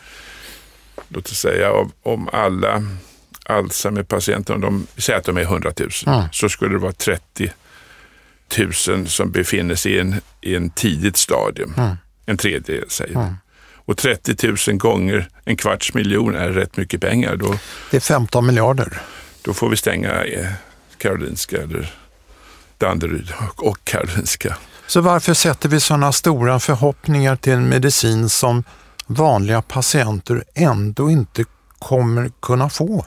låt 1.08 1.26
oss 1.26 1.38
säga, 1.38 1.70
av, 1.70 1.92
om 2.02 2.28
alla 2.32 2.82
Alzheimer-patienter, 3.48 4.54
om 4.54 4.60
de 4.60 4.86
säger 4.96 5.18
att 5.18 5.24
de 5.24 5.36
är 5.36 5.42
100 5.42 5.72
000, 5.78 5.90
mm. 6.06 6.28
så 6.32 6.48
skulle 6.48 6.74
det 6.74 6.78
vara 6.78 6.92
30 6.92 7.52
000 8.88 9.08
som 9.08 9.30
befinner 9.30 9.74
sig 9.74 9.92
i 9.92 9.98
en, 9.98 10.20
i 10.40 10.54
en 10.54 10.70
tidigt 10.70 11.16
stadium. 11.16 11.74
Mm. 11.76 11.96
En 12.26 12.36
tredjedel 12.36 12.90
säger 12.90 13.14
mm. 13.14 13.34
Och 13.86 13.96
30 13.96 14.46
000 14.68 14.76
gånger 14.76 15.28
en 15.44 15.56
kvarts 15.56 15.94
miljon 15.94 16.34
är 16.34 16.48
rätt 16.48 16.76
mycket 16.76 17.00
pengar. 17.00 17.36
Då, 17.36 17.58
det 17.90 17.96
är 17.96 18.00
15 18.00 18.46
miljarder. 18.46 19.02
Då 19.42 19.52
får 19.52 19.68
vi 19.68 19.76
stänga 19.76 20.24
eh, 20.24 20.48
Karolinska 20.98 21.62
eller 21.62 21.94
Danderyd 22.78 23.32
och 23.56 23.78
Karolinska. 23.84 24.56
Så 24.86 25.00
varför 25.00 25.34
sätter 25.34 25.68
vi 25.68 25.80
sådana 25.80 26.12
stora 26.12 26.60
förhoppningar 26.60 27.36
till 27.36 27.52
en 27.52 27.68
medicin 27.68 28.28
som 28.28 28.64
vanliga 29.06 29.62
patienter 29.62 30.44
ändå 30.54 31.10
inte 31.10 31.44
kommer 31.78 32.30
kunna 32.42 32.68
få? 32.68 33.06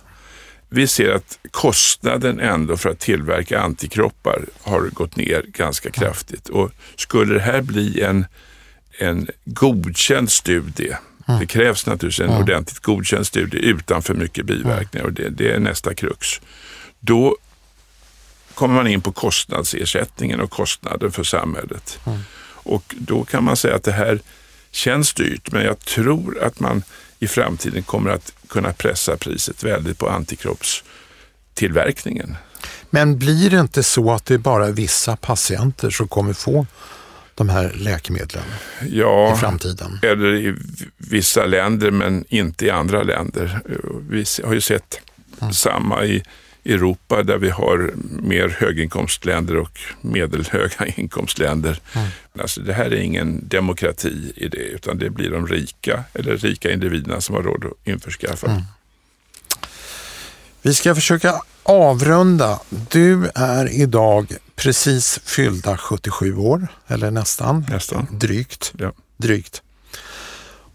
Vi 0.70 0.88
ser 0.88 1.12
att 1.12 1.40
kostnaden 1.52 2.40
ändå 2.40 2.78
för 2.78 2.90
att 2.90 3.00
tillverka 3.00 3.62
antikroppar 3.62 4.46
har 4.62 4.82
gått 4.82 5.16
ner 5.16 5.42
ganska 5.48 5.92
kraftigt 5.92 6.50
och 6.50 6.72
skulle 6.96 7.34
det 7.34 7.40
här 7.40 7.62
bli 7.62 8.02
en, 8.02 8.26
en 9.00 9.28
godkänd 9.46 10.32
studie. 10.32 10.96
Det 11.40 11.46
krävs 11.46 11.86
naturligtvis 11.86 12.30
en 12.30 12.42
ordentligt 12.42 12.80
godkänd 12.80 13.28
studie 13.28 13.58
utan 13.58 14.02
för 14.02 14.14
mycket 14.14 14.46
biverkningar 14.46 15.06
och 15.06 15.14
det, 15.14 15.30
det, 15.30 15.52
är 15.52 15.60
nästa 15.60 15.94
krux. 15.94 16.28
Då 17.00 17.38
kommer 18.54 18.76
man 18.76 18.88
in 18.88 19.02
på 19.02 19.12
kostnadsersättningen 19.12 20.40
och 20.40 20.52
kostnaden 20.52 21.12
för 21.12 21.24
samhället. 21.24 22.00
Och 22.64 22.96
då 22.98 23.24
kan 23.24 23.44
man 23.44 23.58
säga 23.58 23.76
att 23.76 23.84
det 23.84 23.92
här 23.92 24.20
känns 24.72 25.14
dyrt, 25.14 25.52
men 25.52 25.64
jag 25.64 25.80
tror 25.80 26.44
att 26.44 26.60
man 26.60 26.84
i 27.20 27.28
framtiden 27.28 27.84
kommer 27.84 28.10
att 28.10 28.34
kunna 28.48 28.74
pressa 28.74 29.18
priset 29.18 29.64
väldigt 29.64 29.98
på 29.98 30.10
antikroppstillverkningen. 30.10 32.38
Men 32.90 33.18
blir 33.18 33.50
det 33.50 33.60
inte 33.60 33.84
så 33.84 34.12
att 34.12 34.26
det 34.26 34.34
är 34.34 34.38
bara 34.38 34.68
vissa 34.68 35.16
patienter 35.16 35.90
som 35.90 36.08
kommer 36.08 36.34
få 36.34 36.66
de 37.36 37.50
här 37.50 37.74
läkemedlen 37.76 38.44
ja, 38.90 39.34
i 39.34 39.38
framtiden? 39.38 40.00
eller 40.02 40.36
i 40.36 40.56
vissa 40.98 41.46
länder 41.46 41.92
men 41.92 42.26
inte 42.30 42.66
i 42.66 42.70
andra 42.70 43.04
länder. 43.04 43.60
Vi 44.10 44.26
har 44.44 44.54
ju 44.54 44.62
sett 44.62 45.02
mm. 45.42 45.54
samma 45.54 46.06
i 46.06 46.24
Europa 46.66 47.24
där 47.24 47.38
vi 47.38 47.50
har 47.50 47.94
mer 48.22 48.50
höginkomstländer 48.60 49.58
och 49.58 49.80
medelhöga 50.02 50.86
inkomstländer. 50.96 51.80
Mm. 51.96 52.08
Alltså 52.42 52.62
det 52.62 52.74
här 52.74 52.86
är 52.86 53.02
ingen 53.02 53.48
demokrati 53.48 54.34
i 54.36 54.48
det 54.48 54.58
utan 54.58 54.98
det 54.98 55.10
blir 55.10 55.32
de 55.32 55.48
rika 55.48 56.04
eller 56.14 56.38
rika 56.38 56.72
individerna 56.72 57.22
som 57.22 57.36
har 57.36 57.44
råd 57.44 57.66
att 57.66 57.88
införskaffa. 57.88 58.48
Mm. 58.48 58.62
Vi 60.62 60.74
ska 60.74 60.96
försöka 60.96 61.42
avrunda. 61.64 62.60
Du 62.70 63.30
är 63.36 63.82
idag 63.82 64.34
precis 64.56 65.20
fyllda 65.26 65.78
77 65.78 66.38
år, 66.38 66.68
eller 66.88 67.12
nästan. 67.12 67.66
Nästan. 67.70 68.08
Drygt. 68.12 68.74
Ja. 68.78 68.92
Drygt. 69.18 69.62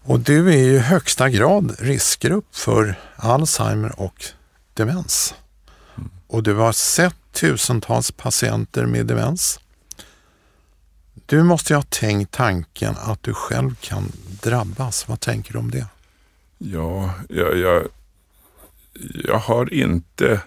Och 0.03 0.19
du 0.19 0.53
är 0.53 0.57
i 0.57 0.77
högsta 0.77 1.29
grad 1.29 1.75
riskgrupp 1.79 2.55
för 2.55 2.95
Alzheimer 3.15 3.99
och 3.99 4.25
demens 4.73 5.33
och 6.27 6.43
du 6.43 6.53
har 6.53 6.71
sett 6.71 7.15
tusentals 7.31 8.11
patienter 8.11 8.85
med 8.85 9.05
demens. 9.05 9.59
Du 11.25 11.43
måste 11.43 11.73
ju 11.73 11.77
ha 11.77 11.83
tänkt 11.83 12.31
tanken 12.31 12.95
att 12.97 13.23
du 13.23 13.33
själv 13.33 13.75
kan 13.81 14.11
drabbas. 14.41 15.07
Vad 15.07 15.19
tänker 15.19 15.53
du 15.53 15.59
om 15.59 15.71
det? 15.71 15.87
Ja, 16.57 17.13
jag, 17.29 17.57
jag, 17.57 17.87
jag 19.23 19.37
har 19.37 19.73
inte... 19.73 20.41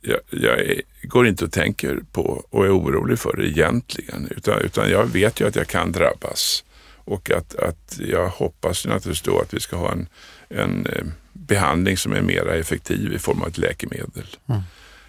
Jag, 0.00 0.20
jag 0.30 0.58
är, 0.58 0.82
går 1.02 1.26
inte 1.26 1.44
och 1.44 1.52
tänker 1.52 2.00
på 2.12 2.44
och 2.50 2.64
är 2.66 2.78
orolig 2.78 3.18
för 3.18 3.36
det 3.36 3.48
egentligen. 3.48 4.28
Utan, 4.30 4.58
utan 4.60 4.90
jag 4.90 5.06
vet 5.06 5.40
ju 5.40 5.48
att 5.48 5.56
jag 5.56 5.66
kan 5.66 5.92
drabbas. 5.92 6.64
Och 7.08 7.30
att, 7.30 7.54
att 7.54 7.98
jag 7.98 8.28
hoppas 8.28 8.86
naturligtvis 8.86 9.22
då 9.22 9.40
att 9.40 9.54
vi 9.54 9.60
ska 9.60 9.76
ha 9.76 9.92
en, 9.92 10.08
en 10.48 10.86
eh, 10.86 11.04
behandling 11.32 11.96
som 11.96 12.12
är 12.12 12.22
mer 12.22 12.48
effektiv 12.48 13.12
i 13.12 13.18
form 13.18 13.42
av 13.42 13.48
ett 13.48 13.58
läkemedel. 13.58 14.26
Mm. 14.48 14.60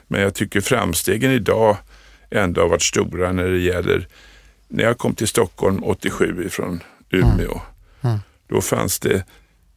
Men 0.07 0.21
jag 0.21 0.33
tycker 0.33 0.61
framstegen 0.61 1.31
idag 1.31 1.77
ändå 2.29 2.61
har 2.61 2.69
varit 2.69 2.81
stora 2.81 3.31
när 3.31 3.47
det 3.47 3.59
gäller, 3.59 4.07
när 4.67 4.83
jag 4.83 4.97
kom 4.97 5.15
till 5.15 5.27
Stockholm 5.27 5.83
87 5.83 6.45
ifrån 6.45 6.83
Umeå, 7.09 7.61
mm. 8.01 8.13
Mm. 8.13 8.19
då 8.47 8.61
fanns 8.61 8.99
det 8.99 9.23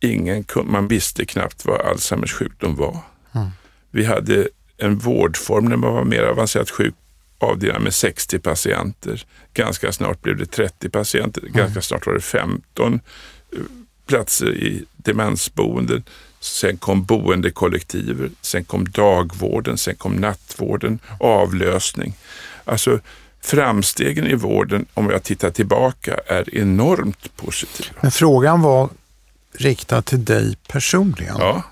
ingen, 0.00 0.44
man 0.64 0.88
visste 0.88 1.24
knappt 1.24 1.64
vad 1.64 1.80
Alzheimers 1.80 2.32
sjukdom 2.32 2.76
var. 2.76 2.98
Mm. 3.34 3.48
Vi 3.90 4.04
hade 4.04 4.48
en 4.76 4.98
vårdform 4.98 5.64
när 5.64 5.76
man 5.76 5.94
var 5.94 6.04
mer 6.04 6.22
avancerat 6.22 6.70
sjuk 6.70 6.94
avdelad 7.42 7.82
med 7.82 7.94
60 7.94 8.38
patienter. 8.38 9.24
Ganska 9.54 9.92
snart 9.92 10.22
blev 10.22 10.36
det 10.36 10.46
30 10.46 10.88
patienter, 10.88 11.40
ganska 11.40 11.62
mm. 11.62 11.82
snart 11.82 12.06
var 12.06 12.14
det 12.14 12.20
15 12.20 13.00
eh, 13.52 13.58
platser 14.06 14.54
i 14.54 14.84
demensboenden. 14.96 16.02
Sen 16.40 16.76
kom 16.76 17.04
boendekollektiver, 17.04 18.30
sen 18.40 18.64
kom 18.64 18.88
dagvården, 18.88 19.78
sen 19.78 19.96
kom 19.96 20.12
nattvården, 20.12 20.98
avlösning. 21.20 22.14
Alltså 22.64 23.00
framstegen 23.40 24.26
i 24.26 24.34
vården, 24.34 24.86
om 24.94 25.10
jag 25.10 25.22
tittar 25.22 25.50
tillbaka, 25.50 26.16
är 26.26 26.54
enormt 26.54 27.36
positiva. 27.36 27.98
Men 28.00 28.10
frågan 28.10 28.62
var 28.62 28.88
riktad 29.52 30.02
till 30.02 30.24
dig 30.24 30.56
personligen. 30.68 31.36
Ja, 31.38 31.62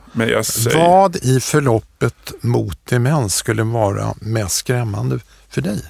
säger... 0.43 0.79
Vad 0.79 1.17
i 1.17 1.41
förloppet 1.41 2.33
mot 2.41 2.87
demens 2.87 3.35
skulle 3.35 3.63
vara 3.63 4.15
mest 4.21 4.57
skrämmande 4.57 5.19
för 5.49 5.61
dig? 5.61 5.83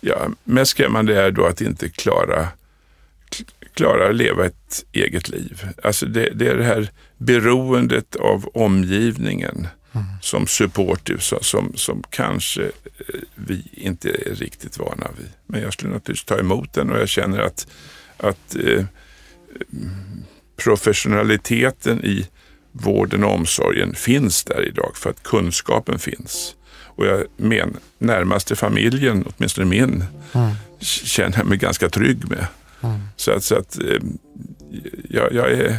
Ja, 0.00 0.28
mest 0.44 0.70
skrämmande 0.70 1.22
är 1.22 1.30
då 1.30 1.46
att 1.46 1.60
inte 1.60 1.88
klara 1.88 2.48
klarar 3.74 4.10
att 4.10 4.16
leva 4.16 4.46
ett 4.46 4.84
eget 4.92 5.28
liv. 5.28 5.70
Alltså 5.82 6.06
det, 6.06 6.30
det 6.34 6.48
är 6.48 6.56
det 6.56 6.64
här 6.64 6.90
beroendet 7.18 8.16
av 8.16 8.48
omgivningen 8.54 9.68
mm. 9.92 10.06
som 10.20 10.46
supportive 10.46 11.20
som, 11.20 11.72
som 11.74 12.02
kanske 12.10 12.62
eh, 12.62 12.70
vi 13.34 13.64
inte 13.72 14.08
är 14.08 14.34
riktigt 14.34 14.78
vana 14.78 15.10
vid. 15.18 15.28
Men 15.46 15.62
jag 15.62 15.72
skulle 15.72 15.92
naturligtvis 15.92 16.24
ta 16.24 16.38
emot 16.38 16.72
den 16.72 16.90
och 16.90 16.98
jag 16.98 17.08
känner 17.08 17.38
att, 17.40 17.66
att 18.16 18.56
eh, 18.56 18.84
professionaliteten 20.56 22.04
i 22.04 22.28
vården 22.76 23.24
och 23.24 23.34
omsorgen 23.34 23.94
finns 23.94 24.44
där 24.44 24.68
idag 24.68 24.90
för 24.94 25.10
att 25.10 25.22
kunskapen 25.22 25.98
finns. 25.98 26.54
Och 26.96 27.06
jag 27.06 27.24
men, 27.36 27.76
närmaste 27.98 28.56
familjen, 28.56 29.24
åtminstone 29.36 29.66
min, 29.66 30.04
mm. 30.32 30.54
känner 30.80 31.38
jag 31.38 31.46
mig 31.46 31.58
ganska 31.58 31.88
trygg 31.88 32.30
med. 32.30 32.46
Mm. 32.82 33.00
Så 33.16 33.32
att, 33.32 33.44
så 33.44 33.54
att 33.54 33.78
eh, 33.78 34.02
jag, 35.10 35.32
jag, 35.32 35.52
är, 35.52 35.76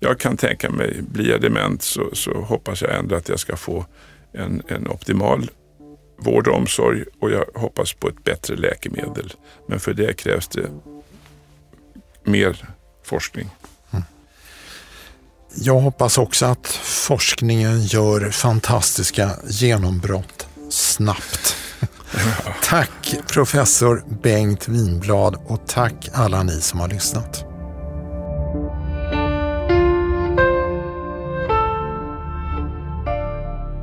jag 0.00 0.18
kan 0.18 0.36
tänka 0.36 0.70
mig, 0.70 1.02
blir 1.12 1.30
jag 1.30 1.40
dement 1.40 1.82
så, 1.82 2.10
så 2.12 2.32
hoppas 2.32 2.82
jag 2.82 2.98
ändå 2.98 3.16
att 3.16 3.28
jag 3.28 3.38
ska 3.38 3.56
få 3.56 3.86
en, 4.32 4.62
en 4.68 4.88
optimal 4.88 5.50
vård 6.18 6.48
och 6.48 6.54
omsorg 6.54 7.04
och 7.20 7.30
jag 7.30 7.44
hoppas 7.54 7.92
på 7.92 8.08
ett 8.08 8.24
bättre 8.24 8.56
läkemedel. 8.56 9.32
Men 9.66 9.80
för 9.80 9.94
det 9.94 10.16
krävs 10.16 10.48
det 10.48 10.70
mer 12.24 12.68
forskning. 13.04 13.50
Jag 15.58 15.80
hoppas 15.80 16.18
också 16.18 16.46
att 16.46 16.66
forskningen 16.82 17.82
gör 17.82 18.30
fantastiska 18.30 19.30
genombrott 19.48 20.46
snabbt. 20.70 21.56
Tack 22.62 23.16
professor 23.32 24.04
Bengt 24.22 24.68
Winblad 24.68 25.36
och 25.46 25.60
tack 25.66 26.08
alla 26.12 26.42
ni 26.42 26.60
som 26.60 26.80
har 26.80 26.88
lyssnat. 26.88 27.44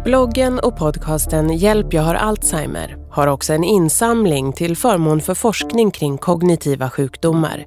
Bloggen 0.03 0.59
och 0.59 0.77
podcasten 0.77 1.57
Hjälp 1.57 1.93
jag 1.93 2.01
har 2.01 2.15
Alzheimer 2.15 2.97
har 3.11 3.27
också 3.27 3.53
en 3.53 3.63
insamling 3.63 4.53
till 4.53 4.77
förmån 4.77 5.21
för 5.21 5.33
forskning 5.33 5.91
kring 5.91 6.17
kognitiva 6.17 6.89
sjukdomar. 6.89 7.65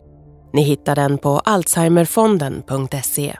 Ni 0.53 0.63
hittar 0.63 0.95
den 0.95 1.19
på 1.19 1.39
alzheimerfonden.se. 1.39 3.37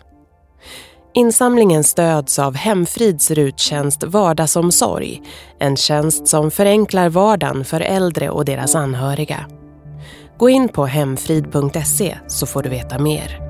Insamlingen 1.17 1.85
stöds 1.85 2.39
av 2.39 2.55
Hemfrids 2.55 3.31
ruttjänst 3.31 4.05
Vardagsomsorg, 4.05 5.23
en 5.59 5.77
tjänst 5.77 6.29
som 6.29 6.51
förenklar 6.51 7.09
vardagen 7.09 7.65
för 7.65 7.81
äldre 7.81 8.31
och 8.31 8.45
deras 8.45 8.75
anhöriga. 8.75 9.47
Gå 10.39 10.51
in 10.51 10.69
på 10.69 10.87
hemfrid.se 10.87 12.19
så 12.27 12.47
får 12.47 12.63
du 12.63 12.69
veta 12.69 12.99
mer. 12.99 13.41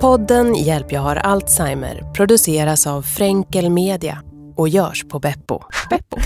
Podden 0.00 0.54
Hjälp 0.54 0.92
jag 0.92 1.00
har 1.00 1.16
Alzheimer 1.16 2.12
produceras 2.14 2.86
av 2.86 3.02
Fränkel 3.02 3.70
Media 3.70 4.22
och 4.56 4.68
görs 4.68 5.04
på 5.08 5.18
Beppo. 5.18 5.60
Beppo. 5.90 6.16